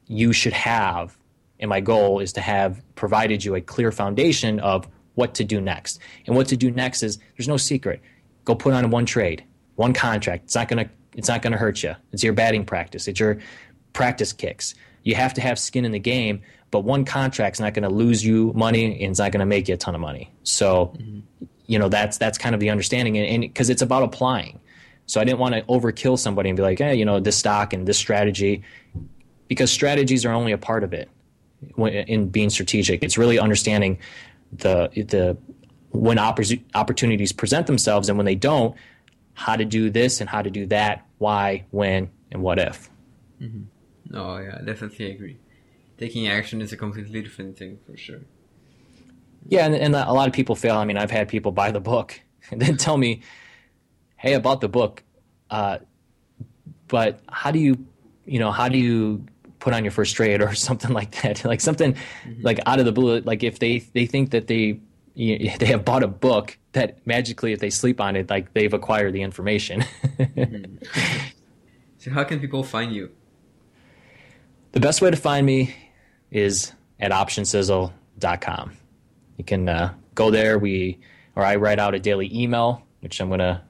you 0.07 0.31
should 0.33 0.53
have, 0.53 1.17
and 1.59 1.69
my 1.69 1.81
goal 1.81 2.19
is 2.19 2.33
to 2.33 2.41
have 2.41 2.81
provided 2.95 3.43
you 3.43 3.55
a 3.55 3.61
clear 3.61 3.91
foundation 3.91 4.59
of 4.59 4.87
what 5.15 5.33
to 5.35 5.43
do 5.43 5.59
next. 5.59 5.99
And 6.27 6.35
what 6.35 6.47
to 6.47 6.57
do 6.57 6.71
next 6.71 7.03
is 7.03 7.17
there's 7.35 7.47
no 7.47 7.57
secret. 7.57 8.01
Go 8.45 8.55
put 8.55 8.73
on 8.73 8.89
one 8.89 9.05
trade, 9.05 9.43
one 9.75 9.93
contract. 9.93 10.45
It's 10.45 10.55
not 10.55 10.67
gonna 10.67 10.89
it's 11.15 11.27
not 11.27 11.41
gonna 11.41 11.57
hurt 11.57 11.81
you. 11.83 11.95
It's 12.11 12.23
your 12.23 12.33
batting 12.33 12.63
practice. 12.63 13.07
It's 13.07 13.19
your 13.19 13.39
practice 13.93 14.31
kicks. 14.31 14.75
You 15.03 15.15
have 15.15 15.33
to 15.33 15.41
have 15.41 15.57
skin 15.57 15.85
in 15.85 15.91
the 15.91 15.99
game 15.99 16.41
but 16.71 16.81
one 16.81 17.05
contract's 17.05 17.59
not 17.59 17.73
going 17.73 17.83
to 17.83 17.93
lose 17.93 18.23
you 18.23 18.51
money 18.53 18.85
and 18.85 19.11
it's 19.11 19.19
not 19.19 19.31
going 19.31 19.39
to 19.39 19.45
make 19.45 19.67
you 19.67 19.73
a 19.73 19.77
ton 19.77 19.95
of 19.95 20.01
money. 20.01 20.31
So, 20.43 20.93
mm-hmm. 20.97 21.45
you 21.65 21.79
know, 21.79 21.89
that's 21.89 22.17
that's 22.17 22.37
kind 22.37 22.53
of 22.53 22.59
the 22.59 22.69
understanding, 22.69 23.17
and 23.17 23.41
because 23.41 23.69
it's 23.69 23.81
about 23.81 24.03
applying. 24.03 24.59
So 25.05 25.21
I 25.21 25.23
didn't 25.23 25.39
want 25.39 25.55
to 25.55 25.61
overkill 25.63 26.19
somebody 26.19 26.49
and 26.49 26.57
be 26.57 26.63
like, 26.63 26.79
hey, 26.79 26.95
you 26.95 27.05
know, 27.05 27.21
this 27.21 27.37
stock 27.37 27.71
and 27.71 27.87
this 27.87 27.97
strategy, 27.97 28.63
because 29.47 29.71
strategies 29.71 30.25
are 30.25 30.33
only 30.33 30.51
a 30.51 30.57
part 30.57 30.83
of 30.83 30.93
it 30.93 31.09
in 31.77 32.27
being 32.27 32.49
strategic. 32.49 33.03
It's 33.03 33.17
really 33.17 33.39
understanding 33.39 33.99
the 34.51 34.89
the 34.93 35.37
when 35.91 36.19
opportunities 36.19 37.31
present 37.31 37.67
themselves 37.67 38.09
and 38.09 38.17
when 38.17 38.25
they 38.25 38.35
don't, 38.35 38.75
how 39.33 39.55
to 39.55 39.63
do 39.63 39.89
this 39.89 40.19
and 40.19 40.29
how 40.29 40.41
to 40.41 40.51
do 40.51 40.65
that, 40.67 41.05
why, 41.17 41.65
when, 41.71 42.09
and 42.29 42.43
what 42.43 42.59
if. 42.59 42.89
Mm-hmm. 43.41 44.15
Oh 44.15 44.37
yeah, 44.37 44.59
definitely 44.63 45.11
agree 45.11 45.37
taking 45.97 46.27
action 46.27 46.61
is 46.61 46.71
a 46.71 46.77
completely 46.77 47.21
different 47.21 47.57
thing 47.57 47.79
for 47.85 47.97
sure. 47.97 48.21
Yeah, 49.47 49.65
and, 49.65 49.75
and 49.75 49.95
a 49.95 50.11
lot 50.11 50.27
of 50.27 50.33
people 50.33 50.55
fail. 50.55 50.77
I 50.77 50.85
mean, 50.85 50.97
I've 50.97 51.11
had 51.11 51.27
people 51.27 51.51
buy 51.51 51.71
the 51.71 51.79
book 51.79 52.19
and 52.51 52.61
then 52.61 52.77
tell 52.77 52.97
me, 52.97 53.21
"Hey, 54.17 54.35
I 54.35 54.39
bought 54.39 54.61
the 54.61 54.69
book, 54.69 55.03
uh, 55.49 55.79
but 56.87 57.19
how 57.29 57.51
do 57.51 57.59
you, 57.59 57.85
you 58.25 58.39
know, 58.39 58.51
how 58.51 58.69
do 58.69 58.77
you 58.77 59.25
put 59.59 59.73
on 59.73 59.83
your 59.83 59.91
first 59.91 60.15
trade 60.15 60.41
or 60.41 60.53
something 60.69 60.91
like 60.91 61.21
that? 61.21 61.43
like 61.45 61.61
something 61.61 61.93
mm-hmm. 61.93 62.41
like 62.41 62.59
out 62.65 62.79
of 62.79 62.85
the 62.85 62.91
blue. 62.91 63.19
Like 63.21 63.43
if 63.43 63.59
they 63.59 63.79
they 63.79 64.05
think 64.05 64.31
that 64.31 64.47
they 64.47 64.79
you 65.17 65.39
know, 65.49 65.57
they 65.57 65.65
have 65.67 65.83
bought 65.83 66.03
a 66.03 66.07
book 66.07 66.57
that 66.73 67.05
magically, 67.05 67.51
if 67.51 67.59
they 67.59 67.69
sleep 67.69 67.99
on 67.99 68.15
it, 68.15 68.29
like 68.29 68.53
they've 68.53 68.73
acquired 68.73 69.13
the 69.13 69.21
information. 69.21 69.81
mm-hmm. 70.17 70.75
so, 71.97 72.11
how 72.11 72.23
can 72.23 72.39
people 72.39 72.63
find 72.63 72.93
you? 72.93 73.11
The 74.73 74.79
best 74.79 75.01
way 75.01 75.09
to 75.09 75.17
find 75.17 75.45
me 75.45 75.73
is 76.31 76.73
at 76.99 77.11
optionsizzle.com. 77.11 78.71
You 79.37 79.43
can 79.43 79.69
uh, 79.69 79.93
go 80.15 80.31
there. 80.31 80.57
We 80.57 80.99
or 81.35 81.45
I 81.45 81.55
write 81.55 81.79
out 81.79 81.93
a 81.93 81.99
daily 81.99 82.29
email, 82.33 82.81
which 83.01 83.21
I'm 83.21 83.27
going 83.27 83.39
to 83.39 83.61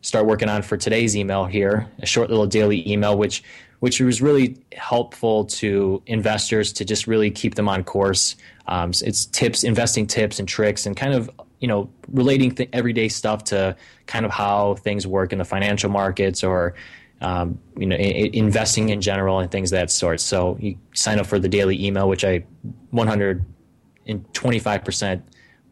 start 0.00 0.26
working 0.26 0.48
on 0.48 0.62
for 0.62 0.76
today's 0.76 1.16
email 1.16 1.44
here. 1.44 1.86
A 1.98 2.06
short 2.06 2.30
little 2.30 2.46
daily 2.46 2.90
email, 2.90 3.16
which 3.16 3.42
which 3.80 4.00
was 4.00 4.20
really 4.20 4.56
helpful 4.76 5.44
to 5.44 6.02
investors 6.06 6.72
to 6.72 6.84
just 6.84 7.06
really 7.06 7.30
keep 7.30 7.54
them 7.54 7.68
on 7.68 7.84
course. 7.84 8.34
Um, 8.66 8.90
it's 8.90 9.26
tips, 9.26 9.62
investing 9.62 10.06
tips 10.06 10.40
and 10.40 10.48
tricks, 10.48 10.86
and 10.86 10.96
kind 10.96 11.14
of 11.14 11.30
you 11.60 11.68
know 11.68 11.90
relating 12.08 12.54
th- 12.54 12.70
everyday 12.72 13.08
stuff 13.08 13.44
to 13.44 13.76
kind 14.06 14.24
of 14.24 14.32
how 14.32 14.74
things 14.76 15.06
work 15.06 15.32
in 15.32 15.38
the 15.38 15.44
financial 15.44 15.90
markets 15.90 16.42
or 16.42 16.74
um, 17.20 17.58
you 17.76 17.86
know, 17.86 17.96
I- 17.96 18.30
investing 18.32 18.90
in 18.90 19.00
general 19.00 19.40
and 19.40 19.50
things 19.50 19.72
of 19.72 19.78
that 19.78 19.90
sort. 19.90 20.20
So 20.20 20.56
you 20.60 20.76
sign 20.94 21.18
up 21.18 21.26
for 21.26 21.38
the 21.38 21.48
daily 21.48 21.84
email, 21.84 22.08
which 22.08 22.24
I 22.24 22.44
125% 22.92 25.22